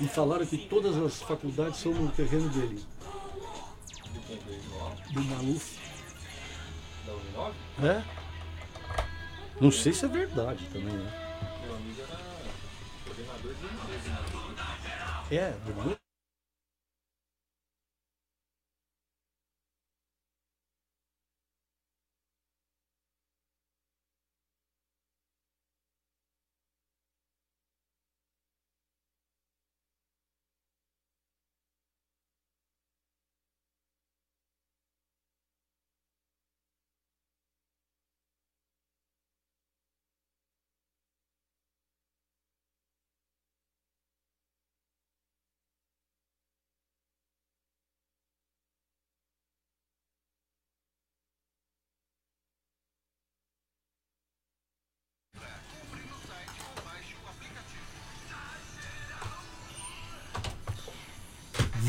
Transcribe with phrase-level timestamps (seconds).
[0.00, 2.84] E falaram que todas as faculdades são no terreno dele.
[5.12, 5.78] Do Maluf.
[7.06, 7.56] Da Uninove?
[7.82, 8.02] É?
[9.60, 11.12] Não sei se é verdade também, né?
[11.64, 12.18] Meu amigo era
[13.04, 14.12] coordenador de empresa.
[15.30, 16.01] É, do-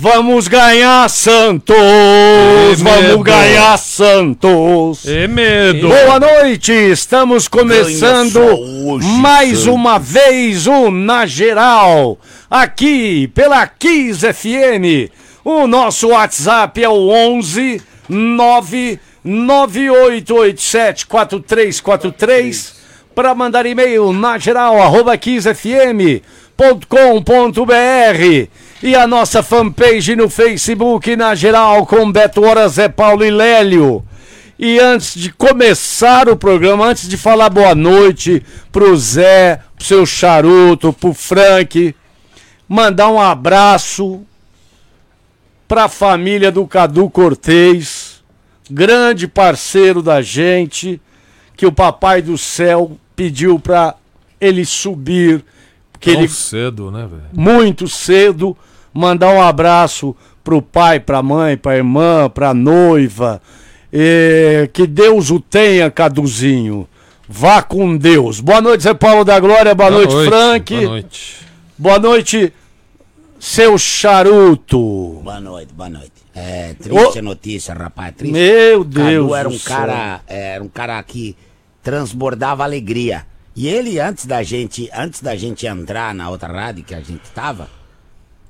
[0.03, 1.77] Vamos ganhar, Santos!
[1.77, 3.23] Vamos medo.
[3.23, 5.07] ganhar, Santos!
[5.07, 5.87] É medo.
[5.87, 9.73] Boa noite, estamos começando hoje, mais Santos.
[9.73, 12.19] uma vez o Na Geral,
[12.51, 15.09] aqui pela Kiss FM.
[15.41, 22.75] O nosso WhatsApp é o 11 99887 4343
[23.15, 26.23] para mandar e-mail na geral arroba kissfm.com.br
[28.83, 34.03] e a nossa fanpage no Facebook na geral com Beto Horas, Zé Paulo e Lélio.
[34.59, 40.05] E antes de começar o programa, antes de falar boa noite pro Zé, pro seu
[40.05, 41.95] charuto, pro Frank,
[42.67, 44.21] mandar um abraço
[45.65, 48.21] pra família do Cadu Cortez,
[48.69, 51.01] grande parceiro da gente,
[51.55, 53.95] que o Papai do Céu pediu pra
[54.41, 55.41] ele subir,
[56.01, 57.23] que Tão ele cedo, né, velho?
[57.33, 58.57] muito cedo,
[58.93, 63.41] mandar um abraço pro pai, pra mãe, pra irmã, pra noiva.
[63.91, 66.87] Eh, que Deus o tenha, Caduzinho.
[67.27, 68.39] Vá com Deus.
[68.39, 69.73] Boa noite, Zé Paulo da Glória.
[69.73, 70.75] Boa, noite, Frank.
[70.75, 71.37] Boa noite.
[71.77, 72.53] Boa noite,
[73.39, 75.21] seu charuto.
[75.23, 76.11] Boa noite, boa noite.
[76.35, 78.13] É triste a notícia, rapaz.
[78.15, 78.33] Triste.
[78.33, 79.21] Meu Deus.
[79.21, 81.35] Cadu era um cara, era um cara que
[81.81, 83.25] transbordava alegria.
[83.55, 87.29] E ele antes da gente, antes da gente entrar na outra rádio que a gente
[87.35, 87.69] tava,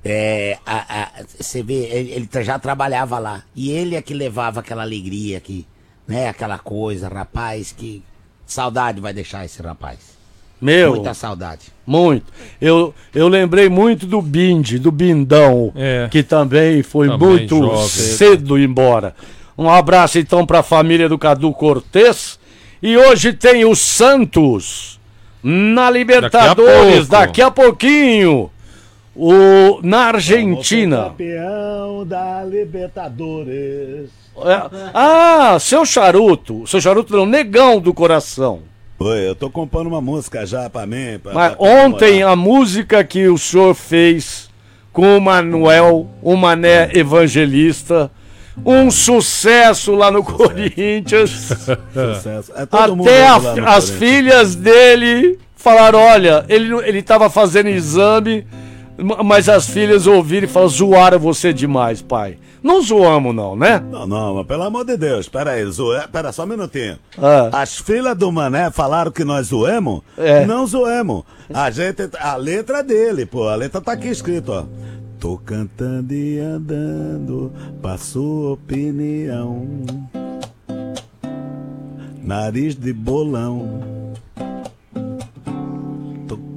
[0.03, 3.43] é, a- a- você vê, ele, ele já trabalhava lá.
[3.55, 5.65] E ele é que levava aquela alegria que,
[6.07, 8.03] né, aquela coisa, rapaz, que
[8.45, 9.99] saudade vai deixar esse rapaz.
[10.61, 11.67] Meu, Muita saudade.
[11.85, 12.31] muito.
[12.61, 16.07] Eu, eu lembrei muito do Bindi, do Bindão, É.
[16.09, 17.87] que também foi Também muito jovem.
[17.89, 19.13] cedo embora.
[19.57, 22.39] Um abraço então para a família do Cadu Cortez.
[22.81, 24.99] E hoje tem o Santos
[25.43, 27.11] na Libertadores, pouco.
[27.11, 28.49] daqui a, pouquinho.
[29.15, 31.03] O, na Argentina.
[31.09, 34.09] Campeão da Libertadores.
[34.37, 36.65] É, ah, seu charuto.
[36.65, 38.61] Seu charuto não, negão do coração.
[38.99, 41.19] Oi, eu tô compondo uma música já pra mim.
[41.21, 44.49] Pra, Mas pra ontem a música que o senhor fez
[44.91, 48.09] com o Manuel, o Mané Evangelista,
[48.65, 51.29] um sucesso lá no Corinthians.
[52.15, 52.51] Sucesso.
[52.55, 53.89] É todo mundo Até a- as Corinthians.
[53.91, 58.45] filhas dele falaram: olha, ele, não- ele tava fazendo exame,
[59.03, 62.37] mas as filhas ouviram e falaram: zoaram você demais, pai.
[62.63, 63.83] Não zoamos, não, né?
[63.91, 66.07] Não, não, mas pelo amor de Deus, pera aí, zoe...
[66.09, 66.97] pera só um minutinho.
[67.17, 67.49] Ah.
[67.51, 70.01] As filhas do Mané falaram que nós zoemos?
[70.17, 70.45] É.
[70.45, 71.23] Não zoemos.
[71.53, 74.63] A gente, a letra dele, pô, a letra tá aqui escrito, ó.
[75.19, 79.67] Tô cantando e andando, passou opinião.
[82.21, 84.02] Nariz de bolão.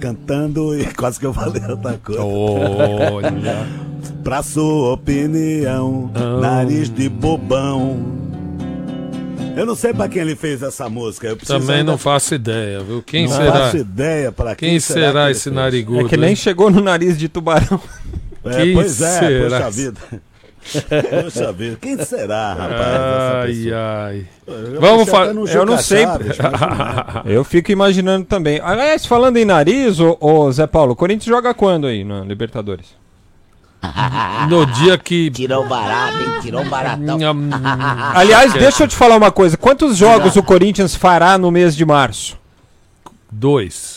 [0.00, 2.22] Cantando e quase que eu falei outra coisa.
[2.24, 3.30] Olha.
[4.22, 7.96] Pra sua opinião, nariz de bobão.
[9.56, 11.34] Eu não sei pra quem ele fez essa música.
[11.36, 13.02] Também ainda- não faço ideia, viu?
[13.02, 13.52] Quem não será?
[13.52, 15.54] faço ideia pra quem, Quem será que ele esse fez.
[15.56, 16.00] narigudo?
[16.00, 16.36] É que nem hein?
[16.36, 17.80] chegou no nariz de tubarão.
[18.44, 19.58] É, pois é, será?
[19.58, 20.00] poxa vida.
[21.22, 23.66] Poxa vida, quem será, rapaz?
[23.66, 24.26] Ai, ai.
[24.46, 26.36] Eu Vamos pensei fa- até no eu não sei- Chaves.
[27.24, 28.60] Eu fico imaginando também.
[28.62, 32.86] Aliás, falando em nariz, ô, ô, Zé Paulo, o Corinthians joga quando aí na Libertadores?
[34.48, 35.30] No dia que.
[35.30, 36.40] Tirou barato, hein?
[36.42, 37.18] Tirou baratão.
[38.14, 39.56] Aliás, deixa eu te falar uma coisa.
[39.56, 42.36] Quantos jogos o Corinthians fará no mês de março?
[43.30, 43.95] Dois.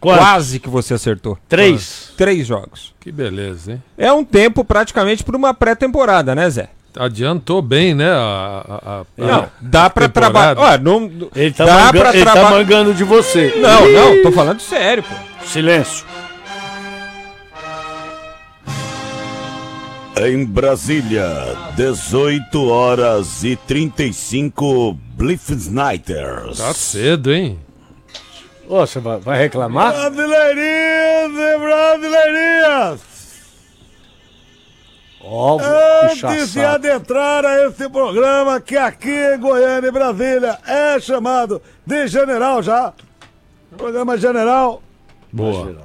[0.00, 0.20] Quantos?
[0.24, 1.36] Quase que você acertou.
[1.48, 2.12] Três.
[2.16, 2.94] Três jogos.
[3.00, 3.82] Que beleza, hein?
[3.96, 6.68] É um tempo praticamente para uma pré-temporada, né, Zé?
[6.96, 8.10] Adiantou bem, né?
[8.10, 10.54] A, a- a- Não, a dá pra temporada.
[10.54, 10.78] trabalhar.
[10.80, 13.54] Não, Ele tá, dá manga- pra ele tá traba- mangando de você.
[13.60, 15.14] Não, não, tô falando sério, pô.
[15.46, 16.04] Silêncio.
[20.20, 26.58] Em Brasília, 18 horas e 35 Bliffsnighters.
[26.58, 27.56] Tá cedo, hein?
[28.68, 29.92] Ô, você vai, vai reclamar?
[29.92, 33.00] Brasileirinhos e brasileirinhas!
[36.10, 42.06] Antes de adentrar a esse programa que aqui em Goiânia e Brasília é chamado de
[42.08, 42.92] General já.
[43.76, 44.82] Programa General.
[45.32, 45.76] Boa.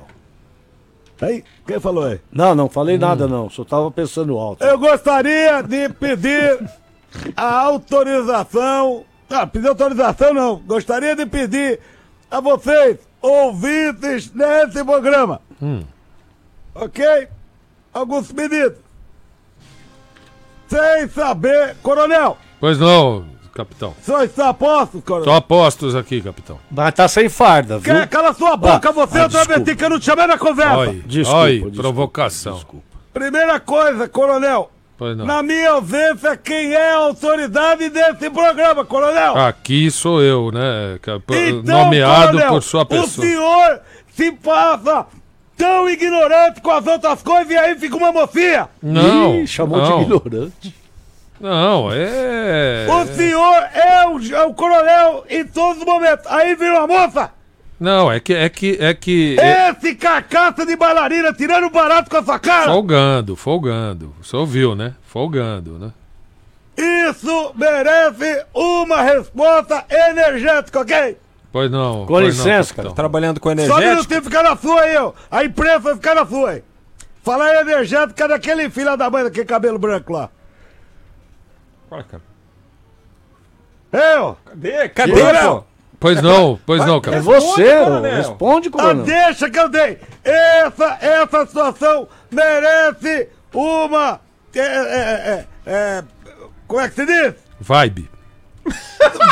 [1.21, 2.19] Aí, quem falou aí?
[2.31, 4.63] Não, não falei nada não, só tava pensando alto.
[4.63, 6.59] Eu gostaria de pedir
[7.35, 9.05] a autorização.
[9.29, 10.57] Ah, pedir autorização não.
[10.57, 11.79] Gostaria de pedir
[12.33, 15.39] a vocês, ouvintes desse programa.
[16.73, 17.27] Ok?
[17.93, 18.79] Alguns pedidos.
[20.67, 21.75] Sem saber.
[21.83, 23.93] Coronel, Pois não, capitão.
[24.01, 25.25] só está a posto, coronel?
[25.25, 26.59] Tô a postos aqui, capitão.
[26.71, 27.93] Mas tá sem farda, viu?
[28.01, 29.75] Que- Cala sua boca, Ah, você ah, travesti desculpa.
[29.75, 30.77] que eu não te chamei na conversa.
[30.77, 32.59] Oi, desculpa, oi, desculpa, provocação.
[33.13, 34.71] Primeira coisa, coronel.
[35.03, 35.25] Pois não.
[35.25, 39.35] Na minha ausência, quem é a autoridade desse programa, coronel?
[39.37, 40.97] Aqui sou eu, né?
[41.27, 43.27] por- Então, nomeado coronel, por sua O pessoa.
[43.27, 43.81] senhor
[44.15, 45.05] se passa
[45.57, 48.69] tão ignorante com as outras coisas e aí fica uma mocinha.
[48.81, 50.75] Não, Ih, chamou não, de ignorante.
[51.37, 52.87] Não, é.
[52.89, 56.25] O senhor é o, é o coronel em todos os momentos.
[56.27, 57.29] Aí vem uma moça.
[57.79, 62.17] Não, é que é que é que é- Esse carcaça de bailarina tirando barato com
[62.17, 62.71] a sua cara.
[62.71, 64.13] folgando, folgando.
[64.21, 64.93] Você ouviu, né?
[65.03, 65.91] Folgando, né?
[66.77, 71.17] Isso merece uma resposta energética, ok?
[71.51, 71.99] Pois não.
[72.01, 72.95] Com pois não, licença, capitão.
[72.95, 73.89] Trabalhando com Só um energético.
[73.89, 75.13] minutinho ficar na sua aí, ó.
[75.29, 76.63] A imprensa vai ficar na sua aí.
[77.21, 80.29] Falar energética daquele filho da mãe daquele cabelo branco lá.
[81.89, 82.23] Fala, cara.
[83.91, 84.37] Eu!
[84.45, 84.89] Cadê?
[84.89, 85.11] Cadê,
[85.43, 85.63] pô?
[86.03, 87.23] Pois não, pois não, É capitão.
[87.23, 88.15] você, coronel.
[88.17, 89.05] responde, A coronel.
[89.05, 89.97] deixa que eu dei!
[90.21, 94.19] Essa, essa situação merece uma.
[94.53, 96.03] É, é, é, é,
[96.67, 97.35] como é que se diz?
[97.61, 98.09] Vibe.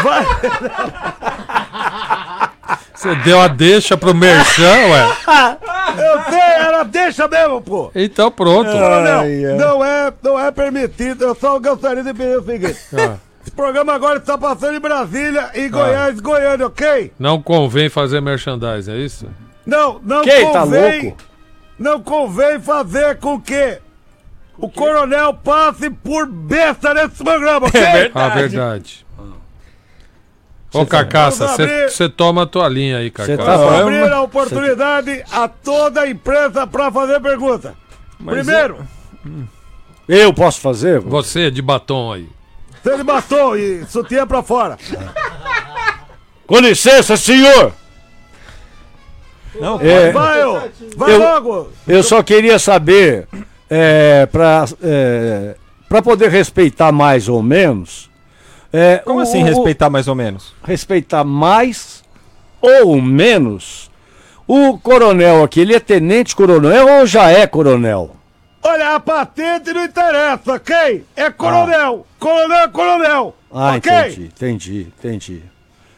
[0.02, 0.26] Vai,
[2.96, 5.08] Você deu a deixa pro Merchan, ué.
[5.98, 7.92] eu sei, era deixa mesmo, pô!
[7.94, 8.70] Então pronto.
[8.70, 9.56] Ai, ai.
[9.58, 12.80] não é, não é permitido, eu só gostaria de pedir o seguinte.
[12.94, 17.12] Ah, Esse programa agora está passando em Brasília e Goiás, Goiânia, ok?
[17.18, 19.28] não convém fazer merchandising, é isso?
[19.66, 21.04] Não, não Quem, tá convém.
[21.04, 21.18] louco?
[21.80, 23.80] Não convém fazer com que
[24.58, 27.82] o coronel passe por besta nesse programa, ok?
[28.14, 29.06] Ah, verdade.
[30.74, 31.90] Ô, Carcaça, Vamos abrir.
[31.90, 33.44] você toma a tua linha aí, Cê Carcaça.
[33.44, 37.74] tá falando- abrir a oportunidade a toda a imprensa para fazer pergunta.
[38.24, 38.78] Primeiro,
[40.08, 41.00] Eu posso fazer?
[41.00, 42.28] Você de batom aí.
[42.84, 44.78] Você de batom e sutiã pra fora.
[46.48, 47.74] Com licença, senhor!
[49.60, 50.62] Não, É, Vai, ô,
[50.96, 51.70] vai Eu- logo.
[51.88, 53.28] eu só queria saber,
[53.70, 55.56] é, pra, é,
[55.90, 58.10] pra poder respeitar mais ou menos.
[58.74, 60.54] é, Como o- assim respeitar mais ou menos?
[60.64, 62.02] respeitar mais
[62.62, 63.92] ou menos.
[64.48, 68.16] O coronel aqui, ele é tenente coronel ou já é coronel?
[68.64, 71.06] Olha, a patente não interessa, ok?
[71.16, 72.06] É coronel.
[72.20, 73.36] Coronel é coronel.
[73.52, 73.92] Ah, ok?
[73.92, 75.44] entendi, entendi, entendi.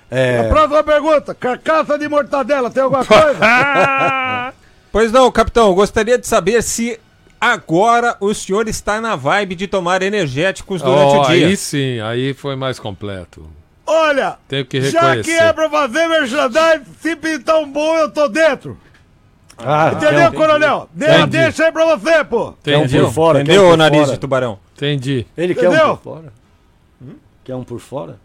[0.10, 1.33] A É, próxima pergunta.
[1.36, 4.54] Carcaça de mortadela, tem alguma coisa?
[4.92, 7.00] Pois não, capitão, gostaria de saber se
[7.41, 11.48] agora o senhor está na vibe de tomar energéticos durante Ó, o dia.
[11.48, 13.50] aí sim, aí foi mais completo.
[13.86, 15.24] Olha, Tenho que já reconhecer.
[15.24, 18.77] que é pra fazer merchandising, se pintar um bom, eu tô dentro.
[19.57, 20.89] Ah, Entendeu, um- coronel?
[20.93, 21.27] Dê, Entendi.
[21.38, 22.53] deixa aí pra você, pô.
[22.63, 23.00] quer um Entendi.
[23.00, 23.38] por fora?
[23.39, 24.12] quer Entendeu, um por nariz fora?
[24.13, 24.60] de tubarão?
[24.75, 25.27] Entendi.
[25.38, 25.98] Ele quer um Entendeu?
[25.98, 26.33] por fora?
[27.43, 28.19] Quer um por fora?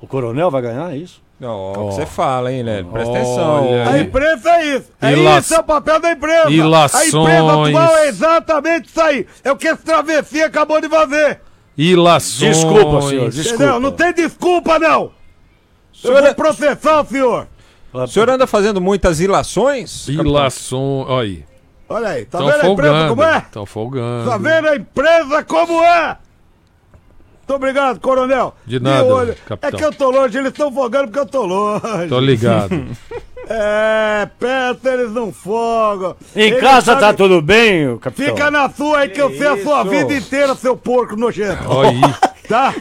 [0.00, 1.22] O coronel vai ganhar é isso?
[1.38, 2.86] Não, ó, o que você fala, hein, Lélio?
[2.90, 3.84] Presta Olha atenção.
[3.86, 4.02] A aí.
[4.02, 4.92] imprensa é isso.
[5.02, 6.48] É Ilaç- isso, é o papel da imprensa.
[6.48, 7.08] A Ilações.
[7.14, 9.26] imprensa atual é exatamente isso aí.
[9.44, 11.40] É o que esse travessia acabou de fazer.
[11.76, 12.56] Ilações.
[12.56, 13.64] Desculpa, senhor, desculpa.
[13.64, 13.80] Entendeu?
[13.80, 15.02] Não tem desculpa, não.
[15.02, 17.46] Eu Senhor- vou processar o senhor.
[18.04, 20.08] O senhor anda fazendo muitas ilações?
[20.08, 21.06] Ilações.
[21.08, 21.44] Olha aí.
[21.88, 23.08] Olha aí, tá Estão vendo a imprensa folgando.
[23.08, 23.38] como é?
[23.38, 24.30] Estão folgando.
[24.30, 26.16] Tá vendo a empresa como é?
[27.38, 28.56] Muito obrigado, coronel.
[28.66, 29.36] De nada, olho.
[29.46, 29.70] capitão.
[29.70, 32.08] É que eu tô longe, eles estão fogando porque eu tô longe.
[32.08, 32.70] Tô ligado.
[33.48, 36.16] É, perto eles não fogam.
[36.34, 38.26] Em Eles casa tá sabem- tudo bem, capitão?
[38.34, 39.90] Fica na sua aí que eu sei a sua isso?
[39.90, 41.62] vida inteira, seu porco nojento.
[41.68, 42.14] Olha aí.
[42.48, 42.74] Tá?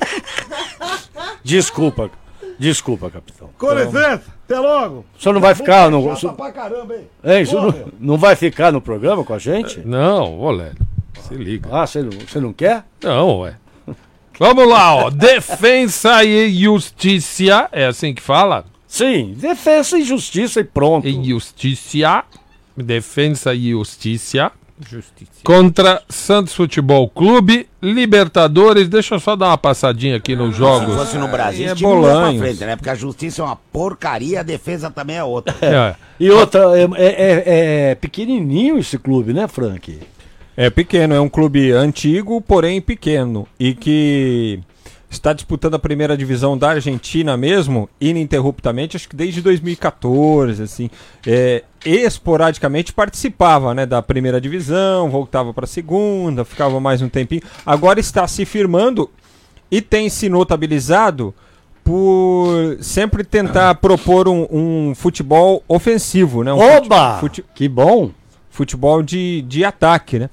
[1.44, 2.10] Desculpa,
[2.60, 3.50] desculpa, capitão.
[3.58, 5.06] Com licença, até logo.
[5.18, 6.16] O senhor não vai ficar no...
[6.16, 7.08] Chata pra caramba, hein?
[7.44, 9.80] O senhor não, não vai ficar no programa com a gente?
[9.86, 10.78] Não, ô Lélio.
[11.28, 11.70] Se liga.
[11.72, 12.84] Ah, você não, você não quer?
[13.02, 13.56] Não, ué.
[14.38, 15.10] Vamos lá, ó.
[15.12, 17.70] Defensa e Justiça.
[17.72, 18.66] É assim que fala?
[18.96, 21.06] Sim, defesa e justiça e pronto.
[21.06, 22.24] E Justiça.
[22.78, 24.54] Defensa e Justiça.
[25.44, 28.90] Contra Santos Futebol Clube, Libertadores.
[28.90, 30.96] Deixa eu só dar uma passadinha aqui nos Se jogos.
[30.96, 32.42] fosse no Brasil, é Bolanhos.
[32.42, 32.76] frente, né?
[32.76, 35.56] Porque a justiça é uma porcaria, a defesa também é outra.
[35.62, 35.96] É.
[36.20, 40.00] E outra, é, é- é- é pequenininho esse clube, né, Frank?
[40.58, 43.48] É pequeno, é um clube antigo, porém pequeno.
[43.60, 44.60] E que
[45.10, 50.90] está disputando a primeira divisão da Argentina mesmo, ininterruptamente, acho que desde 2014, assim.
[51.26, 57.42] É, esporadicamente participava né, da primeira divisão, voltava para a segunda, ficava mais um tempinho.
[57.66, 59.10] Agora está se firmando
[59.70, 61.34] e tem se notabilizado
[61.84, 66.52] por sempre tentar propor um, um futebol ofensivo, né?
[66.52, 67.18] Um Oba!
[67.20, 68.10] fute- Que bom!
[68.50, 70.30] futebol de, de ataque, né?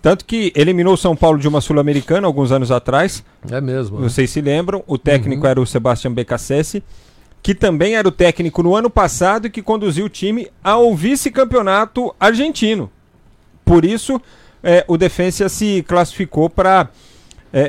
[0.00, 3.24] Tanto que eliminou o São Paulo de uma Sul-Americana alguns anos atrás.
[3.50, 3.98] É mesmo.
[3.98, 4.84] Vocês se lembram?
[4.86, 6.82] O técnico era o Sebastião Becassese,
[7.44, 12.14] que também era o técnico no ano passado e que conduziu o time ao vice-campeonato
[12.18, 12.90] argentino.
[13.66, 14.18] Por isso,
[14.62, 16.88] eh, o Defensa se classificou para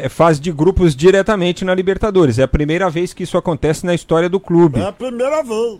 [0.10, 2.39] fase de grupos diretamente na Libertadores.
[2.39, 4.79] É a primeira vez que isso acontece na história do clube.
[4.79, 5.79] É a primeira vez.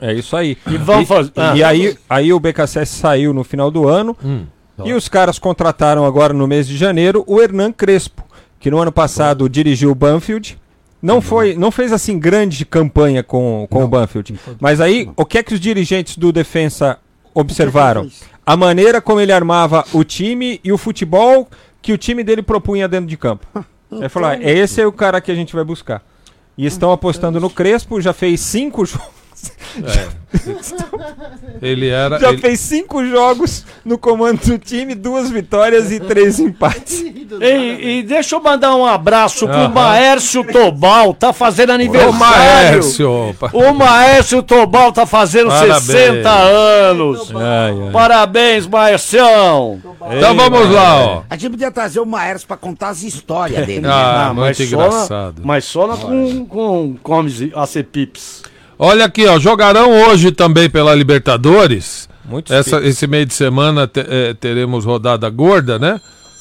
[0.00, 0.56] É isso aí.
[0.68, 1.56] E fazer- ah.
[1.56, 4.16] E aí, aí o BKSS saiu no final do ano.
[4.22, 4.44] Hum.
[4.84, 8.22] E os caras contrataram agora no mês de janeiro o Hernan Crespo,
[8.60, 10.58] que no ano passado dirigiu o Banfield.
[11.04, 14.40] Não foi, não fez assim grande campanha com, com o Banfield.
[14.58, 16.96] Mas aí, o que é que os dirigentes do Defensa
[17.34, 18.08] observaram?
[18.46, 21.46] A maneira como ele armava o time e o futebol
[21.82, 23.46] que o time dele propunha dentro de campo.
[23.92, 26.02] Ele falou: ah, esse é o cara que a gente vai buscar.
[26.56, 29.13] E estão apostando no Crespo, já fez cinco jogos.
[31.62, 32.18] Ele era.
[32.18, 37.04] Já ele- fez cinco jogos no comando do time, duas vitórias e três empates.
[37.40, 39.68] E, e deixa eu mandar um abraço pro.
[39.68, 42.14] Maércio Tobal, tá fazendo aniversário.
[42.14, 43.34] Maércio!
[43.52, 45.82] O Maércio Tobal tá fazendo Parabéns.
[45.82, 47.32] 60 anos.
[47.92, 49.18] Parabéns, Maércio.
[50.16, 51.22] Então vamos lá, ó.
[51.28, 53.80] A gente podia trazer o Maércio pra contar as histórias dele.
[53.80, 53.88] né?
[53.90, 55.38] Ah, Ah, muito mas só engraçado.
[55.40, 58.42] na- mas só na, com, com comes e acepips.
[58.84, 59.38] Olha aqui, ó.
[59.38, 62.08] Jogarão hoje também pela Libertadores.
[62.24, 66.00] Muito Essa, esse meio de semana te- eh, teremos rodada gorda, né?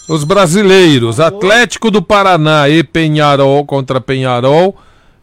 [0.09, 4.75] Os brasileiros, Atlético do Paraná e Penharol contra Penharol,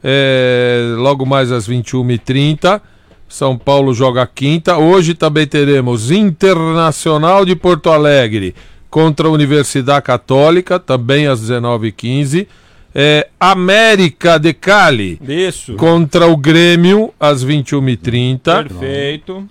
[0.02, 2.80] eh, logo mais às 21h30.
[3.28, 4.76] São Paulo joga quinta.
[4.78, 8.54] Hoje também teremos Internacional de Porto Alegre
[8.90, 12.46] contra a Universidade Católica, também às 19h15.
[12.92, 15.75] Eh, América de Cali Isso.
[15.76, 18.64] contra o Grêmio às 21h30.
[18.68, 19.49] Perfeito.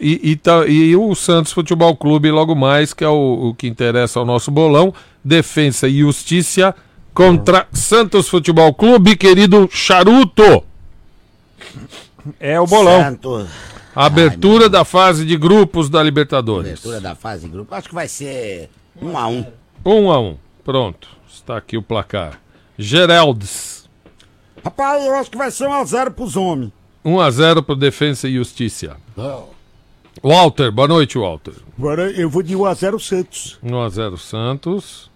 [0.00, 3.66] E, e, tá- e o Santos Futebol Clube logo mais, que é o, o que
[3.66, 4.94] interessa ao nosso bolão.
[5.22, 6.74] Defensa e Justiça
[7.12, 10.64] contra Santos Futebol Clube, querido Charuto.
[12.40, 13.02] É o bolão.
[13.02, 13.46] Santo,
[13.94, 16.70] Abertura da fase de grupos da Libertadores.
[16.70, 17.74] abertura da fase de grupo.
[17.74, 18.70] Acho que vai ser
[19.02, 19.44] um a um.
[19.84, 20.36] Um a um.
[20.64, 21.08] Pronto.
[21.30, 22.40] Está aqui o placar.
[22.78, 23.88] Geraldes.
[24.64, 26.72] Rapaz, eu acho que vai ser um a zero pros homens.
[27.04, 28.96] 1 a 0 para Defensa e Justiça.
[30.22, 31.54] Walter, boa noite, Walter.
[31.78, 33.58] Agora eu vou de 1 a 0 Santos.
[33.62, 35.10] 1 a 0 Santos.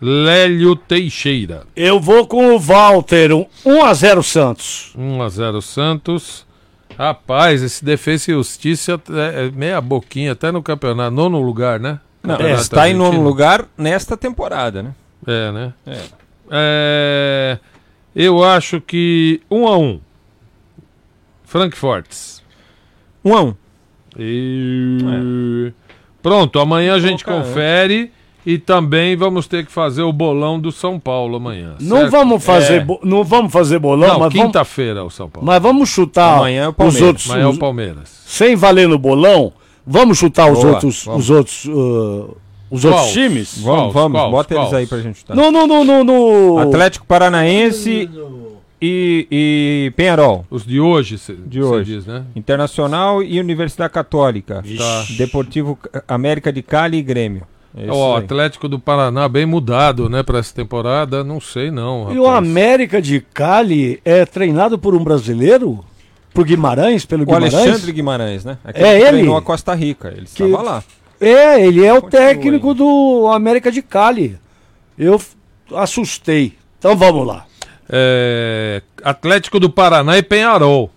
[0.00, 1.64] Lélio Teixeira.
[1.76, 4.92] Eu vou com o Walter, um 1 a 0 Santos.
[4.96, 6.46] 1 a 0 Santos.
[6.98, 11.98] Rapaz, esse Defesa e Justiça é é meia boquinha, até no campeonato, nono lugar, né?
[12.22, 14.94] Não, Campeonato está em nono lugar nesta temporada, né?
[15.26, 15.72] É, né?
[15.86, 16.21] É.
[16.50, 17.58] É,
[18.14, 20.00] eu acho que 1 a 1
[21.44, 22.42] Frankfortes.
[23.24, 23.54] Um a um.
[24.18, 25.72] E...
[26.22, 27.48] Pronto, amanhã a gente colocar, né?
[27.48, 28.12] confere
[28.44, 31.76] e também vamos ter que fazer o bolão do São Paulo amanhã.
[31.80, 32.10] Não certo?
[32.10, 32.84] vamos fazer, É.
[32.84, 35.46] bo- não vamos fazer bolão, Não, mas, vamos, quinta-feira o São Paulo.
[35.46, 37.02] mas vamos chutar Amanhã é o os Palmeiras.
[37.08, 38.22] outros, Amanhã é o Palmeiras.
[38.26, 39.52] sem valer no bolão.
[39.86, 41.24] Vamos chutar os Boa, outros, vamos.
[41.24, 42.36] os outros, uh,
[42.72, 43.12] os outros Qual?
[43.12, 43.60] times?
[43.62, 43.76] Qual?
[43.76, 44.18] Vamos, vamos.
[44.20, 45.36] quals, Bota eles aí pra gente chutar.
[45.36, 48.08] No, no, no, no, no- Atlético Paranaense
[48.80, 50.44] e, e Penharol.
[50.50, 51.94] Os de hoje, cê, De hoje.
[51.94, 52.24] diz, né?
[52.34, 54.62] Internacional e Universidade Católica.
[54.76, 55.04] Tá.
[55.16, 57.42] Deportivo América de Cali e Grêmio.
[57.76, 58.24] É O aí.
[58.24, 62.12] Atlético do Paraná bem mudado, né, para essa temporada, não sei não.
[62.12, 62.38] E o rapaz.
[62.46, 65.82] América de Cali é treinado por um brasileiro?
[66.34, 67.54] Por Guimarães, pelo O Guimarães?
[67.54, 68.58] Alexandre Guimarães, né?
[68.64, 69.08] Aquele É que ele?
[69.10, 70.08] treinou a Costa Rica.
[70.08, 70.84] Ele Que- estava lá.
[71.22, 72.74] É, ele é o Continua técnico aí.
[72.74, 74.38] do América de Cali.
[74.98, 75.20] Eu
[75.74, 76.54] assustei.
[76.78, 77.46] Então vamos lá.
[77.88, 80.90] É, Atlético do Paraná e Penharol.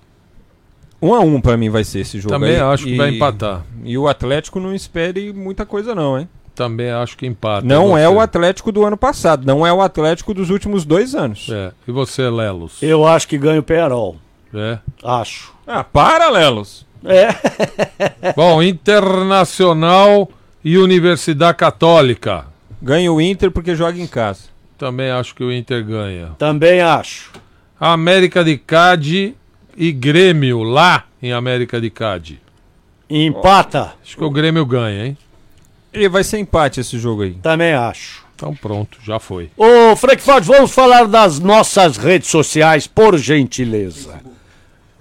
[1.02, 2.34] Um a um pra mim vai ser esse jogo.
[2.34, 2.62] Também aí.
[2.62, 3.64] acho que E- vai empatar.
[3.84, 6.28] E o Atlético não espere muita coisa não, hein?
[6.56, 7.68] Também acho que empata.
[7.68, 11.50] Não é o Atlético do ano passado, não é o Atlético dos últimos dois anos.
[11.52, 11.74] É.
[11.86, 12.82] E você, Lelos?
[12.82, 14.16] Eu acho que ganha o Penarol.
[14.54, 14.80] É.
[15.04, 15.54] Acho.
[15.68, 16.85] Ah, para, Lelos!
[17.06, 18.34] É.
[18.36, 20.30] Bom, Internacional
[20.64, 22.46] e Universidade Católica.
[22.82, 24.44] Ganha o Inter porque joga em casa.
[24.78, 26.32] Também acho que o Inter ganha.
[26.38, 27.32] Também acho.
[27.80, 29.36] América de Cade
[29.78, 32.42] e Grêmio lá em América de Cade.
[33.10, 33.94] Empata.
[34.04, 35.18] Acho que o Grêmio ganha, hein?
[35.94, 37.36] E vai ser empate esse jogo aí.
[37.36, 38.26] Também acho.
[38.36, 39.50] Então pronto, já foi.
[39.56, 44.20] Ô, Frankfurt, vamos falar das nossas redes sociais, por gentileza.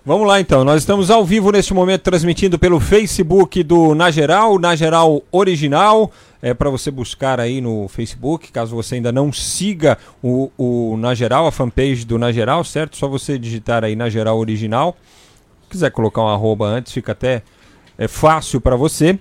[0.07, 4.59] Vamos lá então, nós estamos ao vivo neste momento transmitindo pelo Facebook do Na Geral,
[4.59, 6.13] Na Geral Original.
[6.43, 11.15] É para você buscar aí no Facebook, caso você ainda não siga o, o Na
[11.15, 12.99] Geral, a fanpage do Na Geral, certo?
[12.99, 14.95] Só você digitar aí Na Geral Original.
[15.63, 17.43] Se quiser colocar um arroba antes, fica até
[17.97, 19.19] é, fácil para você.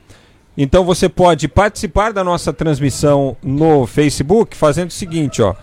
[0.57, 5.55] Então você pode participar da nossa transmissão no Facebook fazendo o seguinte, ó.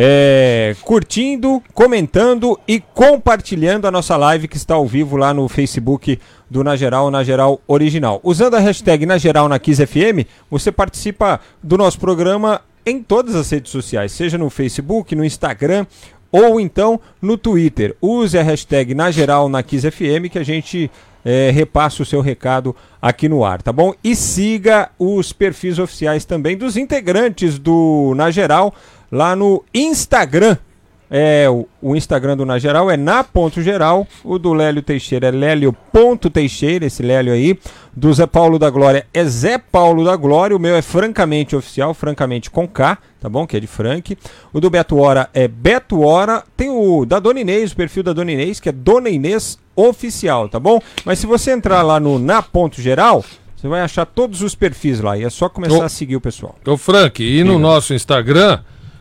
[0.00, 6.20] É, curtindo, comentando e compartilhando a nossa live que está ao vivo lá no Facebook
[6.48, 8.20] do Na Geral, Na Geral Original.
[8.22, 13.34] Usando a hashtag Na Geral na Kiss FM, você participa do nosso programa em todas
[13.34, 15.84] as redes sociais, seja no Facebook, no Instagram
[16.30, 17.96] ou então no Twitter.
[18.00, 20.88] Use a hashtag Na Geral na Kiss FM que a gente
[21.24, 23.92] é, repassa o seu recado aqui no ar, tá bom?
[24.04, 28.72] E siga os perfis oficiais também dos integrantes do Na Geral
[29.10, 30.56] lá no Instagram.
[31.10, 35.28] É, o, o Instagram do Na Geral é na ponto geral, o do Lélio Teixeira
[35.28, 37.58] é lélio.teixeira, esse Lélio aí,
[37.96, 41.94] do Zé Paulo da Glória é Zé Paulo da Glória, o meu é francamente oficial,
[41.94, 43.46] francamente com K, tá bom?
[43.46, 44.18] Que é de Frank.
[44.52, 48.12] O do Beto Hora é Beto Hora, tem o da Dona Inês, o perfil da
[48.12, 50.78] Dona Inês, que é Dona Inês Oficial, tá bom?
[51.04, 53.24] Mas se você entrar lá no na ponto geral,
[53.56, 55.82] você vai achar todos os perfis lá e é só começar Ô.
[55.82, 56.56] a seguir o pessoal.
[56.66, 58.60] Ô Frank, e no nosso Instagram,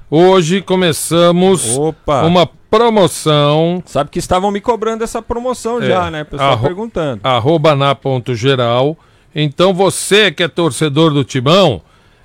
[0.10, 2.24] hoje começamos Opa!
[2.24, 5.88] uma promoção Sabe que estavam me cobrando essa promoção É.
[5.88, 6.22] já, né?
[6.24, 7.22] O pessoal Arro- perguntando.
[7.24, 8.98] arroba na ponto geral.
[9.36, 11.82] Então você que é torcedor do Timão,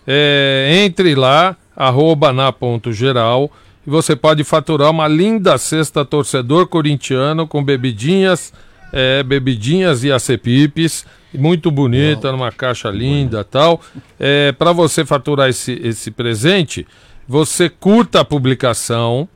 [0.07, 3.51] é, entre lá, arroba na ponto geral,
[3.87, 8.53] e você pode faturar uma linda cesta torcedor corintiano com bebidinhas,
[8.93, 13.81] é, bebidinhas e acepipes, muito bonita, numa caixa linda tal.
[14.19, 16.87] É, Para você faturar esse, esse presente,
[17.27, 19.29] você curta a publicação,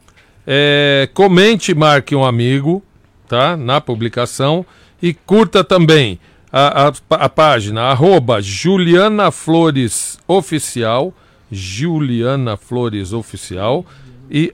[0.47, 2.83] é, comente e marque um amigo,
[3.29, 3.57] tá?
[3.57, 4.65] Na publicação.
[5.03, 6.19] E curta também
[6.53, 11.13] a, a, a página arroba Juliana Flores Oficial.
[11.51, 13.85] Juliana Flores Oficial.
[14.31, 14.53] E.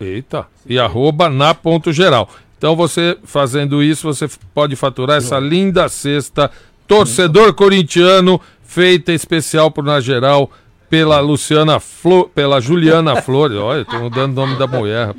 [0.00, 0.46] Eita!
[0.66, 2.28] E arroba na ponto geral.
[2.56, 6.50] Então você fazendo isso, você pode faturar essa linda cesta
[6.86, 10.50] torcedor corintiano, feita especial por Na Geral
[10.90, 13.56] pela Luciana Flo, pela Juliana Flores.
[13.56, 15.14] Olha, tô mudando o nome da mulher.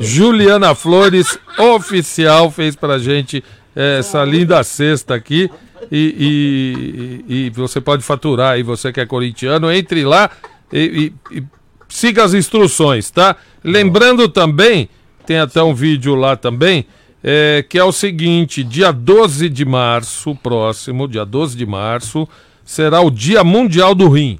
[0.00, 3.42] Juliana Flores, oficial, fez pra gente
[3.76, 5.48] eh, essa linda cesta aqui.
[5.92, 10.30] E, e- e- você pode faturar aí, você que é corintiano, entre lá
[10.72, 11.44] e, e- e
[11.88, 13.36] siga as instruções, tá?
[13.62, 14.88] Lembrando também,
[15.26, 16.86] tem até um vídeo lá também,
[17.22, 22.26] é, que é o seguinte: dia 12 de março, próximo, dia 12 de março,
[22.64, 24.38] será o Dia Mundial do Rim.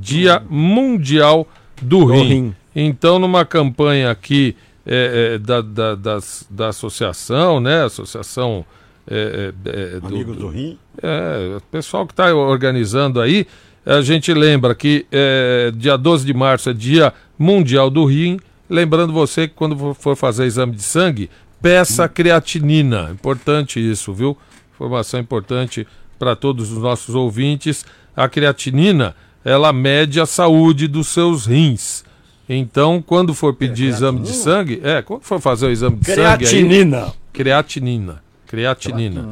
[0.00, 1.46] Dia Mundial
[1.82, 2.22] do, rim.
[2.28, 2.54] rim.
[2.74, 4.56] Então, numa campanha aqui
[4.86, 7.84] é, é, da, da, das- da associação, né?
[7.84, 8.64] Associação
[9.10, 10.78] é, é, é, do- Amigos do Rim.
[11.02, 13.46] é, o pessoal que está organizando aí,
[13.84, 18.38] a gente lembra que é, dia 12 de março é dia mundial do rim.
[18.68, 21.30] Lembrando você que quando for- for fazer exame de sangue,
[21.62, 23.10] peça creatinina.
[23.12, 24.36] Importante isso, viu?
[24.74, 25.86] Informação importante
[26.18, 27.84] para todos os nossos ouvintes.
[28.16, 32.04] A creatinina, ela mede a saúde dos seus rins.
[32.48, 36.20] Então, quando for pedir exame de sangue, é, quando for fazer o exame de sangue,
[36.20, 37.12] aí, Creatinina.
[37.32, 38.22] creatinina.
[38.46, 39.28] Creatinina.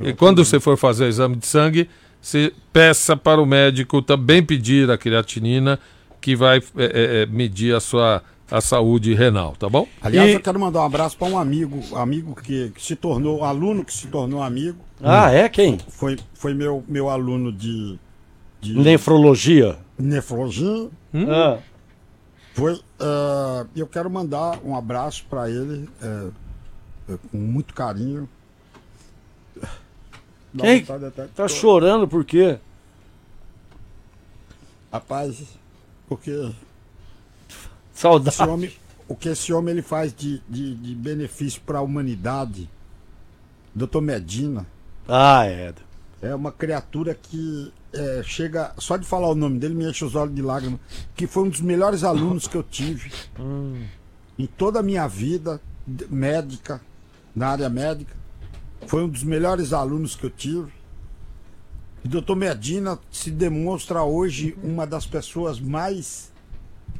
[0.00, 1.88] E quando você for fazer o exame de sangue,
[2.20, 5.78] você peça para o médico também pedir a creatinina,
[6.20, 9.88] que vai é, é, é, medir a sua a saúde renal, tá bom?
[10.02, 13.42] Aliás, E- eu quero mandar um abraço para um amigo, amigo que, que se tornou,
[13.42, 14.78] aluno que se tornou amigo.
[15.02, 15.78] Ah, é quem?
[15.88, 17.98] Foi, foi meu, meu aluno de,
[18.72, 19.78] de Nefrologia.
[19.98, 20.88] nefrologia.
[21.28, 21.58] Ah.
[22.54, 22.80] Foi.
[23.00, 26.28] eh, eu quero mandar um abraço para ele eh,
[27.10, 28.28] eh, com muito carinho.
[30.56, 30.84] Quem?
[30.88, 32.58] até Tá chorando por quê?
[34.92, 35.42] Rapaz,
[36.08, 36.52] porque
[37.92, 38.42] Saudade.
[38.42, 38.72] homem,
[39.08, 42.70] o que esse homem ele faz de, de, de benefício para a humanidade,
[43.74, 44.00] Dr.
[44.00, 44.64] Medina,
[45.08, 45.74] Ah, é.
[46.22, 50.14] é uma criatura que eh, chega, só de falar o nome dele me enche os
[50.14, 50.80] olhos de lágrimas,
[51.14, 53.10] que foi um dos melhores alunos que eu tive
[54.38, 55.60] em toda a minha vida
[56.10, 56.80] médica,
[57.34, 58.14] na área médica.
[58.86, 60.72] foi um dos melhores alunos que eu tive.
[62.04, 66.32] E doutor Medina se demonstra hoje uma das pessoas mais.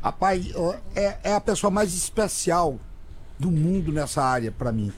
[0.02, 0.46] Rapaz,
[0.94, 2.78] é, é a pessoa mais especial
[3.38, 4.92] do mundo nessa área pra mim.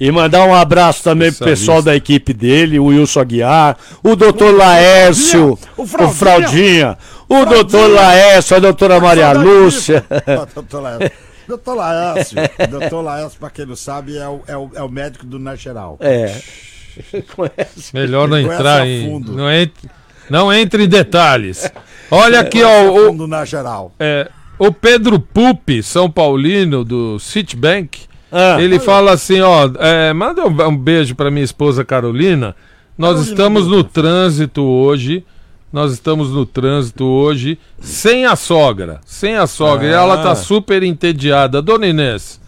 [0.00, 1.60] E mandar um abraço também pro Especialista.
[1.62, 6.14] pessoal da equipe dele, o Wilson Aguiar, o doutor Laércio, o o Fraldinha.
[6.14, 7.54] Fraldinha, o Fraldinha.
[7.54, 10.04] doutor Laércio, a doutora Maria Lúcia.
[10.54, 11.10] doutor Laércio.
[11.46, 12.36] Doutor Laércio,
[12.70, 15.54] doutor Laércio, pra quem não sabe, é o, é o, é o médico do Na
[15.54, 15.96] Geral.
[16.00, 16.40] É.
[17.36, 17.92] Conhece?
[17.94, 19.06] Melhor não Conhece entrar em.
[19.08, 19.32] fundo.
[19.32, 19.90] Não entre,
[20.30, 21.70] não entre em detalhes.
[22.10, 22.90] Olha aqui, ó.
[22.90, 23.92] O, fundo Na Geral.
[24.00, 24.28] é,
[24.58, 28.00] o Pedro Pupi, São Paulino, do Citibank,
[28.32, 29.68] Ah, ele fala assim, ó.
[29.78, 32.56] é, manda um, um beijo pra minha esposa Carolina.
[32.96, 35.24] Nós Carolina estamos no trânsito hoje.
[35.72, 39.00] Nós estamos no trânsito hoje sem a sogra.
[39.06, 39.86] Sem a sogra.
[39.86, 40.36] E ela tá Ah.
[40.36, 41.62] super entediada.
[41.62, 42.38] Dona Inês,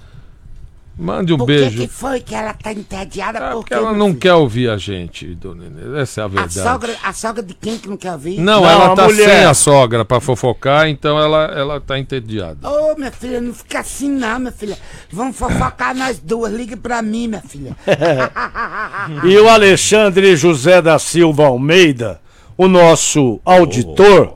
[0.96, 1.76] mande um Por que, beijo.
[1.82, 3.38] que foi que ela tá entediada?
[3.38, 4.18] É, Por porque ela não filho?
[4.20, 5.94] quer ouvir a gente, Dona Inês.
[5.96, 6.52] Essa é a A verdade.
[6.54, 8.38] sogra, a sogra de quem que não quer ouvir?
[8.38, 9.28] Não, Não, ela a tá mulher.
[9.28, 12.68] sem a sogra pra fofocar, então ela, ela tá entediada.
[12.68, 14.78] Ô, minha filha, não fica assim não, minha filha.
[15.12, 16.52] Vamos fofocar nós duas.
[16.52, 17.76] Ligue pra mim, minha filha.
[19.24, 22.20] E o Alexandre José da Silva Almeida,
[22.56, 24.34] o nosso auditor,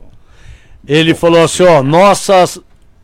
[0.87, 2.45] ele falou assim: ó, nossa,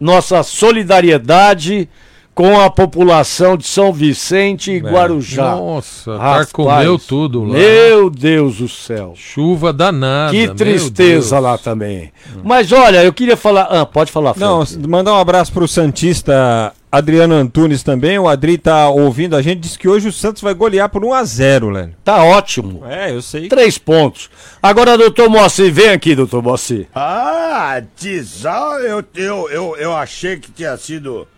[0.01, 1.89] nossa solidariedade
[2.35, 5.55] com a população de São Vicente e Guarujá.
[5.55, 7.55] Nossa, Rapaz, tá comeu tudo lá.
[7.55, 9.15] Meu Deus do céu.
[9.17, 10.33] Chuva danada.
[10.33, 12.13] Que tristeza lá também.
[12.43, 13.69] Mas olha, eu queria falar.
[13.71, 14.89] Ah, pode falar, Não, Fred.
[14.89, 18.19] mandar um abraço pro Santista Adriano Antunes também.
[18.19, 19.61] O Adri tá ouvindo a gente.
[19.61, 21.95] Diz que hoje o Santos vai golear por 1x0, Lélio.
[22.03, 22.83] Tá ótimo.
[22.85, 23.49] É, eu sei.
[23.49, 24.29] Três pontos.
[24.61, 26.89] Agora, doutor Mossi, vem aqui, doutor Mossi.
[26.95, 31.29] Ah, Tizal, eu, eu, eu, eu achei que tinha sido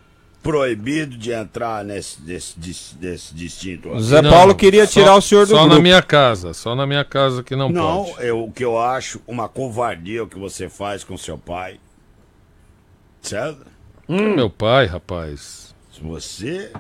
[0.47, 3.89] proibido de entrar nesse, desse, desse, desse distinto.
[3.91, 5.75] O Zé Não, Paulo queria só- tirar o senhor do Só grupo.
[5.75, 8.27] na minha casa, só na minha casa que não, Não, pode.
[8.27, 11.79] eu, o que eu acho uma covardia o que você faz com seu pai.
[13.23, 13.67] Certo?
[14.09, 15.75] Meu pai, rapaz.
[15.93, 16.71] Se você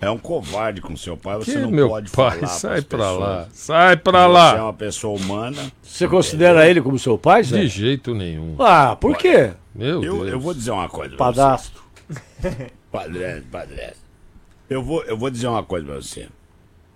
[0.00, 3.10] é um covarde com seu pai, você Que não meu pode pai, falar sai pra
[3.10, 3.48] lá.
[3.54, 4.64] Sai pra Você é lá.
[4.64, 5.72] uma pessoa humana.
[5.82, 7.60] Você considera ele como seu pai, Zé?
[7.62, 8.56] De jeito nenhum.
[8.58, 9.52] Ah, por quê?
[9.74, 10.28] Meu Eu, Deus.
[10.32, 11.16] eu vou dizer uma coisa.
[11.16, 11.34] pra você.
[11.40, 11.82] Padastro.
[12.98, 13.92] Padre, padre.
[14.70, 16.28] Eu vou, eu vou dizer uma coisa pra você.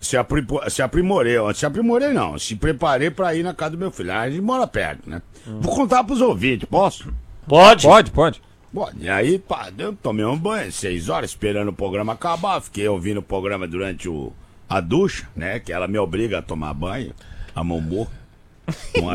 [0.00, 3.90] Se, apripo- se aprimorei, se aprimorei não, se preparei pra ir na casa do meu
[3.90, 4.12] filho.
[4.12, 5.20] A gente mora perto, né?
[5.44, 7.12] Vou contar pros ouvintes, posso?
[7.48, 7.82] Pode?
[7.82, 8.40] Pode, pode.
[8.72, 12.60] Bom, e aí, pá, eu tomei um banho, seis horas, esperando o programa acabar.
[12.60, 14.32] Fiquei ouvindo o programa durante o,
[14.68, 15.58] a ducha, né?
[15.58, 17.12] Que ela me obriga a tomar banho,
[17.52, 18.06] a momô.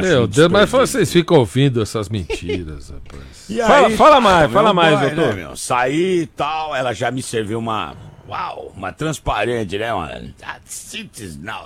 [0.02, 3.50] Meu Deus, mas vocês ficam ouvindo essas mentiras, rapaz.
[3.50, 5.36] E Fala- fala mais, tomei fala mais, banho, doutor.
[5.36, 5.56] meu?
[5.56, 7.96] Saí e tal, ela já me serviu uma.
[8.28, 10.34] Uau, uma transparente, né, mano?
[10.66, 11.66] Simples, não.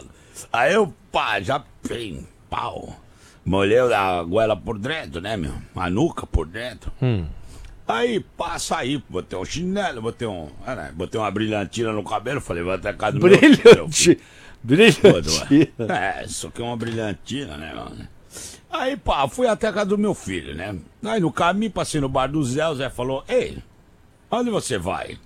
[0.51, 2.95] Aí eu, pá, já pim, pau.
[3.45, 5.53] Molhei a goela por dentro, né, meu?
[5.75, 6.91] A nuca por dentro.
[7.01, 7.25] Hum.
[7.87, 10.49] Aí, pá, saí, botei um chinelo, botei um.
[10.65, 13.89] ah, né, botei uma brilhantina no cabelo, falei, vou até a casa do meu- meu
[13.89, 14.19] filho.
[15.21, 18.07] Do- É, isso aqui é uma brilhantina, né, mano?
[18.69, 20.75] Aí, pá, fui até a casa do meu filho, né?
[21.03, 23.57] Aí no caminho, passei no bar do Zé, o Zé falou, ei,
[24.29, 25.17] onde você vai?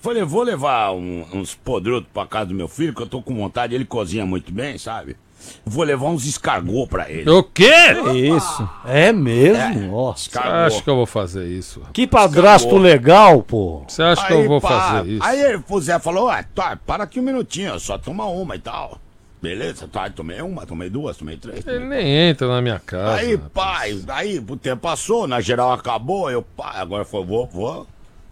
[0.00, 3.34] Falei, vou levar um- uns podrutos pra casa do meu filho, que eu tô com
[3.34, 5.16] vontade, ele cozinha muito bem, sabe?
[5.64, 7.28] Vou levar uns escargot pra ele.
[7.30, 7.72] O quê?
[8.14, 8.68] Isso.
[8.86, 9.90] É mesmo?
[9.90, 10.30] Nossa.
[10.30, 11.82] Você acha que eu vou fazer isso?
[11.92, 13.82] Que padrasto legal, pô.
[13.86, 15.22] Você acha que eu vou pá, fazer isso?
[15.24, 18.58] Aí ele- o Zé falou, ah, tá, para aqui um minutinho, só toma uma e
[18.58, 18.98] tal.
[19.40, 21.64] Beleza, tá, tomei uma, tomei duas, tomei três.
[21.64, 23.20] tomei Ele nem entra na minha casa.
[23.20, 24.02] Aí, rapaz.
[24.04, 27.86] pai, aí o tempo passou, na geral acabou, eu, pai, agora foi, vou, vou,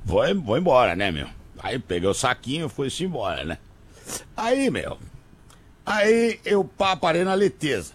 [0.04, 1.28] vou, vou embora, né, meu?
[1.62, 3.58] Aí peguei o saquinho e fui-se embora, né?
[4.36, 4.98] Aí, meu,
[5.86, 6.68] aí eu,
[7.00, 7.94] parei na Leteza.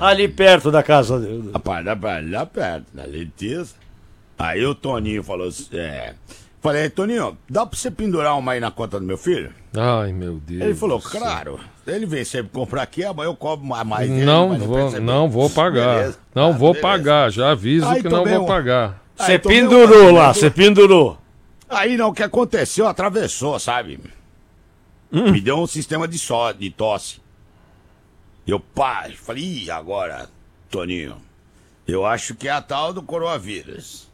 [0.00, 1.50] Ali perto da casa dele.
[1.52, 1.84] Rapaz,
[2.30, 3.74] lá, perto, na Leteza.
[4.38, 6.14] Aí o Toninho falou assim, é...
[6.60, 9.52] Falei, Toninho, dá pra você pendurar uma aí na conta do meu filho?
[9.76, 10.62] Ai, meu Deus.
[10.62, 11.60] Ele falou, claro.
[11.86, 15.96] Ele vem sempre comprar aqui, amanhã eu cobro mais, dele, Não vou, não vou pagar.
[15.98, 16.18] Beleza.
[16.34, 16.88] Não Ah, vou beleza.
[16.88, 17.30] pagar.
[17.30, 19.02] Já aviso Aí que não vou um- pagar.
[19.14, 21.18] Você pendurou uma- lá, você pendurou.
[21.68, 22.86] Aí não, o que aconteceu?
[22.88, 24.00] Atravessou, sabe?
[25.10, 27.20] Me deu um sistema de, só, de tosse.
[28.46, 30.28] Eu, pá, falei, Ih, agora,
[30.70, 31.16] Toninho,
[31.86, 34.08] eu acho que é a tal do coronavírus.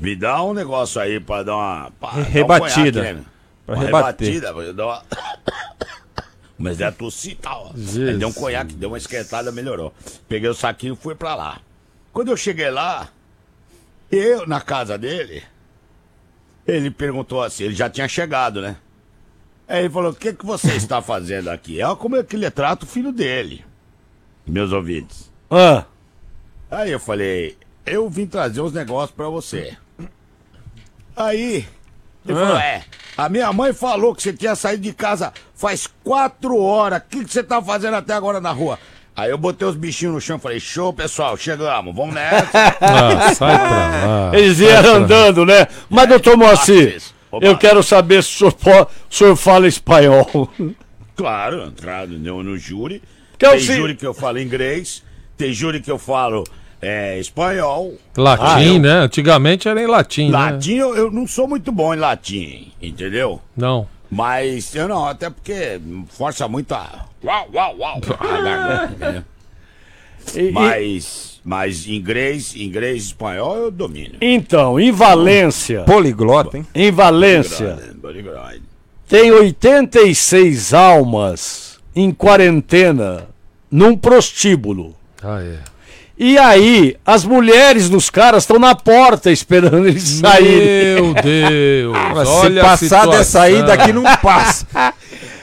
[0.00, 1.90] Me dá um negócio aí pra dar uma.
[2.00, 3.00] Pra, dar um Rebatida.
[3.00, 3.24] conhaque, né?
[3.66, 4.26] Pra uma rebater.
[4.28, 5.02] rebatida, pra eu dar uma.
[6.58, 7.72] Mas é tossir e tal.
[7.76, 9.94] Aí deu um conhaque, deu uma esquentada, melhorou.
[10.28, 11.60] Peguei o saquinho e fui pra lá.
[12.12, 13.08] Quando eu cheguei lá,
[14.10, 15.44] eu na casa dele,
[16.68, 18.76] ele perguntou assim, ele já tinha chegado, né?
[19.66, 21.82] Aí ele falou: O que, que você está fazendo aqui?
[21.82, 23.64] Olha como é que ele trata o filho dele.
[24.46, 25.30] Meus ouvintes.
[25.50, 25.84] Ah,
[26.70, 29.76] Aí eu falei: Eu vim trazer uns negócios pra você.
[31.16, 31.66] Aí
[32.26, 32.46] ele Ah.
[32.46, 32.84] falou: É,
[33.16, 37.00] a minha mãe falou que você tinha saído de casa faz quatro horas.
[37.00, 38.78] O que, que você tá fazendo até agora na rua?
[39.18, 42.46] Aí eu botei os bichinhos no chão e falei: Show, pessoal, chegamos, vamos nessa.
[42.80, 44.30] Ah, sai pra lá.
[44.38, 45.66] eles vieram andando, né?
[45.90, 47.02] Mas, doutor Moacir,
[47.40, 50.48] eu quero saber se o senhor, o senhor fala espanhol.
[51.16, 53.02] Claro, entrado no, no júri.
[53.36, 55.02] Que é tem se- júri que eu falo inglês,
[55.36, 56.44] tem júri que eu falo
[56.80, 57.94] é, espanhol.
[58.16, 58.92] Latim, Ah, eu- né?
[59.00, 60.38] Antigamente era em latim, né?
[60.38, 63.40] Latim, eu, eu não sou muito bom em latim, entendeu?
[63.56, 63.88] Não.
[64.10, 67.06] Mas eu não, até porque força muito a.
[67.22, 68.00] Uau, uau, uau.
[68.20, 69.24] a garganta, entendeu?
[70.34, 74.16] E- e- mas, mas inglês, inglês e espanhol eu domino.
[74.20, 76.66] então, em Valência, Poliglota, hein?
[76.74, 78.60] em Valência, Bodyguard.
[79.08, 83.26] tem 86 almas em quarentena
[83.70, 84.94] num prostíbulo.
[85.22, 85.58] Ah, é.
[86.18, 90.94] E aí, as mulheres dos caras estão na porta esperando eles saírem.
[90.94, 91.96] Meu Deus.
[92.14, 93.76] Mas olha se a passar dessa aí, situação.
[93.76, 94.66] daqui não passa.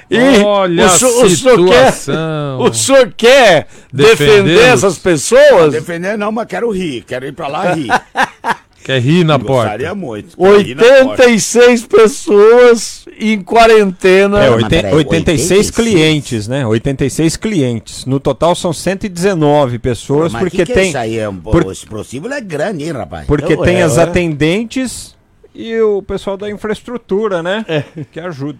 [0.08, 2.60] E Olha o, senhor- o a senhor quer, situação.
[2.62, 5.72] o senhor quer defender essas pessoas?
[5.74, 7.90] Defender não, mas quero rir, quero ir pra lá rir.
[8.86, 9.96] Quer rir na Gostaria porta.
[9.96, 10.38] muito.
[10.40, 11.24] na porta.
[11.24, 14.38] 86 pessoas em quarentena.
[14.44, 15.72] É, mas oiten- peraí, 86 86?
[15.72, 16.68] clientes, né?
[16.68, 18.06] 86 clientes.
[18.06, 20.90] No total são 119 pessoas, Mas porque que que é tem.
[20.90, 21.18] isso aí?
[21.18, 23.26] É um, por- Esse prostíbulo é grande, hein, rapaz?
[23.26, 24.04] Porque Eu- tem é, as é.
[24.04, 25.16] atendentes
[25.56, 27.66] e o pessoal da infraestrutura, né?
[28.12, 28.60] Que ajuda.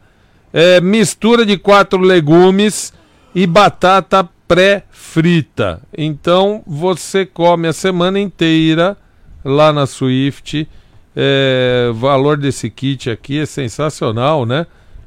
[0.52, 2.92] é, mistura de quatro legumes
[3.34, 5.82] e batata pré-frita.
[5.96, 8.96] Então você come a semana inteira
[9.44, 10.68] lá na Swift.
[11.14, 14.64] É, valor desse kit aqui é sensacional, né?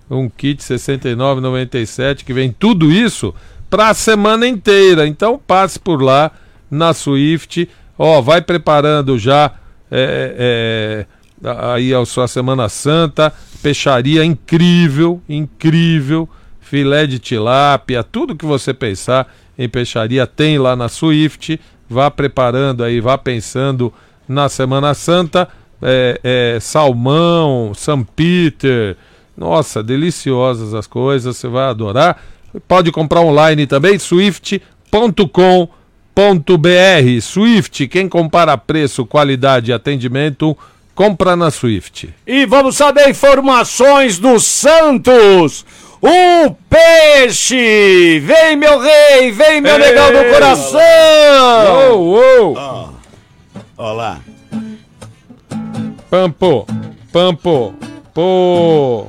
[0.09, 3.33] Um kit R$ 69,97 que vem tudo isso
[3.73, 5.07] para a semana inteira.
[5.07, 6.29] Então passe por lá
[6.69, 7.67] na Swift.
[7.97, 9.51] Ó, vai preparando já
[9.89, 11.05] é,
[11.43, 13.33] é, aí a sua Semana Santa.
[13.63, 16.29] Peixaria incrível, incrível.
[16.61, 21.59] Filé de tilápia, tudo que você pensar em peixaria tem lá na Swift.
[21.89, 23.91] Vá preparando aí, vá pensando
[24.27, 25.49] na Semana Santa.
[25.81, 28.95] É, é, salmão, São Peter.
[29.35, 32.21] Nossa, deliciosas as coisas, você vai adorar.
[32.67, 34.61] Pode comprar online também, swift.com.br.
[37.21, 40.57] Swift, quem compara preço, qualidade e atendimento,
[40.93, 42.13] compra na Swift.
[42.25, 45.65] E vamos saber informações do Santos.
[46.01, 48.19] O peixe!
[48.19, 49.31] Vem, meu rei!
[49.31, 50.79] Vem, meu negão do coração!
[51.91, 52.89] Oh, oh.
[53.77, 54.19] Olá.
[56.09, 56.67] Pampo,
[57.11, 57.73] pampo,
[58.13, 59.07] pô.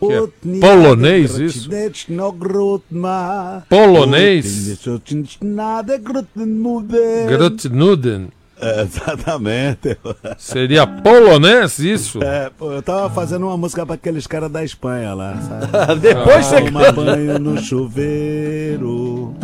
[0.00, 1.68] Grutni é polonês isso?
[3.68, 4.46] Polonês?
[7.28, 8.28] Grutnuden.
[8.58, 9.96] É, exatamente.
[10.38, 12.22] Seria polonês isso?
[12.22, 15.34] É, eu tava fazendo uma música pra aqueles caras da Espanha lá?
[16.00, 19.34] Depois você Tomar banho no chuveiro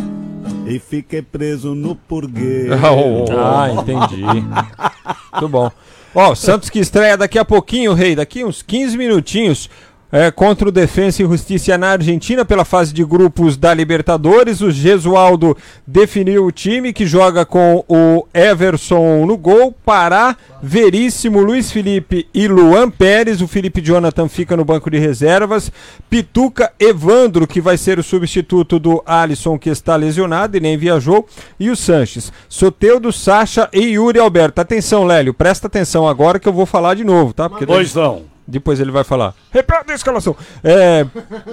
[0.65, 2.73] e fiquei preso no purgueiro.
[2.83, 3.39] Oh, oh, oh.
[3.39, 4.21] Ah, entendi.
[4.21, 5.71] Muito bom.
[6.15, 9.69] Ó, o Santos que estreia daqui a pouquinho, Rei, daqui uns 15 minutinhos.
[10.13, 14.61] É, contra o Defensa e Justiça na Argentina pela fase de grupos da Libertadores.
[14.61, 21.71] O Gesualdo definiu o time que joga com o Everson no gol, Pará, Veríssimo, Luiz
[21.71, 23.41] Felipe e Luan Pérez.
[23.41, 25.71] O Felipe Jonathan fica no banco de reservas.
[26.11, 31.25] Pituca Evandro, que vai ser o substituto do Alisson, que está lesionado e nem viajou.
[31.59, 32.31] E o Sanches.
[32.47, 34.61] Soteudo, Sacha e Yuri Alberto.
[34.61, 37.49] Atenção, Lélio, presta atenção agora que eu vou falar de novo, tá?
[37.49, 38.32] Porque Pois não.
[38.47, 39.33] Depois ele vai falar.
[39.51, 40.35] Repete a escalação.
[40.63, 41.05] É.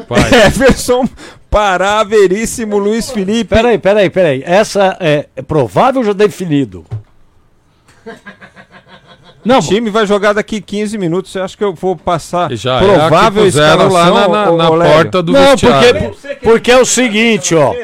[0.08, 0.46] Vai.
[0.46, 1.08] Everson,
[1.50, 3.54] Pará, Veríssimo, Luiz Felipe.
[3.54, 4.42] Peraí, peraí, peraí.
[4.44, 6.84] Essa é, é provável ou já definido?
[9.44, 11.32] Não, O time vai jogar daqui 15 minutos.
[11.32, 14.78] Você acha que eu vou passar já provável é que puseram escalação lá na, na,
[14.78, 16.10] na porta do não vestiário.
[16.10, 17.74] porque, porque é o seguinte, ó.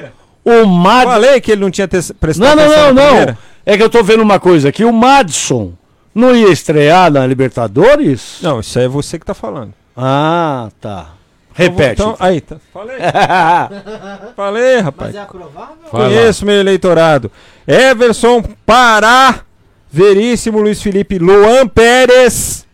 [0.44, 1.04] O Mad...
[1.04, 3.38] Falei que ele não tinha prestado Não, não, atenção não, não.
[3.64, 4.84] É que eu tô vendo uma coisa aqui.
[4.84, 5.72] O Madison
[6.16, 8.38] não ia estrear na Libertadores?
[8.40, 9.74] Não, isso aí é você que tá falando.
[9.94, 11.10] Ah, tá.
[11.52, 12.00] Repete.
[12.00, 12.56] Então, aí, tá.
[12.72, 12.96] Falei.
[14.34, 15.14] Falei, rapaz.
[15.14, 15.76] Mas é aprovável?
[15.90, 17.30] Conheço meu eleitorado.
[17.66, 19.42] Everson, Pará,
[19.90, 22.66] Veríssimo, Luiz Felipe, Luan Pérez,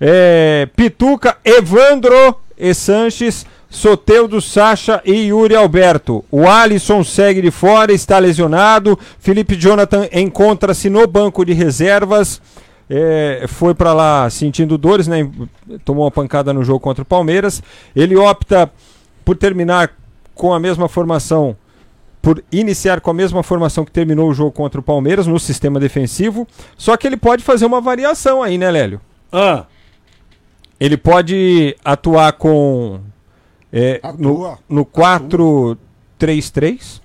[0.00, 6.24] é, Pituca, Evandro e Sanches, Soteudo, Sacha e Yuri Alberto.
[6.30, 8.98] O Alisson segue de fora, está lesionado.
[9.18, 12.40] Felipe Jonathan encontra-se no banco de reservas.
[12.88, 15.28] É, foi para lá sentindo dores, né?
[15.84, 17.62] Tomou uma pancada no jogo contra o Palmeiras.
[17.94, 18.70] Ele opta
[19.24, 19.90] por terminar
[20.34, 21.56] com a mesma formação
[22.26, 25.78] por iniciar com a mesma formação que terminou o jogo contra o Palmeiras no sistema
[25.78, 26.44] defensivo.
[26.76, 29.00] Só que ele pode fazer uma variação aí, né, Lélio?
[29.30, 29.64] Ah,
[30.80, 32.98] Ele pode atuar com
[33.78, 37.02] é, no, no 4-3-3.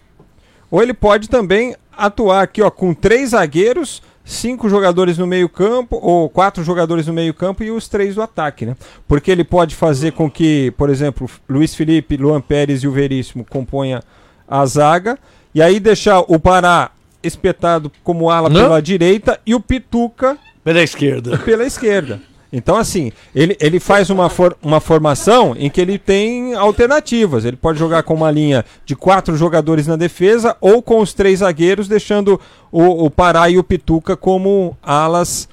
[0.70, 6.30] Ou ele pode também atuar aqui ó, com três zagueiros, cinco jogadores no meio-campo, ou
[6.30, 8.78] quatro jogadores no meio-campo e os três do ataque, né?
[9.06, 13.44] Porque ele pode fazer com que, por exemplo, Luiz Felipe, Luan Pérez e o Veríssimo
[13.44, 14.02] componha
[14.48, 15.20] a zaga,
[15.54, 18.62] e aí deixar o Pará espetado como ala Não.
[18.62, 21.38] pela direita e o Pituca pela esquerda.
[21.40, 22.22] pela esquerda.
[22.54, 27.46] Então, assim, ele, ele faz uma, for- uma formação em que ele tem alternativas.
[27.46, 31.40] Ele pode jogar com uma linha de quatro jogadores na defesa ou com os três
[31.40, 35.48] zagueiros, deixando o, o Pará e o Pituca como alas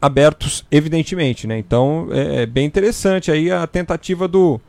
[0.00, 1.56] abertos, evidentemente, né?
[1.58, 4.60] Então, é, é bem interessante aí a tentativa do,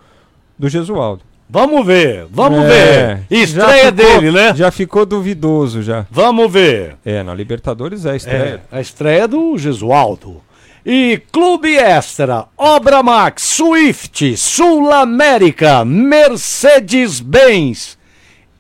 [0.58, 1.24] do Gesualdo.
[1.50, 3.38] Vamos ver, vamos É, ver.
[3.38, 4.54] Estreia ficou- dele, né?
[4.56, 6.06] Já ficou duvidoso, já.
[6.10, 6.96] Vamos ver.
[7.06, 8.62] É, na Libertadores é a estreia.
[8.72, 10.42] É, a estreia do Gesualdo.
[10.86, 17.98] E Clube Extra, Obra Max, Swift, Sul América, Mercedes-Benz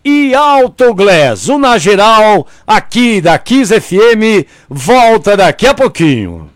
[0.05, 1.49] e Autoglass.
[1.49, 6.52] O Na Geral, aqui da Kiss FM, volta daqui a pouquinho.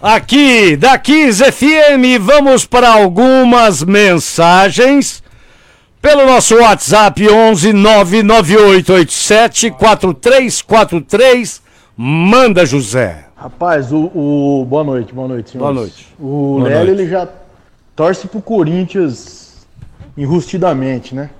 [0.00, 2.18] Aqui da Kiss FM.
[2.20, 5.22] Vamos para algumas mensagens
[6.00, 11.62] pelo nosso WhatsApp 11 99887 4343.
[11.96, 13.26] Manda, José.
[13.36, 15.72] Rapaz, o, o- Boa noite, boa noite, senhores.
[15.74, 16.06] Boa noite.
[16.18, 17.00] O Boa Lélio, noite.
[17.02, 17.28] ele já
[17.96, 19.66] torce pro Corinthians
[20.16, 21.30] enrustidamente, né?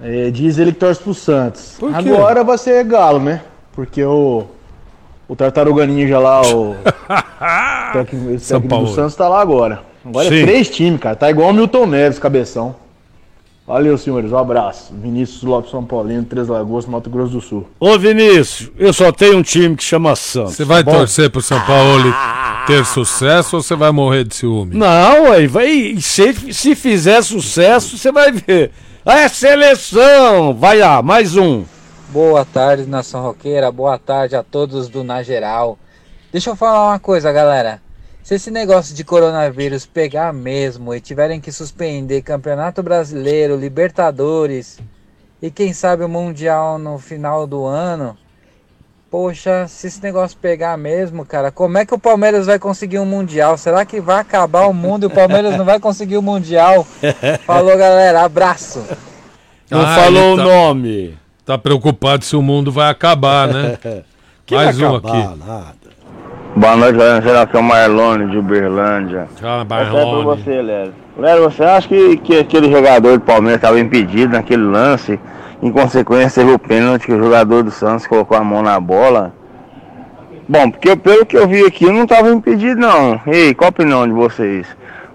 [0.00, 1.76] É, diz ele que torce pro Santos.
[1.94, 3.40] Agora vai ser Galo, né?
[3.72, 4.44] Porque o.
[5.28, 6.76] O Tartaruga Ninja lá, o.
[7.92, 8.86] técnico, esse São técnico Paulo.
[8.86, 9.82] do Santos tá lá agora.
[10.04, 10.36] Agora Sim.
[10.36, 11.16] é três times, cara.
[11.16, 12.76] Tá igual o Milton Neves, cabeção.
[13.66, 14.30] Valeu, senhores.
[14.30, 14.94] Um abraço.
[14.94, 17.66] Vinícius Lopes São Paulino, Três Lagoas, Mato Grosso do Sul.
[17.80, 20.54] Ô Vinícius, eu só tenho um time que chama Santos.
[20.54, 20.98] Você vai tá bom?
[20.98, 22.14] torcer pro São Paulo
[22.68, 24.76] ter sucesso ou você vai morrer de ciúme?
[24.76, 25.96] Não, aí vai.
[26.00, 28.70] Se, se fizer sucesso, você vai ver.
[29.04, 30.54] É seleção!
[30.54, 31.64] Vai lá, mais um.
[32.08, 33.70] Boa tarde, nação roqueira.
[33.70, 35.78] Boa tarde a todos do Na Geral.
[36.32, 37.80] Deixa eu falar uma coisa, galera.
[38.22, 44.78] Se esse negócio de coronavírus pegar mesmo e tiverem que suspender Campeonato Brasileiro, Libertadores
[45.40, 48.16] e quem sabe o Mundial no final do ano,
[49.10, 53.06] poxa, se esse negócio pegar mesmo, cara, como é que o Palmeiras vai conseguir um
[53.06, 53.56] Mundial?
[53.56, 56.84] Será que vai acabar o mundo e o Palmeiras não vai conseguir o Mundial?
[57.46, 58.22] Falou, galera.
[58.22, 58.84] Abraço.
[59.70, 61.16] Não Ah, falou o tá- nome.
[61.46, 63.78] Tá preocupado se o mundo vai acabar, né?
[64.44, 65.38] Que Mais vai um acabar, aqui.
[65.44, 65.74] nada.
[66.54, 67.20] Boa noite, galera.
[67.20, 69.26] Geração Marlone de Uberlândia.
[69.40, 70.94] Já, Essa é pra você, Léo.
[71.18, 75.18] Léo, você acha que, que aquele jogador do Palmeiras estava impedido naquele lance?
[75.60, 79.34] Em consequência, teve o pênalti que o jogador do Santos colocou a mão na bola?
[80.48, 83.20] Bom, porque pelo que eu vi aqui, não estava impedido, não.
[83.26, 84.64] Ei, qual a opinião de vocês?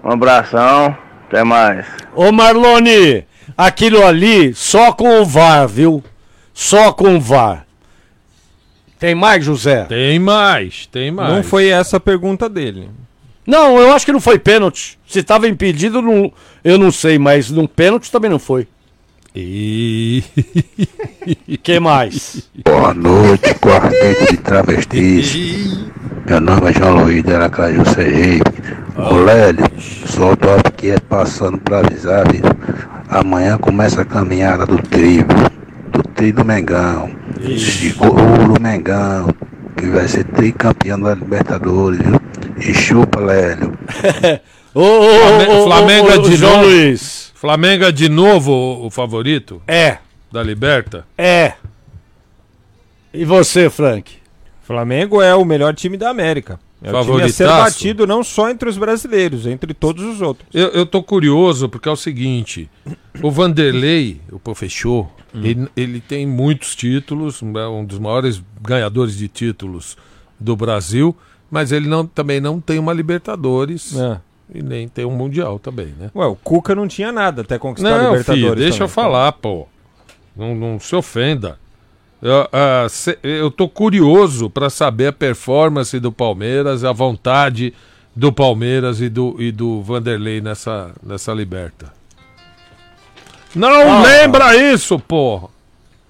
[0.04, 0.94] Um abração,
[1.26, 1.86] até mais.
[2.14, 3.24] Ô Marlone,
[3.56, 6.02] aquilo ali só com o VAR, viu?
[6.52, 7.66] Só com o VAR.
[8.98, 9.84] Tem mais, José?
[9.84, 11.32] Tem mais, tem mais.
[11.32, 12.88] Não foi essa a pergunta dele.
[13.46, 14.98] Não, eu acho que não foi pênalti.
[15.06, 16.32] Se estava impedido, não,
[16.62, 18.68] eu não sei, mas num pênalti também não foi.
[19.34, 20.22] E...
[21.46, 22.48] E que mais?
[22.64, 25.36] Boa noite, quarteto de travestis.
[26.26, 28.52] Meu nome é João Luiz de Aracaju, Sergipe.
[28.96, 29.64] Ô Lélio,
[30.06, 32.42] só tô aqui é passando pra avisar, viu?
[33.08, 35.26] Amanhã começa a caminhada do trio,
[36.22, 37.10] do trio do Mengão.
[37.58, 39.28] Seguro o Mengão,
[39.76, 42.20] que vai ser tricampeão da Libertadores, viu?
[42.58, 43.76] E chupa, Lélio.
[44.74, 46.64] Ô, ô, ô, Flame- ô, ô, Flamengo é ô, de João novo?
[46.66, 47.30] Luiz.
[47.34, 49.98] Flamengo é de novo o, o favorito É,
[50.30, 51.04] da Liberta?
[51.18, 51.54] é.
[53.12, 54.14] E você, Frank?
[54.62, 56.58] Flamengo é o melhor time da América.
[56.84, 57.74] É o time a ser Favoritaço.
[57.76, 60.48] batido não só entre os brasileiros, entre todos os outros.
[60.52, 62.68] Eu, eu tô curioso porque é o seguinte:
[63.22, 69.28] o Vanderlei, o professor, ele, ele tem muitos títulos, é um dos maiores ganhadores de
[69.28, 69.96] títulos
[70.40, 71.16] do Brasil,
[71.50, 74.18] mas ele não, também não tem uma Libertadores É.
[74.52, 76.10] e nem tem um Mundial também, né?
[76.16, 78.42] Ué, o Cuca não tinha nada até conquistar a Não, Libertadores.
[78.42, 78.94] filho, deixa eu também.
[78.94, 79.68] falar, pô.
[80.36, 81.60] Não, não se ofenda.
[82.22, 82.86] Eu, ah,
[83.22, 87.74] eu tô curioso para saber a performance do Palmeiras, a vontade
[88.14, 91.92] do Palmeiras e do, e do Vanderlei nessa, nessa liberta.
[93.54, 93.68] Não
[93.98, 94.02] Ah.
[94.02, 95.48] lembra isso, porra!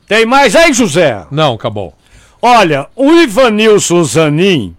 [0.07, 1.27] Tem mais aí, José?
[1.31, 1.95] Não, acabou.
[2.43, 4.77] Olha, o Ivanilson Zanin,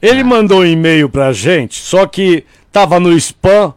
[0.00, 3.74] ele mandou um e-mail pra gente, só que tava no spam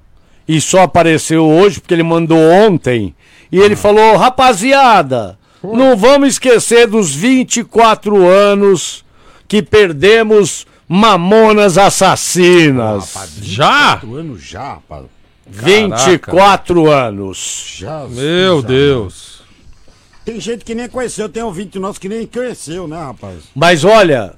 [0.47, 3.15] e só apareceu hoje porque ele mandou ontem.
[3.51, 9.03] E ele falou: rapaziada, não vamos esquecer dos 24 anos
[9.47, 13.13] que perdemos mamonas assassinas.
[13.41, 13.91] Já?
[13.97, 15.05] Quatro anos já, rapaz.
[15.47, 17.75] 24 anos.
[17.77, 18.05] Já.
[18.09, 18.67] Meu já.
[18.67, 19.43] Deus.
[20.25, 23.39] Tem gente que nem conheceu, tem ouvinte nosso que nem conheceu, né, rapaz?
[23.53, 24.33] Mas olha,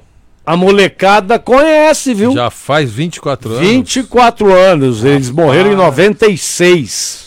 [0.45, 2.33] a molecada conhece, viu?
[2.33, 3.67] Já faz 24 anos.
[3.67, 7.24] 24 anos, eles morreram em 96.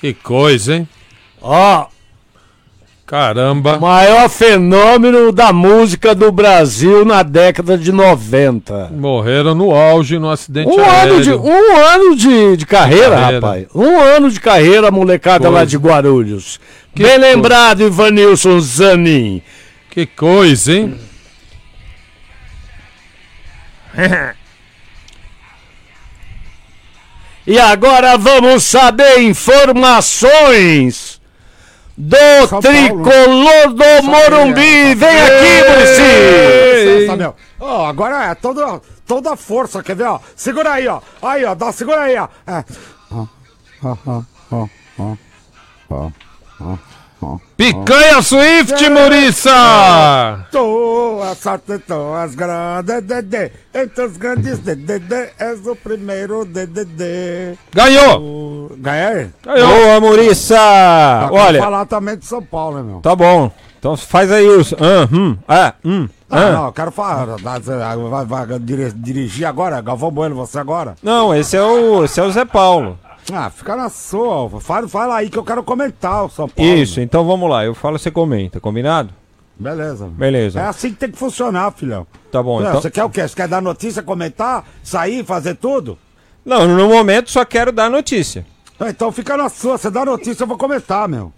[0.00, 0.88] Que coisa, hein?
[1.42, 1.86] Ó,
[3.06, 3.78] Caramba.
[3.78, 8.90] maior fenômeno da música do Brasil na década de 90.
[8.92, 11.14] Morreram no auge, no acidente Um aéreo.
[11.14, 13.34] ano, de, um ano de, de carreira, Carreira.
[13.40, 13.66] rapaz.
[13.74, 15.66] Um ano de carreira, molecada lá Coisa.
[15.70, 16.60] de Guarulhos.
[16.94, 17.26] Que Bem coisa.
[17.34, 19.42] lembrado, Ivanilson Zanin.
[19.90, 20.98] Que coisa, hein?
[27.48, 31.18] E agora vamos saber informações
[31.96, 32.14] do
[32.46, 32.62] Paulo.
[32.62, 34.94] tricolor do Morumbi.
[34.94, 35.62] Vem aqui,
[37.16, 37.34] meu.
[37.58, 40.20] Ó, agora é toda, toda força, quer ver, ó?
[40.36, 41.00] Segura aí, ó.
[41.22, 42.28] Aí, ó, dá, segura aí, ó.
[42.46, 42.62] É.
[47.56, 49.50] Picanha Swift, Muriça!
[50.52, 53.50] Tu acertou as grandes DD.
[53.74, 57.58] Entre os grandes DDD, és o primeiro DDD.
[57.74, 58.70] Ganhou!
[58.78, 59.30] Ganhei?
[59.44, 61.28] Boa, Muriça!
[61.32, 63.00] Olha, falar também de São Paulo, né, meu?
[63.00, 63.50] tá bom.
[63.78, 64.72] Então faz aí os.
[64.74, 66.52] Ah, hum, ah, hum, Ah, ah.
[66.52, 67.26] não, eu quero falar.
[67.40, 69.80] Vai, vai, vai dire- dirigir agora?
[69.80, 70.96] Galvão Bueno, você agora?
[71.02, 72.98] Não, esse é o, esse é o Zé Paulo.
[73.32, 74.48] Ah, fica na sua.
[74.60, 76.74] Fala, fala aí que eu quero comentar o São Paulo.
[76.74, 77.64] Isso, então vamos lá.
[77.64, 79.12] Eu falo, você comenta, combinado?
[79.58, 80.06] Beleza.
[80.06, 80.60] Beleza.
[80.60, 82.06] É assim que tem que funcionar, filhão.
[82.30, 82.80] Tá bom, Não, então.
[82.80, 83.26] Você quer o quê?
[83.26, 85.98] Você quer dar notícia, comentar, sair, fazer tudo?
[86.44, 88.46] Não, no momento só quero dar notícia.
[88.78, 89.76] Ah, Então fica na sua.
[89.76, 91.32] Você dá notícia, eu vou comentar, meu.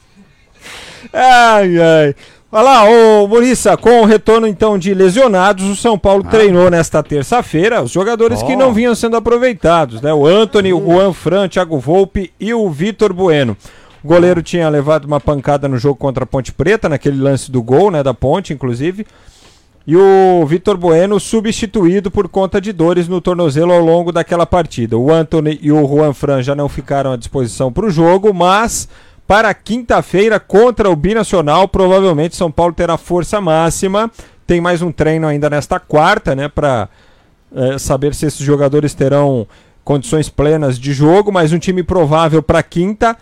[1.12, 2.14] Ai, ai.
[2.52, 7.00] Olha lá, ô Muriça, com o retorno então de lesionados, o São Paulo treinou nesta
[7.00, 8.56] terça-feira os jogadores que Ó.
[8.56, 10.12] não vinham sendo aproveitados, né?
[10.12, 13.56] O Anthony, o Juan Fran, Thiago Volpe e o Vitor Bueno.
[14.02, 17.62] O goleiro tinha levado uma pancada no jogo contra a Ponte Preta, naquele lance do
[17.62, 19.06] gol, né, da Ponte, inclusive.
[19.86, 24.98] E o Vitor Bueno substituído por conta de dores no tornozelo ao longo daquela partida.
[24.98, 28.88] O Anthony e o Juan Fran já não ficaram à disposição para o jogo, mas
[29.30, 34.10] para quinta-feira contra o Binacional, provavelmente São Paulo terá força máxima.
[34.44, 36.88] Tem mais um treino ainda nesta quarta, né, para
[37.78, 39.46] saber se esses jogadores terão
[39.84, 43.16] condições plenas de jogo, mas um time provável para quinta.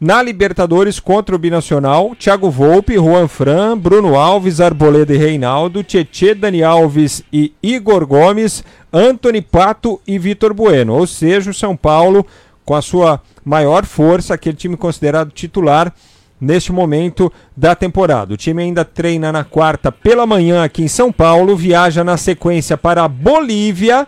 [0.00, 6.34] Na Libertadores contra o Binacional, Thiago Volpe, Juan Fran, Bruno Alves, Arboleda e Reinaldo, Tietê,
[6.34, 10.94] Dani Alves e Igor Gomes, Anthony Pato e Vitor Bueno.
[10.94, 12.26] Ou seja, o São Paulo
[12.64, 15.92] com a sua maior força, aquele time considerado titular
[16.40, 18.34] neste momento da temporada.
[18.34, 22.76] O time ainda treina na quarta pela manhã aqui em São Paulo, viaja na sequência
[22.76, 24.06] para a Bolívia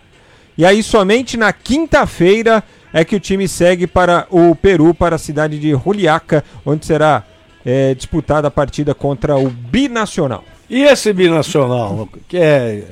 [0.57, 5.19] e aí somente na quinta-feira é que o time segue para o Peru, para a
[5.19, 7.25] cidade de Juliaca, onde será
[7.67, 10.45] eh, disputada a partida contra o Binacional.
[10.71, 12.85] E esse binacional, que é.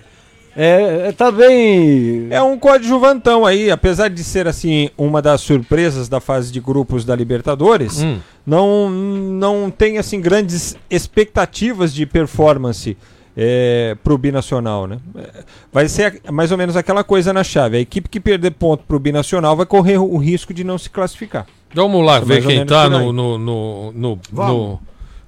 [0.55, 2.27] É, é também.
[2.31, 7.05] É um coadjuvantão aí, apesar de ser assim uma das surpresas da fase de grupos
[7.05, 8.19] da Libertadores, Hum.
[8.47, 12.97] não, não tem assim grandes expectativas de performance
[13.35, 14.99] é, pro Binacional, né?
[15.17, 17.79] É, Vai ser mais ou menos aquela coisa na chave.
[17.79, 21.47] A equipe que perder ponto pro Binacional vai correr o risco de não se classificar.
[21.75, 23.93] Vamos lá É ver quem tá no, no, no,
[24.31, 24.81] no-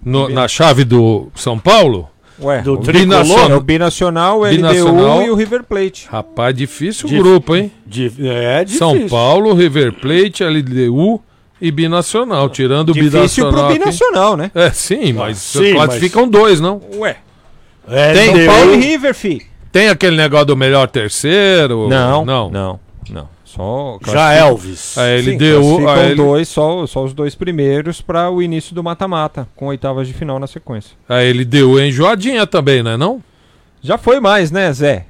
[0.05, 2.11] no- na chave do São Paulo.
[2.41, 3.07] Ué, Do o tricolor?
[3.07, 5.19] Binacional, é o Binacional, o Binacional.
[5.19, 6.09] LDU e o River Plate.
[6.11, 7.71] Rapaz, difícil o Dif- grupo, hein?
[7.87, 8.79] Di- é difícil.
[9.01, 11.21] São Paulo, River Plate, LDU
[11.61, 12.49] e Binacional.
[12.49, 13.53] Tirando o Difícil Binacional.
[13.53, 13.79] pro aqui.
[13.79, 14.51] Binacional, né?
[14.55, 16.81] É, sim, mas sim, classificam dois, não?
[16.97, 17.17] Ué,
[17.89, 19.43] É, Tem São Paulo e River, fi.
[19.71, 21.89] Tem aquele negócio do melhor terceiro?
[21.89, 22.51] Não, Não.
[22.51, 22.81] não,
[23.11, 23.29] não.
[23.55, 24.97] Só Já Elvis.
[24.99, 28.75] A Sim, LDU, classificam a, L- dois, só, só os dois primeiros para o início
[28.75, 30.97] do mata-mata, com oitavas de final na sequência.
[31.09, 33.23] a LDU é enjoadinha também, não é não?
[33.83, 35.07] Já foi mais, né, Zé?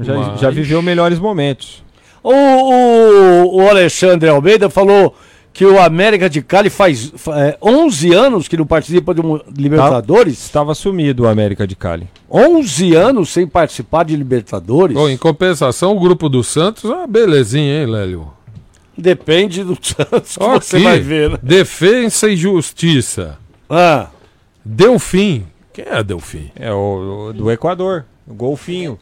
[0.00, 1.82] Já, Mas- já viveu melhores momentos.
[2.22, 5.16] O, o, o Alexandre Almeida falou
[5.52, 9.40] que o América de Cali faz fa- é, 11 anos que não participa de um
[9.56, 10.34] Libertadores.
[10.44, 12.08] Estava sumido o América de Cali.
[12.30, 14.94] 11 anos sem participar de Libertadores.
[14.96, 18.28] Bom, em compensação, o grupo do Santos, ah, belezinha, hein, Lélio?
[18.96, 21.38] Depende do Santos que Ó, você vai ver, né?
[21.42, 23.36] Defesa e Justiça.
[23.68, 24.08] Ah,
[24.64, 25.44] Delfim.
[25.72, 26.50] Quem é Delfim?
[26.56, 28.98] É o, o do Equador, o Golfinho.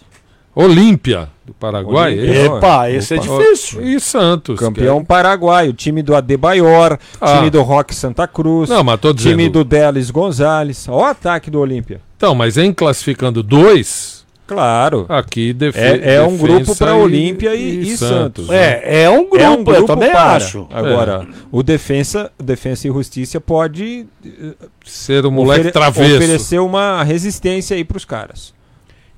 [0.61, 2.15] Olímpia, do Paraguai.
[2.19, 2.31] Olímpia.
[2.33, 2.47] esse?
[2.47, 3.27] epa, esse é Opa.
[3.45, 3.83] difícil.
[3.87, 4.59] E Santos.
[4.59, 7.37] Campeão paraguaio, time do Adebayor, Ah.
[7.37, 9.33] time do Rock Santa Cruz, é- Não, mas tô dizendo.
[9.33, 10.87] time do Delis Gonzalez.
[10.89, 12.01] Ó o ataque do Olímpia.
[12.17, 15.07] Então, mas em classificando dois, Claro.
[15.09, 15.79] aqui defe...
[15.79, 18.51] É, é um grupo para Olímpia e, e Santos.
[18.51, 20.33] É, é um grupo, É um grupo eu também para.
[20.33, 20.67] acho.
[20.73, 24.55] Agora, o defensa, o defensa e justiça pode eh,
[24.85, 26.17] Ser o moleque ofere- travesso.
[26.17, 28.53] oferecer uma resistência aí pros caras.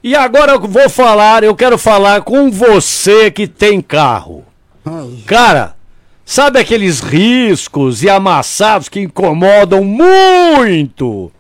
[0.03, 4.45] E agora eu vou falar, eu quero falar com você que tem carro.
[5.27, 5.75] Cara,
[6.25, 11.31] sabe aqueles riscos e amassados que incomodam muito,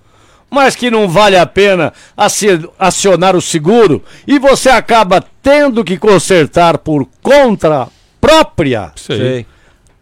[0.50, 5.96] mas que não vale a pena aci- acionar o seguro e você acaba tendo que
[5.96, 7.88] consertar por conta
[8.20, 8.92] própria?
[8.94, 9.46] Sei.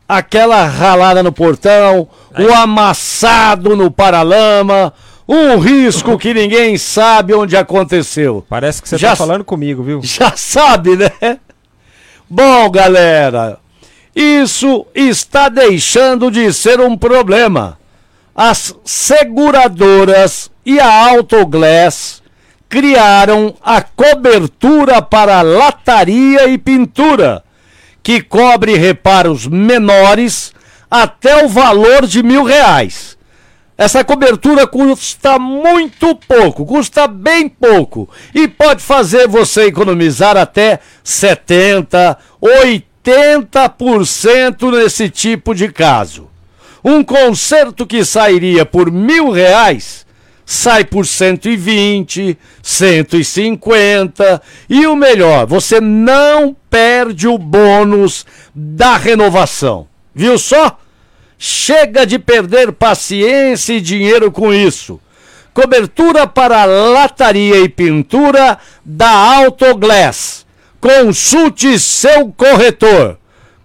[0.09, 4.93] aquela ralada no portão, o amassado no paralama,
[5.29, 8.45] um risco que ninguém sabe onde aconteceu.
[8.49, 10.01] Parece que você Já tá falando comigo, viu?
[10.05, 11.39] Já sabe, né?
[12.31, 13.59] Bom, galera,
[14.17, 17.79] isso está deixando de ser um problema.
[18.35, 22.23] As seguradoras e a Autoglass
[22.69, 27.43] criaram a cobertura para lataria e pintura,
[28.03, 30.53] que cobre reparos menores
[30.91, 33.18] até o valor de mil reais.
[33.79, 42.19] Essa cobertura custa muito pouco, custa bem pouco e pode fazer você economizar até 70,
[43.07, 46.27] 80% nesse tipo de caso.
[46.85, 50.05] Um conserto que sairia por mil reais
[50.45, 59.87] sai por 120, 150 e o melhor, você não perde o bônus da renovação.
[60.13, 60.79] Viu só?
[61.39, 65.01] Chega de perder paciência e dinheiro com isso.
[65.55, 70.45] Cobertura para lataria e pintura da Autoglass.
[70.81, 73.19] Consulte seu corretor.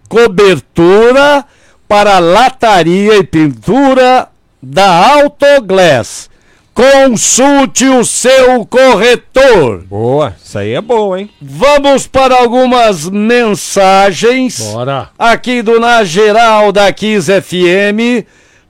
[0.08, 1.44] Cobertura
[1.88, 4.30] para lataria e pintura
[4.62, 6.30] da Autoglass.
[6.74, 9.84] Consulte o seu corretor.
[9.84, 11.30] Boa, isso aí é boa, hein?
[11.40, 14.60] Vamos para algumas mensagens.
[14.74, 15.10] Bora.
[15.18, 18.26] Aqui do Na Geral da Kiss FM,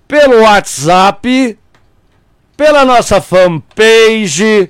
[0.05, 1.57] pelo WhatsApp,
[2.57, 4.69] pela nossa fanpage.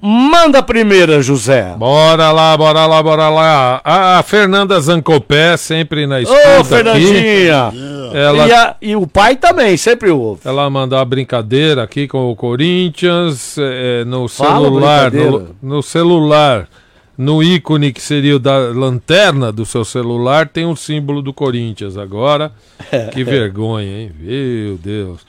[0.00, 1.74] Manda a primeira, José.
[1.76, 3.80] Bora lá, bora lá, bora lá.
[3.84, 7.68] A, a Fernanda Zancopé, sempre na escuta Ô, Fernandinha!
[7.68, 7.76] aqui.
[8.14, 10.40] Ela, E, a- e o pai também, sempre ouve.
[10.44, 15.12] ela mandou uma brincadeira aqui com o Corinthians é, no Fala, celular.
[15.12, 16.68] No, no celular,
[17.16, 21.96] no ícone que seria o da lanterna do seu celular, tem um símbolo do Corinthians
[21.96, 22.52] agora.
[23.12, 24.12] Que vergonha, hein?
[24.18, 25.20] Meu Deus.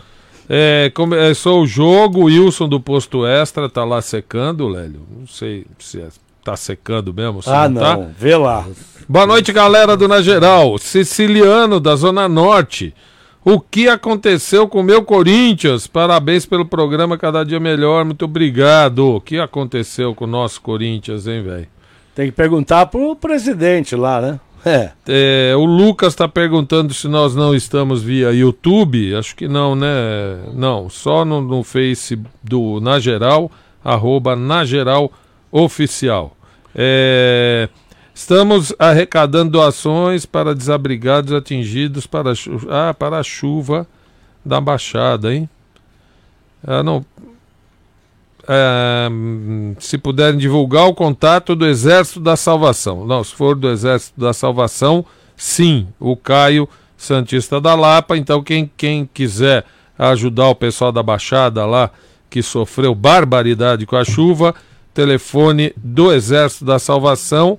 [0.50, 5.02] É, começou o jogo, o Wilson do posto extra tá lá secando, Lélio.
[5.20, 6.08] Não sei se é-
[6.44, 7.40] tá secando mesmo.
[7.46, 8.08] Ah, não, tá.
[8.18, 8.66] Vê lá.
[9.08, 10.78] Boa noite, galera do Na Geral.
[10.78, 12.94] Siciliano, da Zona Norte.
[13.46, 15.88] O que aconteceu com o meu Corinthians?
[15.88, 18.06] Parabéns pelo programa Cada Dia Melhor.
[18.06, 19.16] Muito obrigado.
[19.16, 21.68] O que aconteceu com o nosso Corinthians, hein, velho?
[22.16, 24.40] Tem que perguntar pro presidente lá, né?
[24.66, 24.92] É.
[25.08, 29.14] É, o Lucas está perguntando se nós não estamos via YouTube.
[29.16, 29.90] Acho que não, né?
[30.54, 33.52] Não, só no, no Face do Na Geral,
[33.84, 35.12] arroba Na Geral
[35.56, 36.36] Oficial.
[36.74, 37.70] É,
[38.12, 42.34] estamos arrecadando doações para desabrigados atingidos para,
[42.72, 43.88] ah, para a chuva
[44.44, 45.48] da Baixada, hein?
[46.66, 47.06] Ah, não.
[48.48, 49.08] É,
[49.78, 53.06] se puderem divulgar o contato do Exército da Salvação.
[53.06, 55.06] Não, se for do Exército da Salvação,
[55.38, 58.18] sim, o Caio Santista da Lapa.
[58.18, 59.64] Então, quem, quem quiser
[60.00, 61.92] ajudar o pessoal da Baixada lá,
[62.28, 64.56] que sofreu barbaridade com a chuva,
[64.94, 67.58] telefone do Exército da Salvação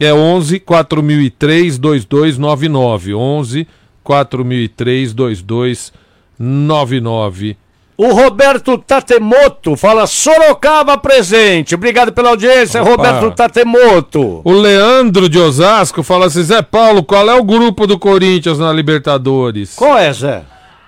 [0.00, 3.14] é 11 4003 2299.
[3.14, 3.66] 11
[4.04, 7.56] 4003 2299.
[7.96, 11.74] O Roberto Tatemoto fala Sorocaba presente.
[11.74, 12.90] Obrigado pela audiência, Opa.
[12.92, 14.40] Roberto Tatemoto.
[14.44, 18.72] O Leandro de Osasco fala assim: Zé Paulo, qual é o grupo do Corinthians na
[18.72, 19.74] Libertadores?
[19.74, 20.44] Qual é, Zé?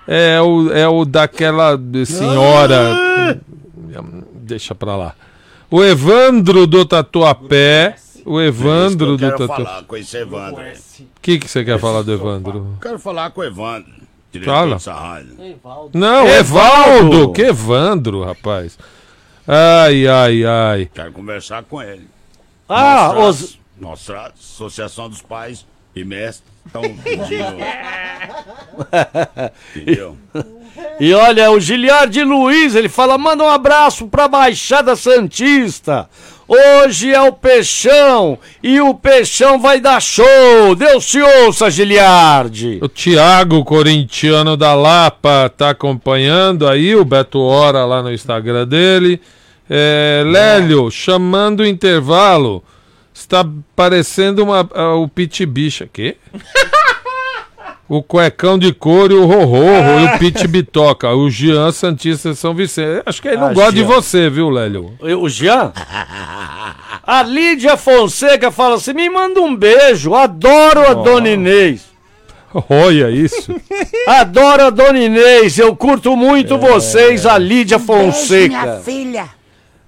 [0.07, 2.95] É o, é o daquela senhora.
[4.33, 5.13] Deixa pra lá.
[5.71, 7.95] O Evandro do Tatuapé.
[8.25, 9.63] O Evandro do É eu quero Tatuapé.
[9.63, 10.61] falar com esse Evandro.
[10.61, 12.77] O que, que você quer falar do Evandro?
[12.81, 13.89] Quero falar com o Evandro.
[14.43, 14.77] Fala.
[14.77, 15.37] rádio.
[15.93, 17.09] Não, Evaldo.
[17.09, 17.33] Evaldo!
[17.33, 18.77] Que Evandro, rapaz.
[19.47, 20.89] Ai, ai, ai.
[20.93, 22.07] Quero conversar com ele.
[22.69, 23.59] Ah, Nossa, os...
[23.79, 25.65] nossa Associação dos Pais
[25.95, 26.50] e Mestres
[29.75, 30.17] Entendeu?
[30.99, 36.09] E olha, o Giliardi Luiz, ele fala: manda um abraço pra Baixada Santista.
[36.47, 40.75] Hoje é o Peixão e o Peixão vai dar show.
[40.77, 42.79] Deus te ouça, Giliardi.
[42.81, 49.21] O Thiago Corintiano da Lapa tá acompanhando aí, o Beto Hora lá no Instagram dele.
[49.69, 52.61] É, Lélio, chamando o intervalo.
[53.21, 53.45] Está
[53.75, 55.87] parecendo uma, ah, o Pit Bicha.
[55.91, 56.17] Quê?
[57.87, 61.09] o Cuecão de Couro e o Rororro e o Pit Bitoca.
[61.13, 63.03] O Jean Santista de São Vicente.
[63.05, 63.87] Acho que ele não Ah, gosta de Jean.
[63.87, 64.93] você, viu, Lélio?
[65.19, 65.71] O Jean?
[67.03, 70.13] A Lídia Fonseca fala assim: me manda um beijo.
[70.15, 71.89] Adoro a Dona Inês.
[72.69, 73.53] Olha isso.
[74.07, 75.57] Adoro a Dona Inês.
[75.57, 78.81] Eu curto muito vocês, a Lídia Fonseca.
[78.83, 79.29] filha.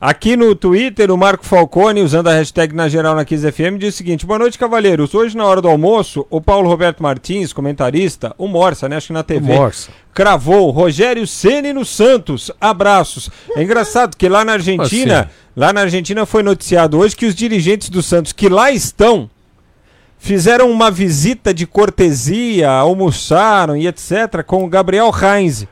[0.06, 3.98] Aqui no Twitter, o Marco Falcone, usando a hashtag na geral na 15FM, diz o
[3.98, 5.16] seguinte: Boa noite, cavalheiros.
[5.16, 8.98] Hoje, na hora do almoço, o Paulo Roberto Martins, comentarista, o Morsa, né?
[8.98, 9.54] Acho que na TV.
[9.54, 9.92] Morsa.
[10.14, 12.52] Cravou Rogério Ceni no Santos.
[12.60, 13.30] Abraços.
[13.56, 15.30] É engraçado que lá na Argentina, Assim.
[15.56, 19.30] lá na Argentina foi noticiado hoje que os dirigentes do Santos que lá estão
[20.18, 24.44] fizeram uma visita de cortesia, almoçaram e etc.
[24.46, 25.66] com o Gabriel Heinz.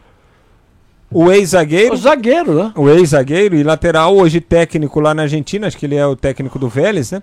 [1.12, 1.94] O ex-zagueiro.
[1.94, 2.72] O zagueiro, né?
[2.76, 6.58] O ex-zagueiro e lateral, hoje técnico lá na Argentina, acho que ele é o técnico
[6.58, 7.22] do Vélez, né?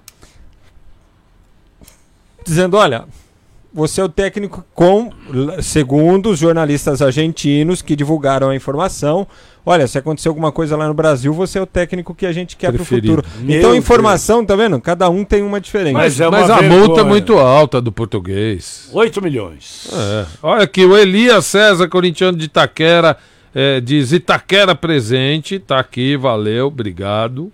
[2.45, 3.05] Dizendo, olha,
[3.73, 5.11] você é o técnico com,
[5.63, 9.27] segundo os jornalistas argentinos que divulgaram a informação,
[9.65, 12.57] olha, se acontecer alguma coisa lá no Brasil, você é o técnico que a gente
[12.57, 13.15] quer Preferido.
[13.15, 13.45] pro futuro.
[13.45, 14.81] Meu então, informação, tá vendo?
[14.81, 15.95] Cada um tem uma diferente.
[15.95, 16.81] Mas é uma Mas a vergonha.
[16.87, 18.89] multa é muito alta do português.
[18.93, 19.89] 8 milhões.
[19.93, 20.27] É.
[20.43, 23.17] Olha aqui, o Elias César, corintiano de Itaquera,
[23.55, 27.53] é, diz Itaquera presente, tá aqui, valeu, obrigado.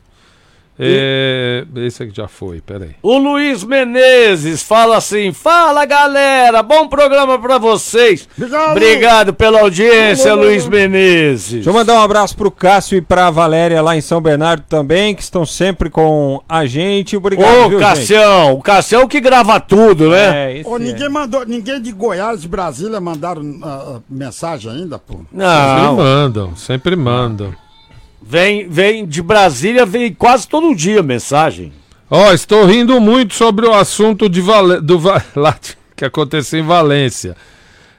[0.79, 2.97] É, esse aqui já foi, peraí.
[3.01, 8.29] O Luiz Menezes fala assim: Fala galera, bom programa pra vocês.
[8.37, 8.71] Obrigado.
[8.73, 11.53] Obrigado pela audiência, Luiz Menezes.
[11.55, 15.15] Deixa eu mandar um abraço pro Cássio e pra Valéria lá em São Bernardo também,
[15.15, 17.17] que estão sempre com a gente.
[17.17, 20.15] Obrigado, Ô, viu, Cassião, o Cassião que grava tudo, gente?
[20.15, 20.61] né?
[20.61, 20.81] É, Ô, é.
[20.81, 25.15] ninguém mandou, ninguém de Goiás, de Brasília mandaram ah, mensagem ainda, pô.
[25.15, 27.55] Sempre Não, mandam, sempre mandam.
[28.27, 31.73] Vem, vem de Brasília, vem quase todo dia mensagem.
[32.11, 34.81] Ó, estou rindo muito sobre o assunto de Vale...
[34.81, 37.37] do Va- lá de- que aconteceu em Valência.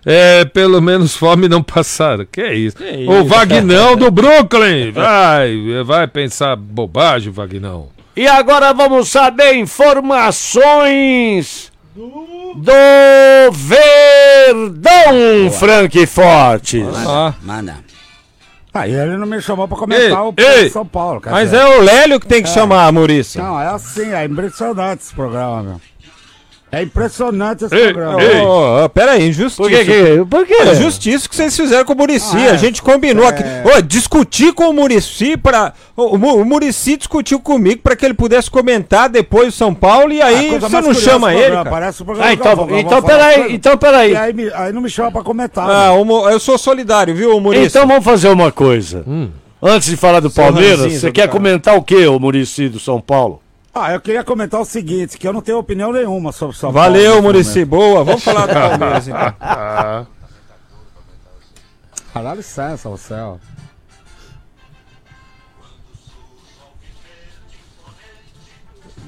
[0.06, 2.26] É, pelo menos fome não passaram.
[2.32, 2.78] Que é isso?
[3.08, 4.92] o Vagnão do Brooklyn.
[4.94, 7.88] Vai, vai pensar bobagem, Vagnão.
[8.16, 16.86] E agora vamos saber informações do Verdão, Frank Fortes.
[17.08, 17.78] Ah, Manda.
[18.76, 20.70] Aí ele não me chamou pra comentar Ei, o ei.
[20.70, 21.34] São Paulo, cara.
[21.34, 23.42] mas é o Lélio que tem que chamar, Maurício.
[23.42, 25.82] Não, é assim, é impressionante esse programa, meu.
[26.78, 28.22] É impressionante esse Ei, programa.
[28.22, 28.42] ei.
[28.42, 29.62] Ô, ô, pera aí, injustiça.
[29.64, 30.26] Por que que...
[30.26, 30.54] Por que?
[30.54, 32.36] É justiça que vocês fizeram com o Murici.
[32.36, 32.50] Ah, é.
[32.52, 33.44] A gente combinou aqui.
[33.64, 38.52] Ô, discutir com o Murici para o, o Murici discutiu comigo para que ele pudesse
[38.52, 41.44] comentar depois o São Paulo e aí você não chama ele.
[41.44, 41.70] programa.
[41.72, 44.12] Parece o programa Ah, então, Galvão então fala peraí, então peraí.
[44.12, 45.70] E aí, me- aí não me chama pra comentar.
[45.70, 45.90] Ah, né?
[45.92, 47.68] o Mo- eu sou solidário, viu, Murici?
[47.68, 49.06] Então vamos fazer uma coisa.
[49.62, 51.32] Antes de falar do Palmeiras, ranzinza você quer cara.
[51.32, 53.42] comentar o que, ô Murici do São Paulo?
[53.78, 56.72] Ah, eu queria comentar o seguinte, que eu não tenho opinião nenhuma sobre o São
[56.72, 56.94] Paulo.
[56.94, 57.66] Valeu, Murici.
[57.66, 58.06] Boa.
[58.06, 59.36] Vamos falar do Palmeiras, então.
[59.38, 60.06] Ah,
[62.14, 63.38] dá licença, o céu.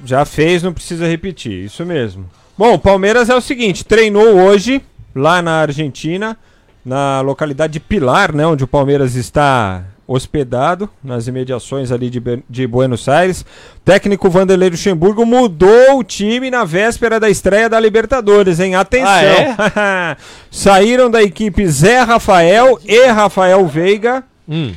[0.04, 1.64] Já fez, não precisa repetir.
[1.64, 2.30] Isso mesmo.
[2.58, 4.84] Bom, o Palmeiras é o seguinte: treinou hoje
[5.16, 6.38] lá na Argentina,
[6.84, 12.66] na localidade de Pilar, né, onde o Palmeiras está hospedado, nas imediações ali de, de
[12.66, 13.42] Buenos Aires.
[13.42, 18.76] O técnico Vanderlei Luxemburgo mudou o time na véspera da estreia da Libertadores, hein?
[18.76, 19.56] Atenção!
[19.76, 20.16] Ah,
[20.50, 24.72] Saíram da equipe Zé Rafael e Rafael Veiga Hum.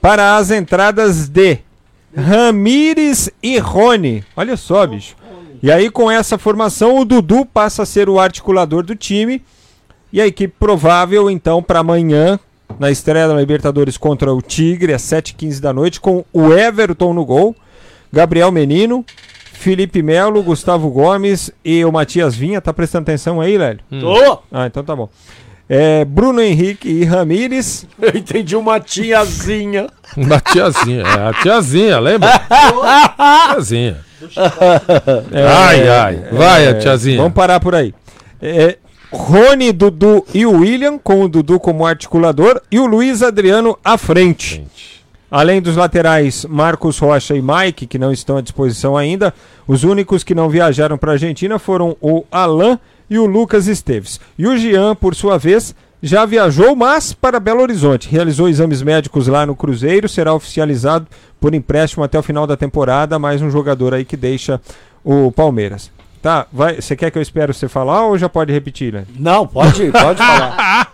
[0.00, 1.58] para as entradas de
[2.16, 4.24] Ramires e Rony.
[4.36, 5.14] Olha só, bicho.
[5.62, 9.42] E aí, com essa formação, o Dudu passa a ser o articulador do time.
[10.12, 12.38] E a equipe provável, então, para amanhã,
[12.78, 17.24] na estreia da Libertadores contra o Tigre, às 7h15 da noite, com o Everton no
[17.24, 17.54] gol,
[18.12, 19.04] Gabriel Menino,
[19.52, 22.60] Felipe Melo, Gustavo Gomes e o Matias Vinha.
[22.60, 23.80] Tá prestando atenção aí, Lélio?
[24.00, 24.38] Tô!
[24.52, 25.08] Ah, então tá bom.
[25.68, 27.86] É, Bruno Henrique e Ramires.
[28.00, 29.88] Eu entendi uma tiazinha.
[30.16, 32.30] Da tiazinha, é a tiazinha, lembra?
[33.52, 33.96] tiazinha.
[35.32, 36.24] ai, ai.
[36.30, 37.16] Vai, a tiazinha.
[37.16, 37.92] Vamos parar por aí.
[39.12, 44.66] Rony, Dudu e William, com o Dudu como articulador, e o Luiz Adriano à frente.
[45.30, 49.34] Além dos laterais Marcos Rocha e Mike, que não estão à disposição ainda,
[49.66, 52.78] os únicos que não viajaram para a Argentina foram o Alain
[53.10, 54.20] e o Lucas Esteves.
[54.38, 58.08] E o Jean, por sua vez, já viajou, mas para Belo Horizonte.
[58.08, 61.06] Realizou exames médicos lá no Cruzeiro, será oficializado
[61.40, 64.60] por empréstimo até o final da temporada, mais um jogador aí que deixa
[65.04, 65.95] o Palmeiras.
[66.22, 69.04] Tá, vai, você quer que eu espere você falar ou já pode repetir, né?
[69.18, 70.92] Não, pode, pode falar.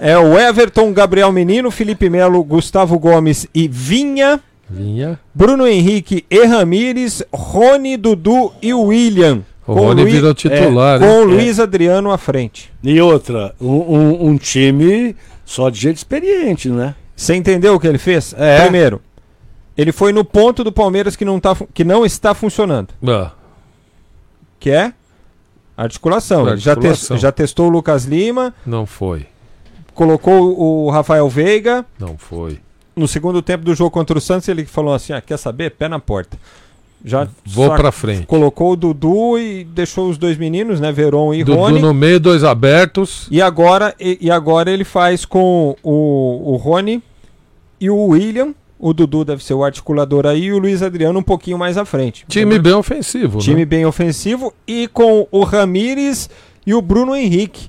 [0.00, 4.40] É o Everton, Gabriel Menino, Felipe Melo, Gustavo Gomes e Vinha.
[4.68, 5.18] Vinha.
[5.34, 9.42] Bruno Henrique e Ramires, Rony, Dudu e William.
[9.66, 11.06] O com Rony Luiz- virou titular, né?
[11.06, 12.72] Com o Luiz Adriano à frente.
[12.82, 16.94] E outra, um, um- um time só de gente experiente, né?
[17.14, 18.34] Você entendeu o que ele fez?
[18.38, 18.62] É.
[18.62, 19.00] Primeiro,
[19.76, 23.30] ele foi no ponto do Palmeiras que não, tá, que não está funcionando, Ah,
[24.60, 24.92] que é
[25.76, 26.46] articulação.
[26.46, 27.16] Ele já, Articulação.
[27.18, 29.26] já testou o Lucas Lima, não foi.
[29.94, 31.84] colocou o Rafael Veiga.
[31.98, 32.60] Não foi.
[32.94, 35.70] No segundo tempo do jogo contra o Santos, ele falou assim: ah, quer saber?
[35.70, 36.36] Pé na porta.
[37.02, 38.26] Já Vou pra frente.
[38.26, 40.92] Colocou o Dudu e deixou os dois meninos, né?
[40.92, 41.80] Veron e Dudu Rony.
[41.80, 43.26] no meio, dois abertos.
[43.30, 47.02] E agora, e, e agora ele faz com o, o Rony
[47.80, 48.54] e o William.
[48.82, 51.84] O Dudu deve ser o articulador aí e o Luiz Adriano um pouquinho mais à
[51.84, 52.24] frente.
[52.26, 53.64] Time bem ofensivo, Time né?
[53.66, 56.30] bem ofensivo e com o Ramires
[56.66, 57.68] e o Bruno Henrique.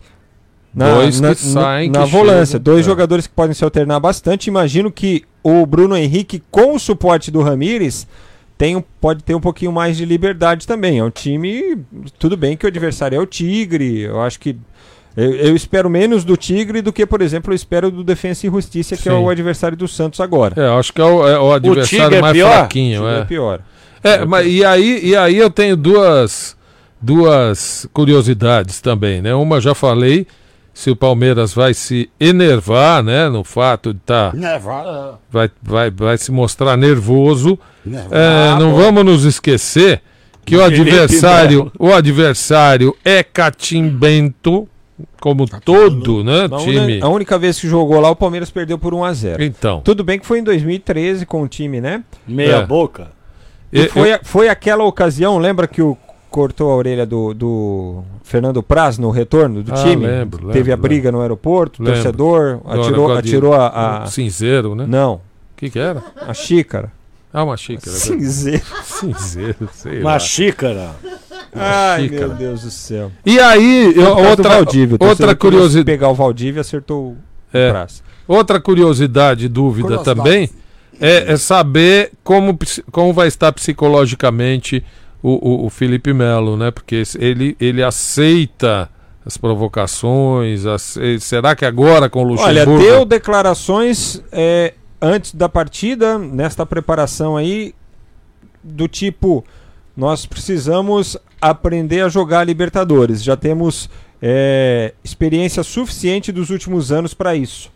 [0.73, 2.53] Dois que saem, na que volância.
[2.53, 2.63] chegam.
[2.73, 2.89] Dois É.
[2.89, 4.47] jogadores que podem se alternar bastante.
[4.47, 8.07] Imagino que o Bruno Henrique, com o suporte do Ramires,
[8.57, 10.99] tem um- pode ter um pouquinho mais de liberdade também.
[10.99, 11.77] É um time.
[12.17, 13.99] Tudo bem que o adversário é o Tigre.
[14.03, 14.55] Eu acho que.
[15.15, 18.49] Eu, eu espero menos do Tigre do que, por exemplo, eu espero do Defensa e
[18.49, 19.17] Justiça, que é Sim.
[19.17, 20.61] o adversário do Santos agora.
[20.61, 22.51] É, acho que é o, é o adversário Tigre é mais pior?
[22.51, 23.01] fraquinho.
[23.01, 23.19] Tigre É.
[23.19, 23.59] é pior.
[24.03, 26.55] É, mas e aí, e aí eu tenho duas,
[26.99, 29.33] duas curiosidades também, né?
[29.35, 30.25] Uma já falei,
[30.73, 33.29] se o Palmeiras vai se enervar, né?
[33.29, 34.33] No fato de estar.
[34.33, 37.59] Neva, vai, vai, vai se mostrar nervoso.
[37.85, 40.01] É, não vamos nos esquecer
[40.45, 44.67] que o adversário, o adversário é catimbento,
[45.19, 46.45] como todo, né?
[46.45, 46.99] A, Time.
[47.01, 49.81] a única vez que jogou lá, o Palmeiras perdeu por 1 a 0 Então.
[49.81, 52.03] Tudo bem que foi em 2013 com o time, né?
[52.27, 52.65] Meia É.
[52.65, 53.11] boca.
[53.71, 55.97] E E- foi, a- foi aquela ocasião, lembra que o
[56.29, 60.05] cortou a orelha do, do Fernando Praz no retorno do Ah, time?
[60.07, 62.01] lembro, lembro, Teve a briga no aeroporto, o Lembro.
[62.01, 64.85] torcedor atirou, atirou a, a- Cinzeiro, né?
[64.87, 65.21] Não, O
[65.57, 66.01] que, que era?
[66.15, 66.91] a xícara.
[67.33, 67.95] Ah, uma xícara.
[67.95, 68.61] Cinzeiro.
[68.83, 70.19] Cinzeiro, sei Uma lá.
[70.19, 70.91] xícara.
[71.53, 72.27] Ai, xícara.
[72.27, 73.11] meu Deus do céu.
[73.25, 75.85] E aí, eu- outra, Valdívia, outra curiosidade.
[75.85, 77.17] pegar o Valdívia e acertou o
[77.53, 77.69] É.
[77.69, 78.01] Praz.
[78.27, 80.17] Outra curiosidade, dúvida Curiosidade.
[80.17, 80.49] também,
[80.99, 82.57] é, é saber como,
[82.91, 84.83] como vai estar psicologicamente
[85.21, 86.71] o, o, o Felipe Melo, né?
[86.71, 88.89] Porque ele, ele aceita
[89.25, 90.65] as provocações.
[90.65, 92.79] ace- será que agora com o Olha, Luxemburgo...
[92.83, 97.73] deu declarações é, antes da partida, nesta preparação aí,
[98.63, 99.43] do tipo:
[99.95, 103.23] nós precisamos aprender a jogar Libertadores.
[103.23, 103.89] Já temos
[104.21, 107.71] é, experiência suficiente dos últimos anos para isso.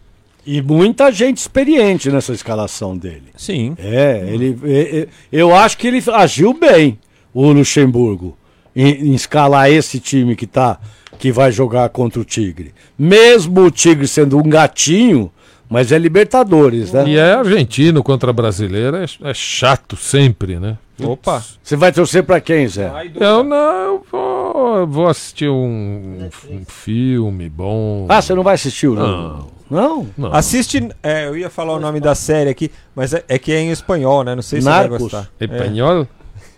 [0.46, 3.30] E muita gente experiente nessa escalação dele.
[3.36, 3.76] Sim.
[3.80, 7.00] É, ele, é, é, eu acho que ele agiu bem,
[7.34, 8.38] o Luxemburgo,
[8.76, 10.80] em, em escalar esse time que, tá,
[11.18, 12.74] que vai jogar contra o Tigre.
[12.98, 15.32] Mesmo o Tigre sendo um gatinho,
[15.70, 17.04] mas é Libertadores, né?
[17.08, 20.78] E é argentino contra brasileiro, é, é chato sempre, né?
[21.02, 21.44] Opa!
[21.62, 22.90] Você vai torcer pra quem, Zé?
[23.16, 28.06] Eu não, eu vou, vou assistir um, um filme bom.
[28.08, 29.48] Ah, você não vai assistir o Não.
[29.70, 30.08] Não?
[30.16, 30.34] Não.
[30.34, 30.90] Assiste.
[31.02, 33.72] é, eu ia falar o nome da série aqui, mas é, é que é em
[33.72, 34.36] espanhol, né?
[34.36, 35.02] Não sei se Narcos.
[35.02, 35.32] você vai gostar.
[35.40, 35.48] É.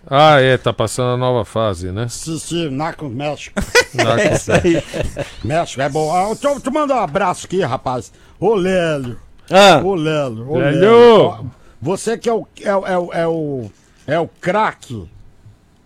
[0.06, 2.04] Ah, é, tá passando a nova fase, né?
[2.04, 3.60] Assistir Narcos México.
[3.94, 4.48] Narcos.
[4.48, 4.82] aí.
[5.44, 6.14] México é bom.
[6.14, 8.12] Ah, deixa, eu- eu mandar um abraço aqui, rapaz.
[8.40, 9.18] Ô, Lélio.
[9.50, 10.48] Ah, Ô, Lélio.
[10.50, 10.80] Ô, Lélio.
[10.80, 11.50] Lélio.
[11.80, 12.46] Você que é o.
[12.62, 13.70] É, o- é, o- é o.
[14.06, 15.08] É o craque.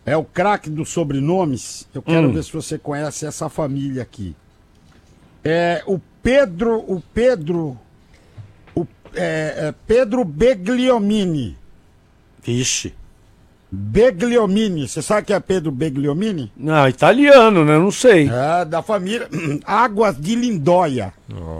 [0.07, 1.89] É o craque dos sobrenomes.
[1.95, 2.33] Eu quero Hum.
[2.33, 4.35] ver se você conhece essa família aqui.
[5.45, 6.79] É o Pedro.
[6.87, 7.77] O Pedro.
[8.75, 11.57] O, é, é Pedro Begliomini.
[12.43, 12.95] vixe.
[13.75, 14.87] Begliomini.
[14.87, 16.53] Você sabe que é Pedro Begliomini?
[16.55, 17.79] Não, italiano, né?
[17.79, 18.29] Não sei.
[18.29, 19.27] É, da família
[19.65, 21.15] Águas de Lindóia.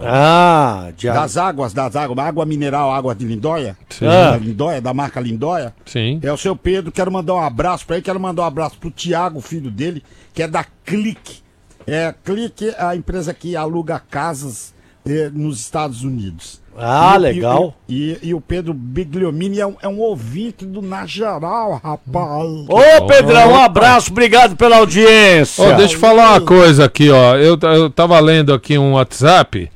[0.05, 3.75] Ah, de Das águas, das águas, água mineral, água de Lindóia.
[3.89, 4.05] Sim.
[4.05, 5.73] Da Lindóia, da marca Lindóia.
[5.87, 6.19] Sim.
[6.21, 8.91] É o seu Pedro, quero mandar um abraço pra ele, quero mandar um abraço pro
[8.91, 10.03] Tiago, filho dele,
[10.35, 11.41] que é da Clique.
[11.87, 14.71] É, Clique é a empresa que aluga casas
[15.03, 16.61] eh, nos Estados Unidos.
[16.77, 17.75] Ah, E legal.
[17.87, 17.93] E,
[18.23, 22.43] e- e o Pedro Bigliomini é um, é um ouvinte do Na Geral, rapaz.
[22.67, 25.75] Ô, Pedrão, um abraço, obrigado pela audiência.
[25.75, 27.35] Deixa eu falar uma coisa aqui, ó.
[27.35, 29.69] Eu, eu tava lendo aqui um WhatsApp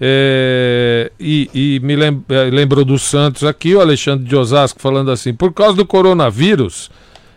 [0.00, 5.10] é, e, e me lem- eh, lembrou do Santos aqui, o Alexandre de Osasco falando
[5.10, 6.90] assim, por causa do coronavírus,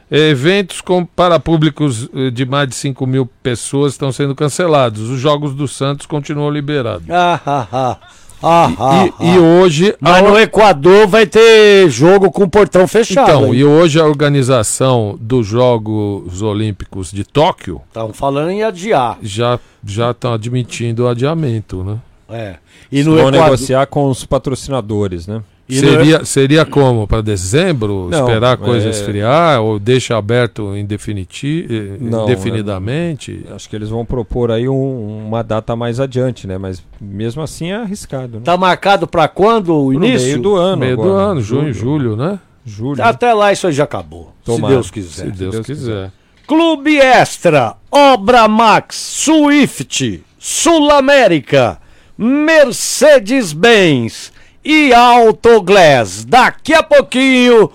[0.10, 5.10] eventos com, para públicos eh, de mais de 5 mil pessoas estão sendo cancelados.
[5.10, 7.10] Os jogos do Santos continuam liberados.
[7.10, 7.98] Ah, ah, ah.
[8.44, 9.96] Ah, ah, e, e hoje...
[10.02, 13.30] Mas a- no Equador vai ter jogo com portão fechado.
[13.32, 19.18] Então, e hoje a organização dos Jogos Olímpicos de Tóquio Estão falando em adiar.
[19.22, 21.98] já já estão admitindo o adiamento, né?
[22.30, 22.56] É.
[22.92, 23.44] E no Vão Equador.
[23.44, 25.42] negociar com os patrocinadores, né?
[25.78, 27.08] E no- seria, seria como?
[27.08, 28.08] Para dezembro?
[28.12, 29.62] Não, esperar a coisa é- esfriar?
[29.62, 33.46] Ou deixa aberto indefiniti- eh, Não, indefinidamente?
[33.54, 36.58] Acho que eles vão propor aí um- uma data mais adiante, né?
[36.58, 38.42] Mas mesmo assim é arriscado, né?
[38.44, 40.28] Tá marcado pra quando o Pro início?
[40.28, 40.78] meio do ano.
[40.78, 42.40] Meio do agora, ano, junho, julho, né?
[42.66, 43.04] Julho.
[43.04, 44.32] Até lá isso aí já acabou.
[44.46, 44.68] Tomara.
[44.68, 45.26] Se Deus quiser.
[45.26, 46.12] Se Deus, Deus quiser.
[46.48, 51.78] Clube Extra, Obra Max, Swift, Sul América,
[52.18, 54.32] Mercedes-Benz
[54.64, 56.26] e Autoglass.
[56.26, 57.70] Daqui a pouquinho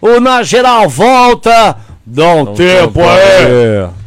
[0.00, 1.76] o Na Geral volta.
[2.06, 4.03] Dá um tempo aí.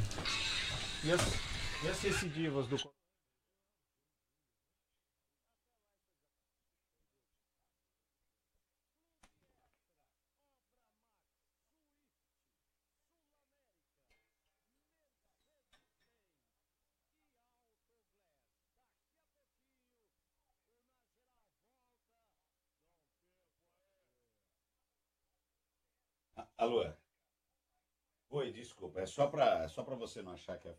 [29.08, 30.76] Só pra, é só você não achar que é,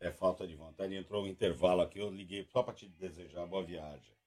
[0.00, 0.94] é falta de vontade.
[0.94, 4.17] Entrou um intervalo aqui, eu liguei só pra te desejar boa viagem.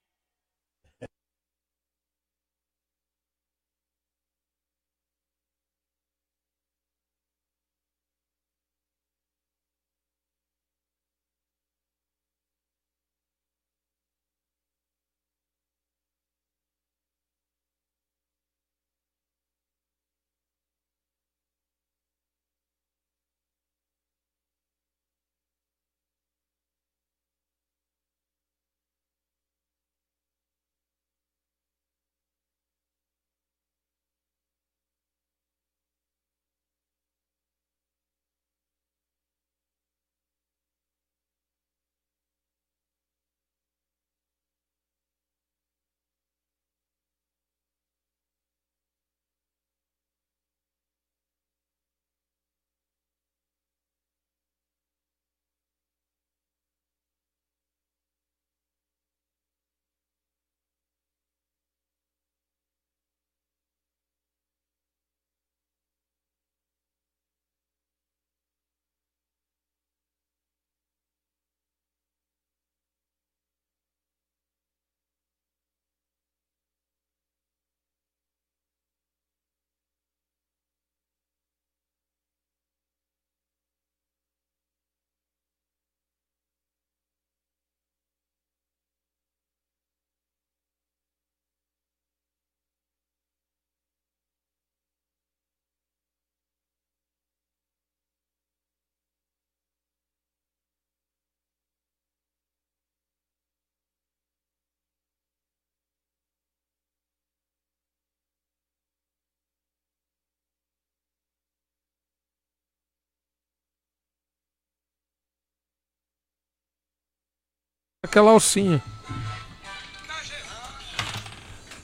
[118.04, 118.82] Aquela alcinha.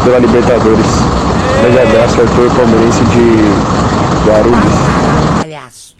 [0.03, 0.85] pela Libertadores.
[1.61, 4.91] Grande abraço, Arthur Palmeirense de Guarulhos.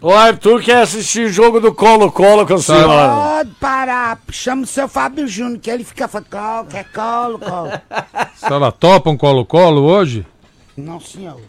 [0.02, 3.36] O Arthur quer assistir o jogo do Colo-Colo com a senhora.
[3.36, 7.70] Pode parar, chama o seu Fábio Júnior, que ele fica falando, colo, quer colo, colo.
[8.36, 10.26] Se ela topa um colo-colo hoje?
[10.76, 11.40] Não, senhor.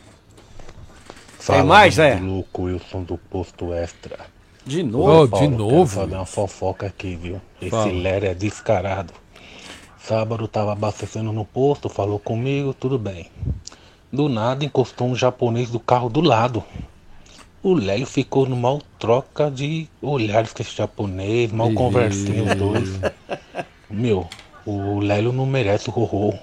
[1.46, 2.16] Tem mais, é?
[2.16, 4.18] Louco Wilson do Posto Extra.
[4.64, 5.22] De novo?
[5.22, 5.68] Oh, de novo?
[5.70, 7.40] Quero fazer uma fofoca aqui, viu?
[7.60, 7.92] Esse Fala.
[7.92, 9.12] Lério é descarado.
[9.98, 13.26] Sábado tava abastecendo no posto, falou comigo, tudo bem.
[14.12, 16.62] Do nada encostou um japonês do carro do lado.
[17.62, 21.74] O Lélio ficou no mal troca de olhares com esse japonês, mal Ih.
[21.74, 23.00] conversinha os dois.
[23.88, 24.28] Meu,
[24.66, 26.34] o Lélio não merece o Rorô.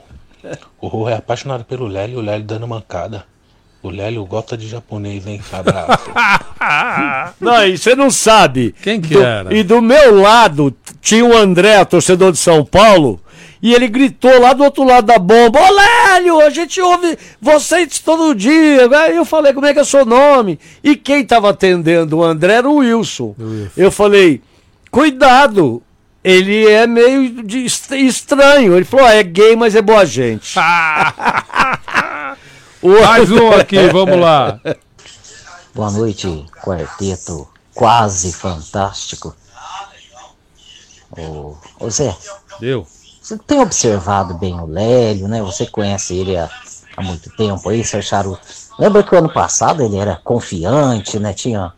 [0.80, 3.26] O Rorô é apaixonado pelo Lélio, o Lélio dando mancada.
[3.82, 5.41] O Lélio gosta de japonês, hein?
[5.53, 6.09] Abraço.
[7.39, 8.75] Não, e você não sabe.
[8.82, 9.53] Quem que Do- era?
[9.55, 13.21] E do meu lado tinha o André, torcedor de São Paulo,
[13.61, 17.99] e ele gritou lá do outro lado da bomba: Ô Lélio, a gente ouve vocês
[17.99, 18.89] todo dia.
[19.05, 20.59] Aí eu falei: como é que é o seu nome?
[20.84, 23.34] E quem tava atendendo o André era o Wilson.
[23.77, 24.41] Eu falei:
[24.91, 25.82] cuidado.
[26.21, 28.75] Ele é meio de est- estranho.
[28.75, 30.53] Ele falou: "Ah, é gay, mas é boa gente.
[32.82, 34.57] O Mais um aqui, vamos lá.
[35.75, 39.36] Boa noite, quarteto quase fantástico.
[41.11, 42.15] Ô, ô Zé,
[42.57, 42.88] Deu.
[43.21, 45.41] você tem observado bem o Lélio, né?
[45.41, 46.49] Você conhece ele há,
[46.95, 48.47] há muito tempo aí, seu charuto.
[48.80, 51.34] Lembra que o ano passado ele era confiante, né?
[51.34, 51.73] Tinha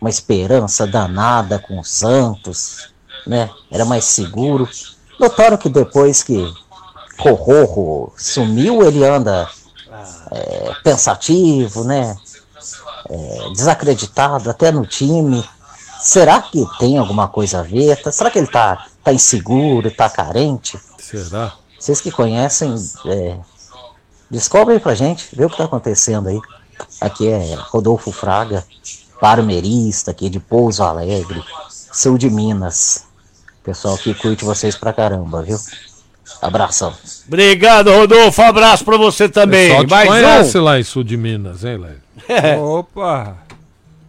[0.00, 2.88] uma esperança danada com o Santos,
[3.26, 3.50] né?
[3.70, 4.66] Era mais seguro.
[5.20, 6.50] Notaram que depois que
[7.18, 9.46] Rorro sumiu, ele anda
[10.32, 12.16] é, pensativo, né?
[13.08, 15.44] É, desacreditado até no time.
[16.00, 18.00] Será que tem alguma coisa a ver?
[18.02, 20.78] Tá- Será que ele tá, tá inseguro, tá carente?
[20.98, 21.52] Será?
[21.78, 22.74] Vocês que conhecem,
[23.06, 23.36] é,
[24.30, 26.40] descobrem pra gente, vê o que tá acontecendo aí.
[27.00, 28.64] Aqui é Rodolfo Fraga,
[29.20, 31.42] parmerista aqui de Pouso Alegre,
[31.92, 33.04] sul de Minas.
[33.62, 35.58] Pessoal que curte vocês pra caramba, viu?
[36.42, 36.92] Abração.
[37.26, 38.42] Obrigado, Rodolfo.
[38.42, 39.70] Abraço pra você também.
[39.70, 40.62] Só te Mais conhece um.
[40.62, 41.96] lá em sul de Minas, hein, Léo?
[42.28, 42.56] É.
[42.56, 43.36] Opa!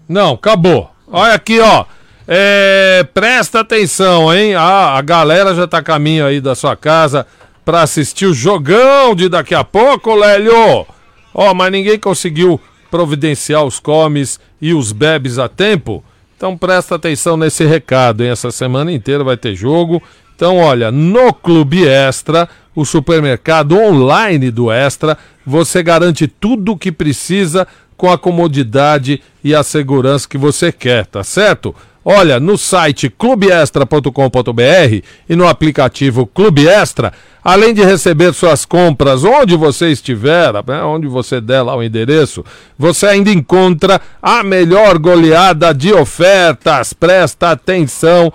[0.07, 0.89] Não, acabou.
[1.11, 1.85] Olha aqui, ó.
[2.27, 4.53] É, presta atenção, hein?
[4.55, 7.25] Ah, a galera já tá a caminho aí da sua casa
[7.63, 10.85] pra assistir o jogão de daqui a pouco, Lélio.
[11.33, 12.59] Ó, mas ninguém conseguiu
[12.89, 16.03] providenciar os comes e os bebes a tempo.
[16.35, 18.29] Então presta atenção nesse recado, hein?
[18.31, 20.01] Essa semana inteira vai ter jogo.
[20.37, 26.91] Então, olha, no Clube Extra, o supermercado online do Extra, você garante tudo o que
[26.91, 27.67] precisa
[27.97, 31.73] com a comodidade e a segurança que você quer, tá certo?
[32.05, 37.11] Olha, no site clubeextra.com.br e no aplicativo Clube Extra,
[37.43, 42.45] além de receber suas compras onde você estiver, né, onde você der lá o endereço,
[42.77, 46.93] você ainda encontra a melhor goleada de ofertas.
[46.93, 48.31] Presta atenção,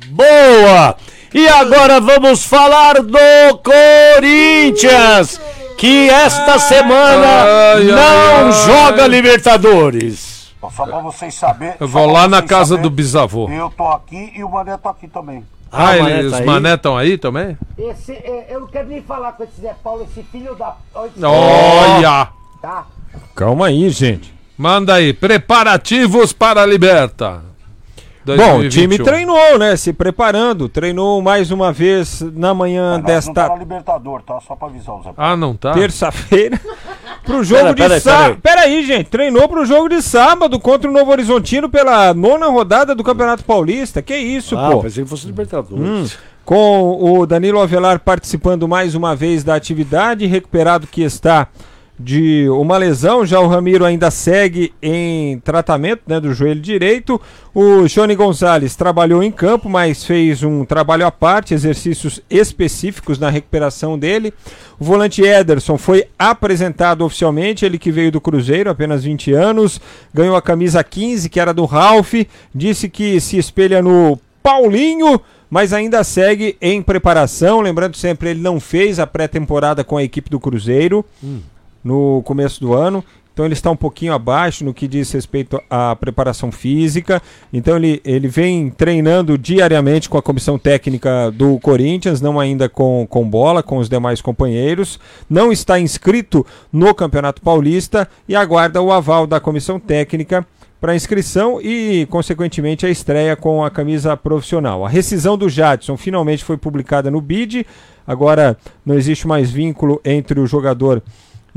[0.08, 0.96] Boa!
[1.34, 5.42] E agora vamos falar do Corinthians,
[5.78, 7.28] que esta semana
[7.76, 9.08] Ai, não ai, joga ai.
[9.08, 10.38] Libertadores.
[10.76, 11.76] Só pra vocês saberem.
[11.80, 13.48] Eu vou lá na casa do bisavô.
[13.50, 15.46] Eu tô aqui e o Mané tá aqui também.
[15.72, 16.46] Ah, o ele- Mané tá os aí?
[16.46, 17.58] mané estão aí também?
[17.78, 20.76] Esse, é, eu não quero nem falar com esse Zé Paulo, esse filho da.
[20.96, 22.30] Olha!
[22.62, 22.86] Tá?
[23.36, 24.34] Calma aí, gente.
[24.58, 27.42] Manda aí, preparativos para a Liberta.
[28.36, 28.70] Bom, o 2021.
[28.70, 29.76] time treinou, né?
[29.76, 30.68] Se preparando.
[30.68, 34.40] Treinou mais uma vez na manhã Nós não tá desta na Libertador, tá?
[34.42, 35.16] Só pra avisar o Zé Paulo.
[35.18, 35.72] Ah, não tá?
[35.74, 36.60] terça-feira
[37.24, 38.32] pro jogo Pera, de pera sábado.
[38.34, 38.38] aí.
[38.42, 39.10] Pera aí, gente.
[39.10, 44.02] Treinou pro jogo de sábado contra o Novo Horizontino pela nona rodada do Campeonato Paulista.
[44.02, 44.82] Que isso, Ah, pô.
[44.82, 46.14] pensei que fosse Libertadores.
[46.14, 51.48] Hum, com o Danilo Avelar participando mais uma vez da atividade, recuperado que está
[52.00, 57.20] de uma lesão, já o Ramiro ainda segue em tratamento né, do joelho direito.
[57.56, 63.32] O Johnny Gonzalez trabalhou em campo, mas fez um trabalho à parte, exercícios específicos na
[63.32, 64.32] recuperação dele.
[64.80, 69.82] O volante Ederson foi apresentado oficialmente, ele que veio do Cruzeiro, apenas 20 anos,
[70.14, 72.14] ganhou a camisa 15, que era do Ralph,
[72.54, 75.20] disse que se espelha no Paulinho,
[75.50, 77.60] mas ainda segue em preparação.
[77.60, 81.04] Lembrando sempre, ele não fez a pré-temporada com a equipe do Cruzeiro
[81.88, 83.04] no começo do ano.
[83.38, 87.22] Então ele está um pouquinho abaixo no que diz respeito à preparação física.
[87.54, 93.06] Então ele, ele vem treinando diariamente com a comissão técnica do Corinthians, não ainda com,
[93.08, 95.00] com bola, com os demais companheiros.
[95.30, 96.44] Não está inscrito
[96.74, 100.44] no Campeonato Paulista e aguarda o aval da comissão técnica
[100.82, 104.84] para inscrição e, consequentemente, a estreia com a camisa profissional.
[104.84, 107.68] A rescisão do Jadson finalmente foi publicada no BID.
[108.08, 111.04] Agora não existe mais vínculo entre o jogador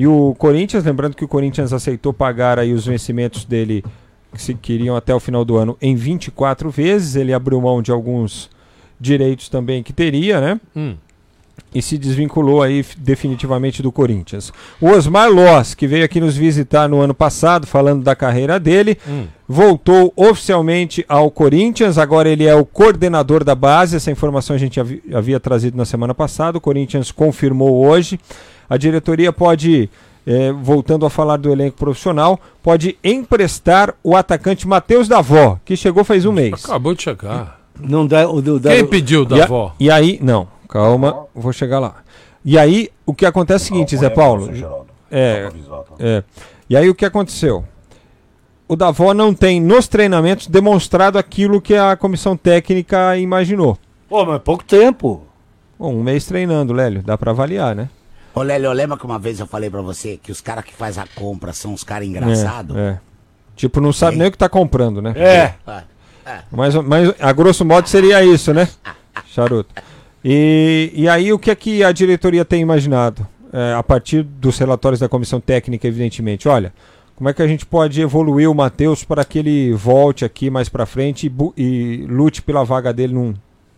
[0.01, 0.83] e o Corinthians.
[0.83, 3.85] Lembrando que o Corinthians aceitou pagar aí os vencimentos dele
[4.33, 7.17] que se queriam até o final do ano em 24 vezes.
[7.17, 8.49] Ele abriu mão de alguns
[8.99, 10.61] direitos também que teria, né?
[10.75, 10.95] Hum.
[11.75, 14.51] e se desvinculou aí definitivamente do Corinthians.
[14.81, 18.97] O Osmar Loss, que veio aqui nos visitar no ano passado, falando da carreira dele,
[19.07, 19.27] Hum.
[19.53, 21.99] Voltou oficialmente ao Corinthians.
[21.99, 23.97] Agora ele é o coordenador da base.
[23.97, 26.59] Essa informação a gente havi- havia trazido na semana passada.
[26.59, 28.21] O Corinthians confirmou hoje.
[28.69, 29.91] A diretoria pode,
[30.25, 36.05] eh, voltando a falar do elenco profissional, pode emprestar o atacante Matheus Davó, que chegou
[36.05, 36.65] faz um mês.
[36.65, 37.59] Acabou de chegar.
[37.81, 39.75] Não dá, o, o, Quem pediu E, a- Davó?
[39.81, 41.97] e aí, não, calma, vou chegar lá.
[42.45, 44.49] E aí, o que acontece é o seguinte, Zé Paulo.
[45.11, 45.49] É,
[45.99, 46.23] é.
[46.69, 47.65] E aí, o que aconteceu?
[48.71, 53.77] O Davó não tem, nos treinamentos, demonstrado aquilo que a comissão técnica imaginou.
[54.09, 55.25] Pô, mas pouco tempo.
[55.77, 57.89] Bom, um mês treinando, Lélio, dá pra avaliar, né?
[58.33, 60.99] Ô, Lélio, lembra que uma vez eu falei pra você que os caras que faz
[60.99, 62.77] a compra são os caras engraçados?
[62.77, 63.01] É, é.
[63.57, 65.15] Tipo, não sabe nem o que tá comprando, né?
[65.17, 65.55] É.
[66.25, 66.39] É.
[66.49, 68.69] Mas, mas a grosso modo seria isso, né?
[69.27, 69.75] Charuto.
[70.25, 73.27] E, e aí o que é que a diretoria tem imaginado?
[73.53, 76.49] É, a partir dos relatórios da comissão técnica, evidentemente.
[76.49, 76.73] Olha,
[77.21, 80.71] como é que a gente pode evoluir o Matheus para que ele volte aqui mais
[80.71, 83.35] para frente e, e lute pela vaga dele num,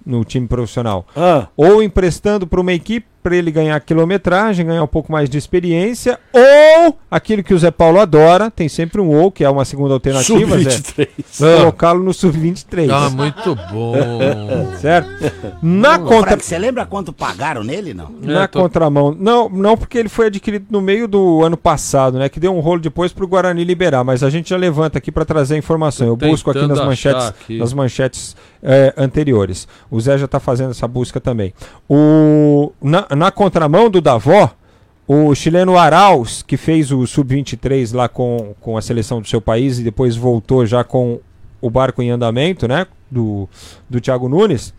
[0.06, 1.04] no time profissional?
[1.16, 1.48] Ah.
[1.56, 6.18] Ou emprestando para uma equipe para ele ganhar quilometragem, ganhar um pouco mais de experiência,
[6.32, 9.94] ou aquilo que o Zé Paulo adora, tem sempre um ou, que é uma segunda
[9.94, 10.70] alternativa, Zé.
[10.70, 11.56] Sub-23.
[11.58, 12.90] Colocá-lo no sub-23.
[12.90, 13.94] Ah, muito bom.
[14.80, 15.32] certo?
[15.62, 16.30] Na Ô, contra...
[16.30, 18.10] Frank, você lembra quanto pagaram nele, não?
[18.20, 19.16] Na contramão.
[19.18, 22.28] Não, não porque ele foi adquirido no meio do ano passado, né?
[22.28, 24.02] Que deu um rolo depois pro Guarani liberar.
[24.04, 26.06] Mas a gente já levanta aqui para trazer a informação.
[26.06, 27.58] Eu Tô busco aqui nas manchetes, aqui.
[27.58, 29.66] nas manchetes eh, anteriores.
[29.90, 31.52] O Zé já tá fazendo essa busca também.
[31.88, 34.50] O, na, na contramão do Davó,
[35.06, 39.78] o chileno Arauz, que fez o Sub-23 lá com, com a seleção do seu país
[39.78, 41.20] e depois voltou já com
[41.60, 42.86] o barco em andamento, né?
[43.10, 43.48] Do,
[43.88, 44.72] do Thiago Nunes.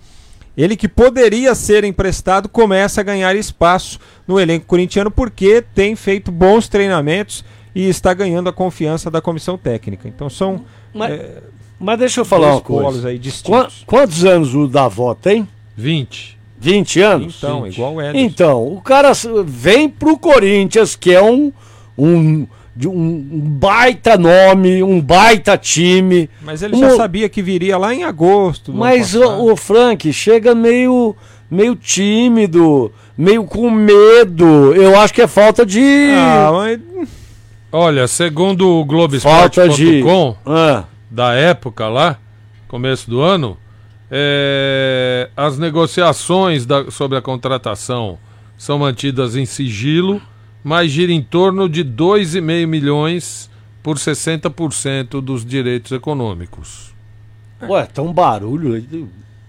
[0.56, 6.32] Ele que poderia ser emprestado começa a ganhar espaço no elenco corintiano porque tem feito
[6.32, 7.44] bons treinamentos
[7.74, 10.08] e está ganhando a confiança da comissão técnica.
[10.08, 11.44] Então são Mas, é,
[11.80, 12.84] mas deixa eu falar dois uma coisa.
[12.84, 13.84] polos aí distintos.
[13.88, 15.48] quantos anos o Davó tem?
[15.76, 16.38] 20.
[16.64, 17.36] 20 anos?
[17.38, 18.20] Então, igual o Ederson.
[18.20, 19.12] Então, o cara
[19.46, 21.52] vem pro Corinthians, que é um,
[21.98, 26.30] um, de um um baita nome, um baita time.
[26.42, 28.74] Mas ele Um- já sabia que viria lá em agosto.
[28.74, 31.14] Mas o, o Frank chega meio,
[31.52, 34.74] meio tímido, meio com medo.
[34.74, 35.82] Eu acho que é falta de.
[36.16, 36.80] Ah, mas...
[37.72, 40.84] Olha, segundo o Falta de- Globoesporte.com, Ah.
[41.12, 42.18] da época lá,
[42.68, 43.58] começo do ano,
[44.16, 48.20] é, as negociações da- sobre a contratação
[48.56, 50.22] são mantidas em sigilo,
[50.64, 53.50] mas gira em torno de 2,5 milhões
[53.82, 56.94] por 60% dos direitos econômicos.
[57.68, 58.86] Ué, tá um barulho.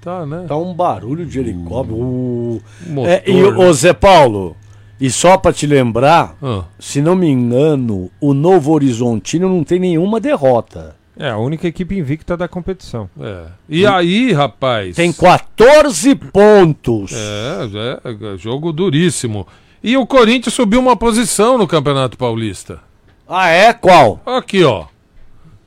[0.00, 0.44] Tá, né?
[0.48, 1.98] Tá um barulho de helicóptero.
[1.98, 2.62] Uh.
[2.88, 4.56] Motor, É, e, ô Zé Paulo,
[5.00, 6.64] e só pra te lembrar, Ah.
[6.78, 10.96] se não me engano, o Novo Horizontino não tem nenhuma derrota.
[11.16, 13.08] É a única equipe invicta da competição.
[13.20, 13.44] É.
[13.68, 14.96] E aí, rapaz?
[14.96, 17.12] Tem 14 pontos.
[17.12, 19.46] É, é, é jogo duríssimo.
[19.82, 22.80] E o Corinthians subiu uma posição no Campeonato Paulista.
[23.28, 23.72] Ah, é?
[23.72, 24.20] Qual?
[24.26, 24.86] Aqui, ó.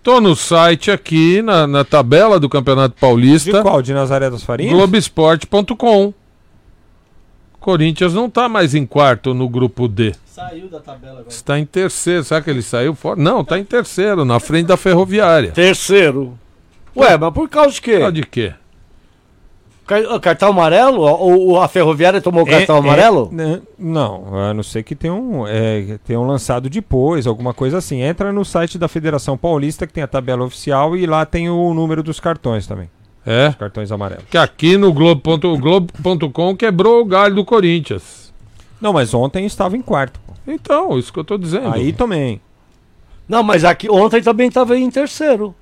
[0.03, 3.51] Tô no site aqui, na, na tabela do Campeonato Paulista.
[3.51, 3.81] De qual?
[3.81, 4.73] De Nazaré das Farinhas?
[4.73, 6.13] Globoesporte.com.
[7.59, 10.13] Corinthians não tá mais em quarto no grupo D.
[10.25, 11.27] Saiu da tabela agora.
[11.29, 12.23] Está em terceiro.
[12.23, 13.19] Será que ele saiu fora?
[13.19, 15.51] Não, tá em terceiro, na frente da Ferroviária.
[15.51, 16.37] Terceiro.
[16.95, 17.91] Ué, mas por causa de quê?
[17.93, 18.53] Por causa de quê?
[19.85, 20.99] Car- Cartão amarelo?
[21.01, 23.29] Ou a Ferroviária tomou o É- cartão é- amarelo?
[23.31, 28.01] né, não, a não ser que tenham, é, tenham lançado depois, alguma coisa assim.
[28.01, 31.73] Entra no site da Federação Paulista, que tem a tabela oficial, e lá tem o
[31.73, 32.89] número dos cartões também.
[33.29, 33.49] É?
[33.49, 34.23] Os cartões amarelos.
[34.31, 38.33] Que aqui no Globo.com o Globo.com quebrou o galho do Corinthians.
[38.79, 40.17] Não, mas ontem estava em quarto.
[40.47, 41.73] Então, isso que eu tô dizendo.
[41.73, 42.39] Aí também.
[43.27, 45.53] Não, mas aqui ontem também estava em terceiro.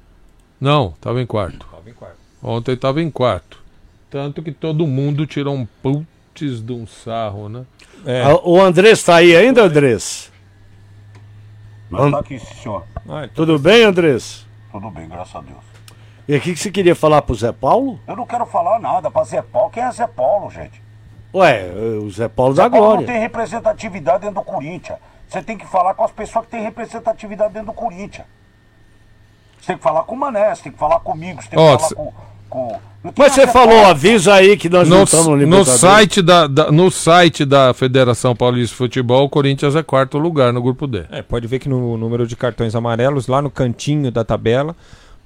[0.62, 1.66] Não, tava em quarto.
[2.44, 3.58] Ontem tava em quarto.
[4.12, 7.66] Tanto que todo mundo tirou um putz de um sarro, né?
[8.06, 8.22] É.
[8.22, 10.32] Ah, O Andrés tá aí ainda, Andrés?
[11.90, 12.84] Mas tá aqui, senhor.
[13.34, 14.46] Tudo bem, Andrés?
[14.72, 15.75] Tudo bem, graças a Deus.
[16.28, 18.00] E o que, que você queria falar pro Zé Paulo?
[18.08, 19.70] Eu não quero falar nada pra Zé Paulo.
[19.70, 20.82] Quem é Zé Paulo, gente?
[21.34, 21.70] Ué,
[22.02, 24.98] o Zé Paulo da Zé Paulo não tem representatividade dentro do Corinthians.
[25.28, 28.26] Você tem que falar com as pessoas que têm representatividade dentro do Corinthians.
[29.60, 31.64] Você tem que falar com o Mané, você tem que falar comigo, você tem que
[31.66, 32.14] Ó, falar cê- com.
[32.50, 32.80] com...
[33.18, 36.72] Mas você falou, avisa aí que nós No, não estamos no no site da, da-
[36.72, 41.06] no site da Federação Paulista de Futebol, o Corinthians é quarto lugar no grupo D.
[41.12, 44.76] É, pode ver que no número de cartões amarelos, lá no cantinho da tabela,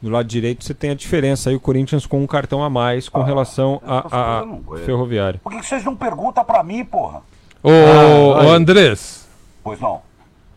[0.02, 3.10] do lado direito, você tem a diferença aí, o Corinthians com um cartão a mais
[3.10, 5.40] com relação a, a, a Ferroviária.
[5.44, 7.22] Por que vocês não perguntam pra mim, porra?
[7.62, 9.28] Ô, Ah, ô, Andrés.
[9.64, 10.02] Pois não.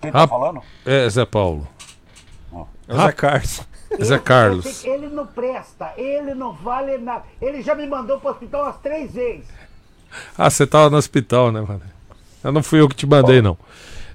[0.01, 0.61] Quem tá falando?
[0.87, 1.67] É, Zé Paulo.
[2.89, 3.63] É o Zé Carlos.
[4.03, 4.85] Zé Carlos.
[4.85, 7.25] Ele não presta, ele não vale nada.
[7.41, 9.47] Ele já me mandou pro hospital umas três vezes.
[10.37, 11.83] Ah, você tava no hospital, né, mano?
[12.45, 13.57] Eu não fui eu que te mandei, não.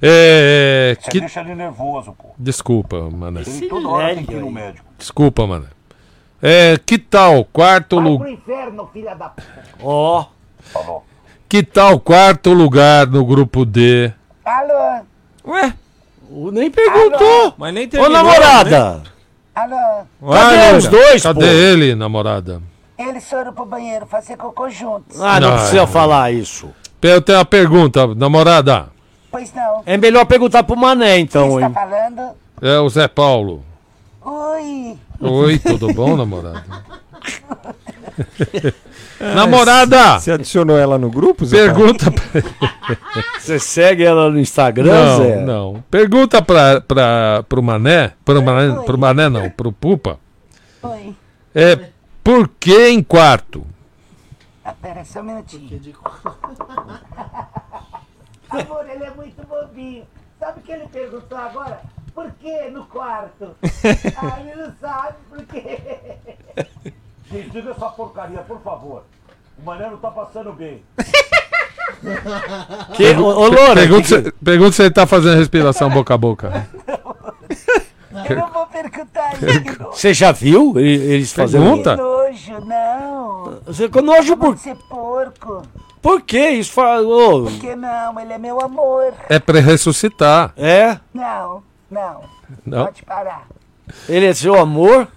[0.02, 0.96] É.
[1.00, 2.30] Você que- deixa ele nervoso, pô.
[2.38, 3.40] Desculpa, mano.
[3.42, 4.86] Ele toda hora tem que ir no médico.
[4.98, 5.68] Desculpa, mano.
[6.42, 8.30] É, que tal quarto lugar?
[8.30, 9.34] inferno, filha da.
[9.82, 10.26] Ó.
[10.60, 11.04] Falou.
[11.50, 14.12] Que tal quarto lugar no grupo D?
[14.46, 15.02] Alô?
[15.46, 15.74] Ué?
[16.52, 17.54] Nem perguntou.
[17.58, 19.02] Mas nem Ô, terminou, namorada.
[19.56, 20.06] Alô?
[20.32, 21.46] Cadê os dois, Cadê pô?
[21.46, 22.62] ele, namorada?
[23.00, 25.20] Eles foram pro banheiro fazer cocô juntos.
[25.22, 25.58] Ah, não Não.
[25.58, 26.70] precisa falar isso.
[27.02, 28.90] Eu tenho uma pergunta, namorada.
[29.38, 29.84] Pois não.
[29.86, 32.32] É melhor perguntar pro Mané, então, Quem está falando?
[32.60, 33.64] É o Zé Paulo.
[34.26, 34.98] Oi.
[35.22, 36.64] Oi, tudo bom, namorada?
[39.36, 40.20] Namorada!
[40.20, 41.58] Você adicionou ela no grupo, Zé?
[41.58, 42.24] Pergunta pra...
[43.38, 45.36] Você segue ela no Instagram, Não, Zé?
[45.42, 45.84] não.
[45.92, 50.18] Pergunta pra, pra, pro Mané, pro Mané, pro Mané não, pro Pupa.
[50.82, 51.16] Oi.
[51.54, 51.78] É,
[52.24, 53.64] por que em quarto?
[54.66, 55.80] Ah, pera só um minutinho.
[58.50, 60.06] Amor, ele é muito bobinho.
[60.40, 61.82] Sabe o que ele perguntou agora?
[62.14, 63.56] Por que no quarto?
[64.18, 65.80] ah, ele não sabe por quê.
[67.30, 69.04] Gente, diga essa porcaria, por favor.
[69.60, 70.84] O Mané não tá passando bem.
[72.96, 76.18] Que, ô, ô, Loura, pergunta, que- se, pergunta se ele tá fazendo respiração boca a
[76.18, 76.68] boca.
[78.30, 79.84] Eu não vou perguntar isso.
[79.92, 81.64] Você já viu eles fazendo?
[81.64, 81.96] Pergunta.
[81.96, 83.60] Que nojo, não.
[83.66, 85.64] Você nojo por, ser porco.
[86.08, 87.44] Por que isso falou?
[87.44, 88.18] Por que não?
[88.20, 89.14] Ele é meu amor.
[89.28, 90.54] É pra ressuscitar.
[90.56, 90.98] É?
[91.14, 91.62] Não,
[91.92, 92.22] não.
[92.66, 92.86] Não?
[92.86, 93.46] Pode parar.
[94.08, 95.08] Ele é seu amor?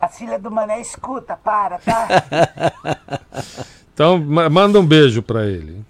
[0.00, 2.08] A filha do Mané escuta, para, tá?
[3.92, 5.84] Então ma- manda um beijo pra ele.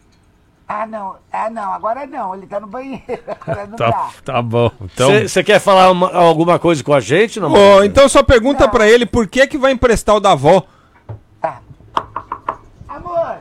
[0.66, 1.16] ah, não.
[1.30, 1.72] Ah, não.
[1.74, 2.34] Agora não.
[2.34, 3.04] Ele tá no banheiro.
[3.40, 4.08] Agora não Tá, dá.
[4.24, 4.70] tá bom.
[4.80, 7.38] Então, Você quer falar uma- alguma coisa com a gente?
[7.38, 10.64] Não, Ô, então só pergunta pra ele por que que vai emprestar o da avó.
[12.88, 13.36] Amor,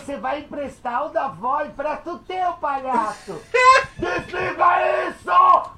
[0.00, 3.34] você vai emprestar o da avó e pra tu ter o palhaço.
[3.98, 5.76] Desliga isso!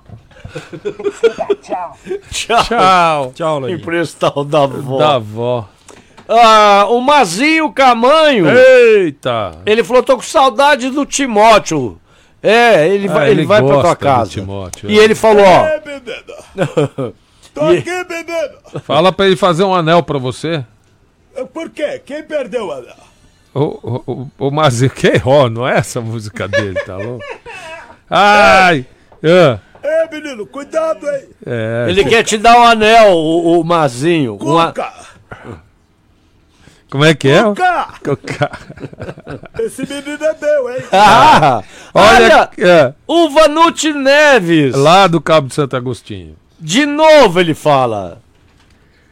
[1.62, 1.97] Tchau.
[2.31, 2.62] Tchau.
[2.65, 3.32] Tchau.
[3.35, 3.78] Tchau, Lodinho.
[3.78, 4.99] Emprestar o da avó.
[4.99, 5.69] da avó.
[6.28, 8.47] Ah, o Mazinho Camanho.
[8.49, 9.53] Eita!
[9.65, 11.99] Ele falou: tô com saudade do Timóteo.
[12.43, 14.31] É, ele Ah, vai, ele ele vai pra tua casa.
[14.31, 15.03] Timóteo, e é.
[15.03, 15.65] ele falou: ó.
[15.66, 17.12] É, menina.
[17.55, 18.81] Tô E- aqui, menino.
[18.85, 20.65] Fala pra ele fazer um anel pra você.
[21.53, 22.01] Por quê?
[22.05, 22.82] Quem perdeu a...
[23.55, 24.03] O, o,
[24.39, 27.25] o, o Mazinho, que ó, não é essa música dele, tá louco?
[28.11, 28.87] Ai!
[29.25, 31.29] ah, É, menino, cuidado aí.
[31.47, 34.37] é, Ele quer te dar um anel, o, o Mazinho.
[34.37, 34.93] Cuca,
[36.91, 37.43] Como é que é?
[37.43, 37.89] Cuca.
[38.05, 38.51] Cuca.
[39.61, 40.83] Esse menino é meu, hein?
[40.93, 41.62] Ah,
[41.93, 44.75] Olha, olha, é, o Vanucci Neves.
[44.75, 46.37] lá do Cabo de Santo Agostinho.
[46.59, 48.20] De novo ele fala.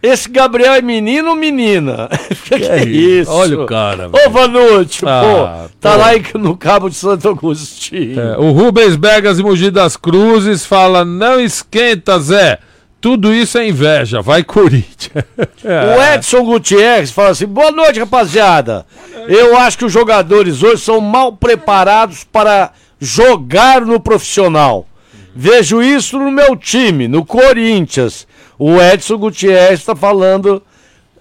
[0.03, 2.09] Esse Gabriel é menino ou menina?
[2.45, 3.31] que, que é isso?
[3.31, 4.31] Olha o cara, Ô.
[4.31, 5.23] Vanucci, Ah,
[5.69, 5.99] pô, tá pô.
[5.99, 8.21] lá em- no Cabo de Santo Agostinho.
[8.21, 12.59] É, o Rubens Begas e Mogi das Cruzes fala: não esquenta, Zé.
[13.01, 14.21] Tudo isso é inveja.
[14.23, 15.25] Vai, Corinthians.
[15.65, 18.87] O Edson Gutierrez fala assim: boa noite, rapaziada.
[19.29, 22.71] Eu acho que os jogadores hoje são mal preparados para
[23.01, 24.87] jogar no profissional.
[25.35, 28.27] Vejo isso no meu time, no Corinthians.
[28.59, 30.63] O Edson Gutierrez está falando.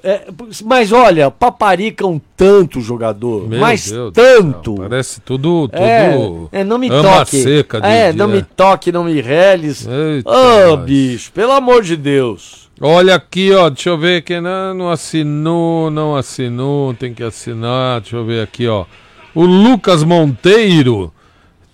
[0.03, 0.27] é,
[0.63, 3.47] mas olha, paparicam tanto o jogador.
[3.49, 4.75] Meu mas Deus tanto.
[4.77, 5.67] céu, Parece tudo.
[5.67, 7.41] tudo É, é, não me toque.
[7.41, 9.87] seca de- é, não me toque, não me reles.
[10.23, 10.85] Ô, nós.
[10.85, 12.69] bicho, pelo amor de Deus.
[12.79, 18.01] Olha aqui, ó, deixa eu ver quem não, não assinou, não assinou, tem que assinar,
[18.01, 18.85] deixa eu ver aqui, ó.
[19.33, 21.11] O Lucas Monteiro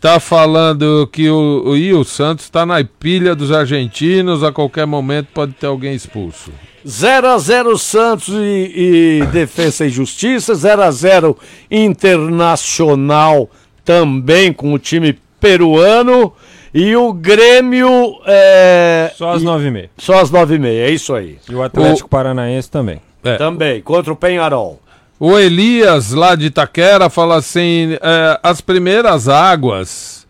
[0.02, 4.88] tá falando que o, o, Ih, o Santos tá na pilha dos argentinos, a qualquer
[4.88, 6.52] momento pode ter alguém expulso.
[6.86, 11.38] 0 a 0 Santos e, e Defesa e Justiça, 0 a 0
[11.70, 13.48] Internacional
[13.86, 16.34] também com o time peruano
[16.74, 19.90] e o Grêmio é, Só às e- nove e meia.
[19.98, 21.38] Só às nove e meia, é isso aí.
[21.48, 23.00] E o Atlético Paranaense também.
[23.24, 23.36] É.
[23.38, 24.80] Também, contra o Penharol.
[25.24, 30.26] O Elias, lá de Itaquera, fala assim: é, as primeiras águas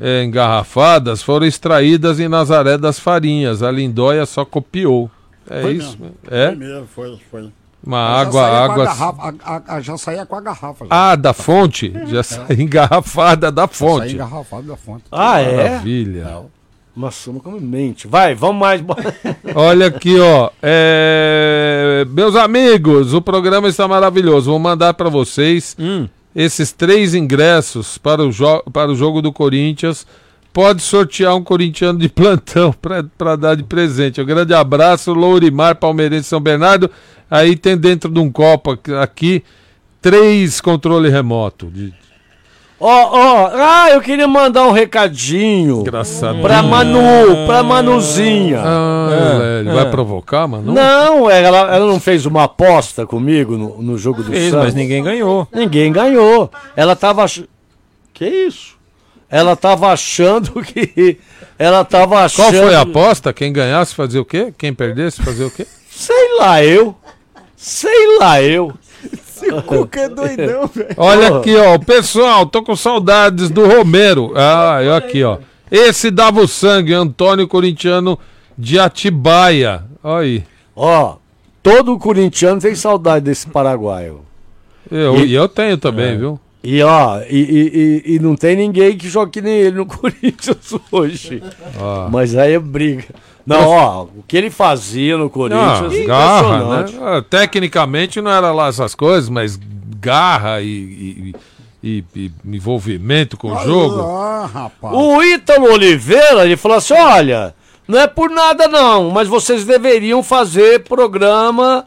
[0.00, 3.62] é, engarrafadas foram extraídas em Nazaré das Farinhas.
[3.62, 5.08] A Lindóia só copiou.
[5.48, 5.96] É Foi isso?
[6.00, 6.16] mesmo.
[6.28, 6.46] É?
[6.48, 7.52] Foi mesmo, foi, foi.
[7.86, 8.84] Uma Já água, água.
[8.86, 10.86] garrafa, a- a- a- já saía com a garrafa.
[10.86, 10.90] já.
[11.12, 11.92] Ah, da fonte?
[12.06, 14.14] Já saiu engarrafada da Saía fonte.
[14.14, 15.04] engarrafado da fonte.
[15.12, 15.68] Ah, é?
[15.70, 16.42] Maravilha.
[16.96, 18.06] Nossa, como mente.
[18.06, 18.82] Vai, vamos mais.
[19.54, 20.50] Olha aqui, ó.
[20.62, 24.50] é, Meus amigos, o programa está maravilhoso.
[24.50, 25.76] Vou mandar para vocês
[26.34, 28.30] esses três ingressos para o,
[28.72, 30.06] para o jogo do Corinthians.
[30.52, 32.72] Pode sortear um corintiano de plantão
[33.18, 34.20] para dar de presente.
[34.20, 36.88] Um grande abraço, Lourimar, Palmeirense São Bernardo.
[37.28, 39.42] Aí tem dentro de um copo aqui- aqui
[40.00, 41.66] três controle remoto.
[41.66, 41.92] De...
[42.86, 45.80] Ó, ó, ah, eu queria mandar um recadinho.
[45.80, 46.40] Engraçado.
[46.42, 48.60] Pra Manu, pra Manuzinha.
[48.62, 49.08] Ah,
[49.56, 49.72] É, ele é.
[49.72, 50.70] vai provocar, mano?
[50.70, 54.66] Não, ela, ela não fez uma aposta comigo no, no jogo do Fez, Santos.
[54.66, 55.48] mas ninguém ganhou.
[55.50, 56.50] Ninguém ganhou.
[56.76, 57.24] Ela tava.
[57.24, 57.44] ach-
[58.12, 58.74] Que isso?
[59.30, 61.18] Ela tava achando que.
[61.58, 62.52] Ela tava achando.
[62.52, 63.32] Qual foi a aposta?
[63.32, 64.52] Quem ganhasse fazer o quê?
[64.58, 65.66] Quem perdesse fazer o quê?
[65.90, 66.94] Sei lá eu.
[67.56, 68.74] Sei lá eu.
[69.36, 70.88] Esse Cuca é doidão, velho.
[70.96, 71.78] Olha aqui, ó.
[71.78, 74.32] Pessoal, tô com saudades do Romero.
[74.36, 75.38] Ah, eu aqui, ó.
[75.70, 78.18] Esse dava o sangue, Antônio Corintiano
[78.56, 79.82] de Atibaia.
[80.02, 80.44] Olha aí.
[80.76, 81.16] Ó,
[81.62, 84.20] todo corintiano tem saudade desse paraguaio.
[84.90, 86.16] Eu, e, eu tenho também, É.
[86.16, 86.38] viu?
[86.62, 89.86] E ó, e, e- e- e não tem ninguém que jogue que nem ele no
[89.86, 91.42] Corinthians hoje.
[91.78, 92.08] Ah.
[92.10, 93.04] Mas aí é briga.
[93.46, 96.86] Não, ó, o que ele fazia no Ah, Corinthians é garra, né?
[97.02, 99.58] Ah, Tecnicamente não era lá essas coisas, mas
[100.00, 101.34] garra e, e-
[101.82, 104.00] e- e envolvimento com o jogo.
[104.00, 104.94] Ah, rapaz.
[104.96, 107.54] O Ítalo Oliveira, ele falou assim: olha,
[107.86, 111.86] não é por nada não, mas vocês deveriam fazer programa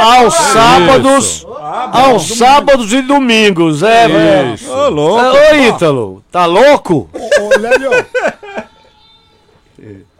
[0.00, 0.52] aos Isso.
[0.52, 1.46] sábados,
[1.92, 4.56] aos sábados e domingos, é, velho.
[4.68, 5.36] Ô, louco.
[5.36, 7.08] Ô, Ítalo, tá louco?
[7.14, 7.90] Ô, Lélio.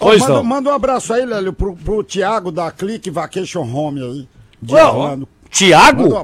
[0.00, 0.42] Pois manda, não.
[0.44, 4.28] manda um abraço aí, Lélio, pro, pro Thiago da Click Vacation Home aí.
[4.60, 4.82] de Ué?
[4.82, 4.94] Manda
[6.04, 6.16] um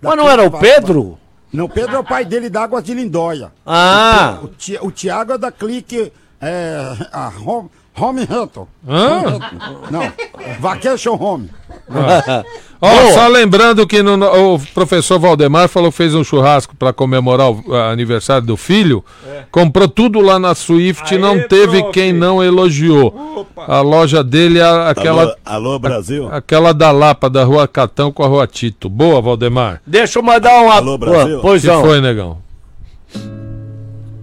[0.00, 1.18] da Mas não Click era o Pedro?
[1.52, 3.50] Não, o Pedro é o pai dele da Águas de Lindóia.
[3.66, 4.38] Ah.
[4.42, 6.12] O, Ti- o Thiago é da Clique.
[6.40, 6.78] É,
[7.12, 8.68] a Home, home Rental.
[8.86, 9.50] Home Rental.
[9.90, 10.12] Não,
[10.60, 11.50] Vacation Home.
[11.90, 12.44] Ah.
[12.80, 17.50] Ó, só lembrando que no- o professor Valdemar falou que fez um churrasco para comemorar
[17.50, 19.04] o aniversário do filho.
[19.50, 23.46] Comprou tudo lá na Swift e não teve quem não elogiou.
[23.66, 25.22] A loja dele é aquela.
[25.22, 26.28] Alô, alô, Brasil?
[26.30, 28.88] Aquela da Lapa, da Rua Catão com a Rua Tito.
[28.88, 29.82] Boa, Valdemar.
[29.84, 31.40] Deixa eu mandar um Alô, Brasil?
[31.40, 31.80] Pois que não.
[31.82, 32.38] foi, negão?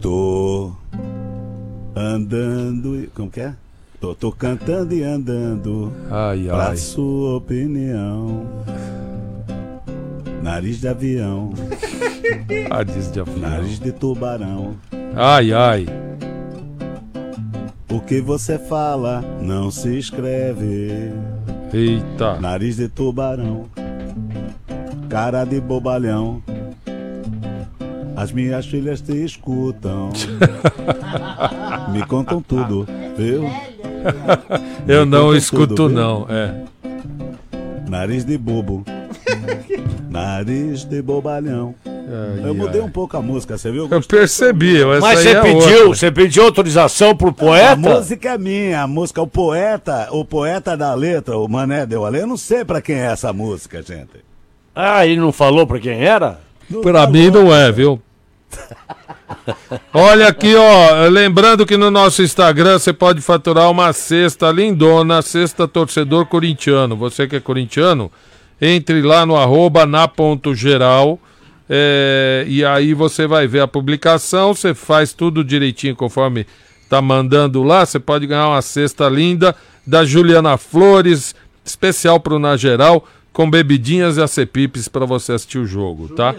[0.02, 0.72] Tô
[1.96, 3.10] andando.
[3.14, 3.54] Como que é?
[4.00, 5.92] Tô, tô cantando e andando.
[6.10, 6.78] Ai, pra ai.
[6.78, 8.46] sua opinião.
[10.44, 11.54] Nariz de avião.
[12.70, 13.38] Nariz de avião.
[13.40, 14.76] Nariz de tubarão.
[15.16, 15.86] Ai, ai.
[17.92, 21.12] O que você fala não se escreve.
[21.74, 22.40] Eita.
[22.40, 23.66] Nariz de tubarão.
[25.10, 26.44] Cara de bobalhão.
[28.16, 30.10] As minhas filhas te escutam.
[31.92, 33.44] Me contam tudo, viu?
[34.88, 36.26] Eu não escuto, tudo, não.
[36.30, 36.54] É.
[37.90, 38.84] Nariz de bobo.
[40.10, 41.76] Nariz de bobalhão.
[41.86, 42.88] Ai, Eu mudei ai.
[42.88, 43.88] um pouco a música, você viu?
[43.90, 44.84] Eu percebi.
[45.02, 45.86] Mas você é pediu, outra.
[45.96, 47.76] você pediu autorização pro A poeta?
[47.76, 52.20] música é minha, a música, o poeta, o poeta da letra, o Mané Deu Ale,
[52.20, 54.24] eu não sei pra quem é essa música, gente.
[54.76, 56.40] Ah, ele não falou pra quem era?
[56.82, 58.00] Pra mim não é, viu?
[59.94, 61.08] Olha aqui, ó.
[61.08, 66.96] Lembrando que no nosso Instagram você pode faturar uma cesta lindona, cesta torcedor corintiano.
[66.96, 68.12] Você que é corintiano,
[68.62, 71.20] entre lá no arroba na ponto geral.
[71.70, 76.46] é, e aí você vai ver a publicação, você faz tudo direitinho conforme
[76.90, 77.86] tá mandando lá.
[77.86, 79.56] Você pode ganhar uma cesta linda
[79.86, 85.66] da Juliana Flores, especial pro Na Geral, com bebidinhas e acepipes para você assistir o
[85.66, 86.34] jogo, tá?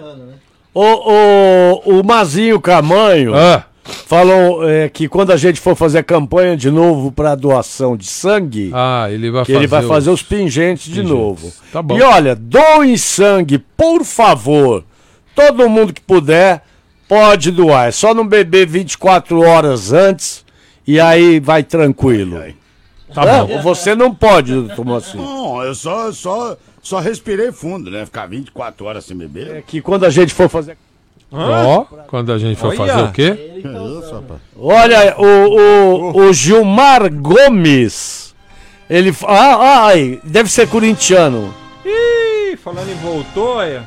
[0.78, 3.64] O, o, o Mazinho Camanho Ah.
[4.06, 8.70] falou é, que quando a gente for fazer campanha de novo para doação de sangue,
[8.74, 9.58] Ah, ele vai que fazer.
[9.58, 11.10] ele vai fazer os- os pingentes de pingentes.
[11.10, 11.52] novo.
[11.72, 11.96] Tá bom.
[11.96, 14.84] E olha, doem sangue, por favor.
[15.34, 16.62] Todo mundo que puder
[17.08, 17.88] pode doar.
[17.88, 20.44] É só não beber 24 horas antes
[20.86, 22.38] e aí vai tranquilo.
[23.14, 23.62] Tá É, bom.
[23.62, 25.16] Você não pode, doutor Moacir.
[25.20, 26.56] Não, eu só, só,
[26.86, 28.04] só respirei fundo, né?
[28.06, 29.56] Ficar 24 horas sem beber.
[29.56, 30.78] É que quando a gente for fazer.
[31.32, 32.76] Ó, quando a gente for Olha.
[32.76, 33.54] fazer o quê?
[33.58, 34.40] Isso, rapaz?
[34.56, 38.32] Olha, o, o, o Gilmar Gomes.
[38.88, 39.12] Ele.
[39.12, 41.52] fa- Ah, ai, deve ser corintiano.
[41.84, 43.82] Ih, falando em voltou, é.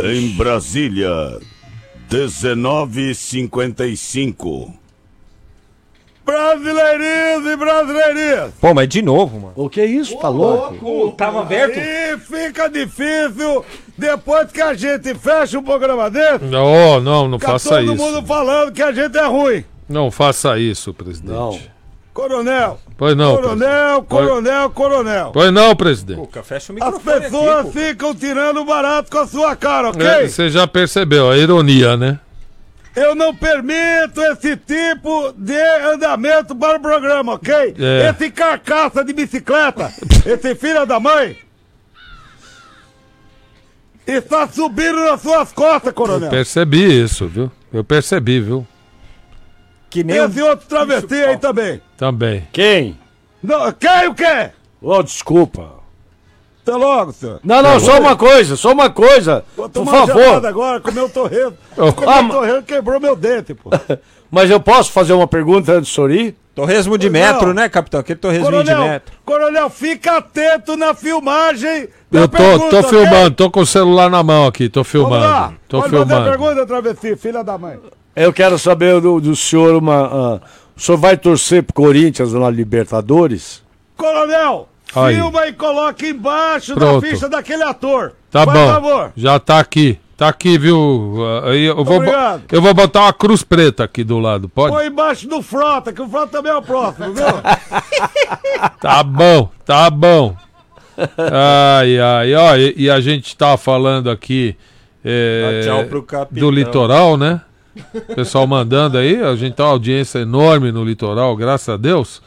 [0.00, 1.10] Em Brasília,
[2.08, 4.72] 19h55.
[6.26, 8.50] Brasileirinhos e brasileirinhas!
[8.60, 9.52] Pô, mas de novo, mano.
[9.54, 10.16] O que é isso?
[10.18, 11.12] Tá louco?
[11.12, 11.78] Tava aberto?
[11.78, 13.64] E fica difícil
[13.96, 16.44] depois que a gente fecha um programa desse.
[16.44, 17.96] Não, não, não faça todo isso.
[17.96, 19.64] mundo falando que a gente é ruim.
[19.88, 21.32] Não faça isso, presidente.
[21.32, 21.56] Não.
[22.12, 24.08] Coronel, Pois não, coronel, presidente.
[24.08, 25.30] coronel, coronel.
[25.34, 26.16] Pois não, presidente.
[26.18, 30.06] Cuca, fecha o As microfone pessoas aqui, ficam tirando barato com a sua cara, ok?
[30.06, 32.18] É, Você já percebeu a ironia, né?
[32.96, 35.54] Eu não permito esse tipo de
[35.92, 37.74] andamento para o programa, ok?
[37.78, 38.08] É.
[38.10, 39.92] Esse carcaça de bicicleta,
[40.24, 41.36] esse filho da mãe,
[44.06, 46.30] está subindo nas suas costas, Eu coronel.
[46.30, 47.50] percebi isso, viu?
[47.70, 48.66] Eu percebi, viu?
[49.90, 51.82] Que nem Esse outro travesti aí também.
[51.98, 52.48] Também.
[52.50, 52.98] Quem?
[53.42, 54.50] Não, quem o quê?
[54.80, 55.75] Oh, desculpa.
[56.66, 57.38] Até logo, senhor.
[57.44, 59.44] Não, não, só uma coisa, só uma coisa.
[59.56, 60.44] Vou Por favor.
[60.44, 61.52] agora, comer o torresmo.
[61.76, 61.92] Oh.
[61.94, 63.70] Comer Ah, o ma- torresmo quebrou meu dente, pô.
[64.30, 66.34] Mas eu posso fazer uma pergunta antes de sorrir?
[66.56, 68.00] Torresmo de metro, né, capitão?
[68.00, 69.14] Aquele torresminho de metro.
[69.24, 74.10] coronel, fica atento na filmagem da Eu tô, pergunta, tô filmando, tô com o celular
[74.10, 75.20] na mão aqui, tô Vamos lá.
[75.20, 75.54] filmando.
[75.68, 76.30] Tô Pode fazer a filmando.
[76.30, 77.78] pergunta, travesti, filha da mãe.
[78.16, 80.40] Eu quero saber do, do senhor uma.
[80.40, 80.40] ah,
[80.76, 83.62] o senhor vai torcer pro Corinthians na Libertadores?
[83.96, 85.16] Coronel, Aí.
[85.16, 87.00] Filma e coloca embaixo Pronto.
[87.02, 88.12] da ficha daquele ator.
[88.30, 88.66] Tá Por bom.
[88.66, 89.12] favor.
[89.16, 89.98] Já tá aqui.
[90.16, 91.14] Tá aqui, viu?
[91.44, 92.44] Aí eu vou, Obrigado.
[92.50, 94.72] eu vou botar uma cruz preta aqui do lado, pode?
[94.74, 97.26] Põe embaixo do Frota, que o Frota também é o próximo, viu?
[98.80, 100.34] Tá bom, tá bom.
[100.96, 104.56] Ai, ai, ó, e, e a gente tá falando aqui
[105.04, 105.86] é,
[106.30, 107.42] do litoral, né?
[108.14, 112.22] Pessoal mandando aí, a gente tá uma audiência enorme no litoral, graças a Deus.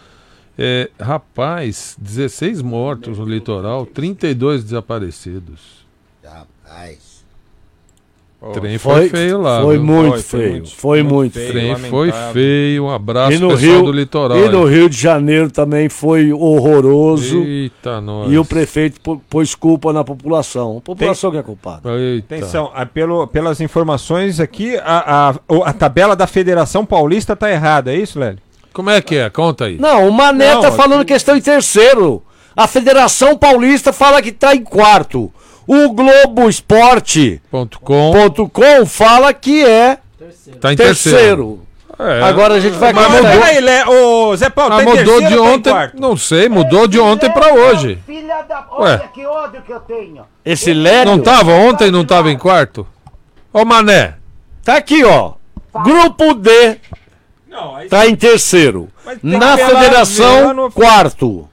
[0.62, 5.86] É, rapaz, 16 mortos no litoral, 32 desaparecidos.
[6.22, 7.24] Rapaz.
[8.42, 9.62] O trem foi, feio lá.
[9.62, 9.86] Foi viu?
[9.86, 10.66] muito feio.
[10.66, 11.52] Foi muito O feio.
[11.52, 12.86] trem foi feio.
[12.86, 14.38] Um abraço E no, pessoal Rio, do litoral.
[14.38, 14.64] e no.
[14.66, 17.38] Rio de Janeiro também foi horroroso.
[17.44, 18.32] Eita, nós.
[18.32, 20.78] E o prefeito pô- pôs culpa na população.
[20.78, 21.90] A população que é culpada.
[21.98, 22.36] Eita.
[22.36, 27.94] Atenção, pelo, pelas informações aqui, a, a, o- a tabela da Federação Paulista tá errada,
[27.94, 28.40] é isso, Lélio?
[28.80, 29.30] Como é que é?
[29.30, 29.78] Conta aí.
[29.78, 32.24] Não, o Mané Não, tá falando que estão em terceiro.
[32.56, 35.30] A Federação Paulista fala que tá em quarto.
[35.68, 37.42] O Globo Esporte
[37.84, 38.14] .com.
[38.54, 39.98] .com fala que é
[40.62, 41.60] Tá em terceiro.
[42.00, 42.24] É.
[42.24, 43.32] Agora a gente vai Mas contar.
[43.32, 45.70] peraí, Lé, ô Zé Paulo, Mas tá mudou terceiro de tá ontem.
[45.74, 46.00] quarto?
[46.00, 48.00] Não sei, mudou de ontem pra hoje.
[48.06, 48.66] Filha da.
[48.80, 49.02] Ué.
[49.14, 50.24] Que ódio que eu tenho.
[50.46, 52.88] Esse Lélio Não tava ontem, não tava em quarto?
[53.52, 54.14] Ô Mané.
[54.64, 55.34] tá aqui, ó.
[55.84, 56.78] Grupo D
[57.90, 58.90] tá em terceiro.
[59.24, 61.48] Na Federação, quarto.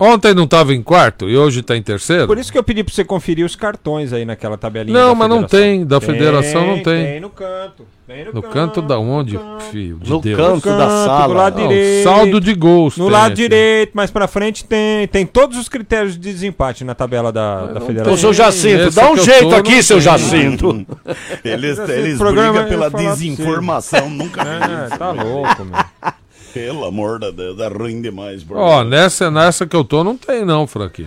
[0.00, 2.26] Ontem não tava em quarto e hoje tá em terceiro?
[2.28, 4.96] Por isso que eu pedi pra você conferir os cartões aí naquela tabelinha.
[4.96, 7.04] Não, da mas não tem, da federação não tem.
[7.04, 7.84] Tem no canto.
[8.06, 9.38] Tem no, No canto da onde,
[9.72, 9.98] filho?
[9.98, 10.36] De No Deus.
[10.38, 11.26] canto da sala.
[11.28, 12.04] do lado Não, direito.
[12.04, 12.96] saldo de gols.
[12.96, 13.42] No tem lado aqui.
[13.42, 15.06] direito, mais pra frente tem.
[15.08, 18.14] Tem todos os critérios de desempate na tabela da, da federação.
[18.14, 20.04] Ô, seu Jacinto, Esse dá um jeito tô, aqui, seu tem.
[20.04, 20.86] Jacinto.
[21.44, 26.12] Eles, eles brigam eu pela desinformação, nunca É, tá louco, meu.
[26.58, 28.58] Pelo amor de Deus, é ruim demais, bro.
[28.58, 31.06] Ó, nessa, nessa que eu tô não tem não, Frank.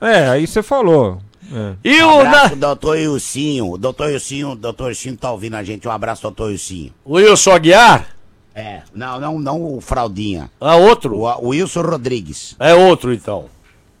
[0.00, 1.18] É, aí você falou.
[1.52, 1.74] É.
[1.82, 2.28] E Um o, na...
[2.28, 3.72] abraço, doutor Ilcinho.
[3.72, 5.88] O doutor Ilcinho, o doutor Ilcinho tá ouvindo a gente.
[5.88, 6.92] Um abraço, doutor Ilcinho.
[7.04, 8.14] o Wilson Aguiar?
[8.54, 10.48] É, não, não, não o Fraldinha.
[10.60, 11.16] É outro?
[11.16, 12.54] O, o Wilson Rodrigues.
[12.60, 13.46] É outro, então.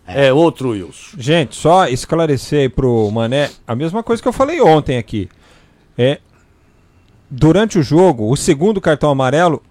[0.06, 1.16] É outro Wilson.
[1.18, 5.28] Gente, só esclarecer aí pro Mané a mesma coisa que eu falei ontem aqui.
[5.96, 6.20] É.
[7.28, 9.62] Durante o jogo, o segundo cartão amarelo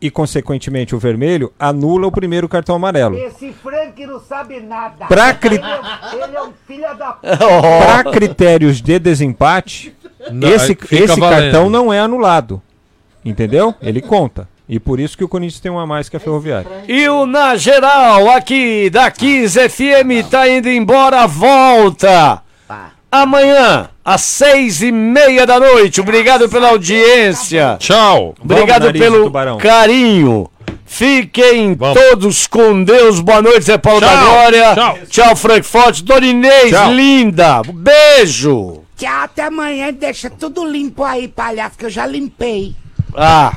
[0.00, 3.16] e, consequentemente, o vermelho anula o primeiro cartão amarelo.
[3.16, 5.06] Esse Frank não sabe nada.
[5.06, 7.12] Pra cri- Ele é- ele é um filho da.
[7.22, 9.94] Para critérios de desempate,
[10.30, 11.42] Não, esse, esse valendo.
[11.42, 12.60] cartão não é anulado.
[13.24, 13.74] Entendeu?
[13.82, 14.48] Ele conta.
[14.68, 16.68] E por isso que o Corinthians tem um a mais que a Ferroviária.
[16.88, 22.42] E o Na Geral, aqui da Kiss FM, tá indo embora, volta.
[23.10, 26.00] Amanhã, às seis e meia da noite.
[26.00, 27.76] Obrigado pela audiência.
[27.80, 28.36] Tchau.
[28.40, 30.48] Obrigado nariz pelo carinho.
[30.86, 33.18] Fiquem todos com Deus.
[33.18, 34.08] Boa noite, Zé Paulo Tchau.
[34.08, 34.74] da Glória.
[34.74, 34.98] Tchau.
[35.10, 36.04] Tchau, Frank Forte.
[36.04, 36.92] Dona Inês, Tchau.
[36.92, 37.62] linda.
[37.74, 38.82] Beijo.
[38.96, 39.92] Tchau, até amanhã.
[39.92, 42.76] Deixa tudo limpo aí, palhaço, que eu já limpei.
[43.16, 43.52] Ah.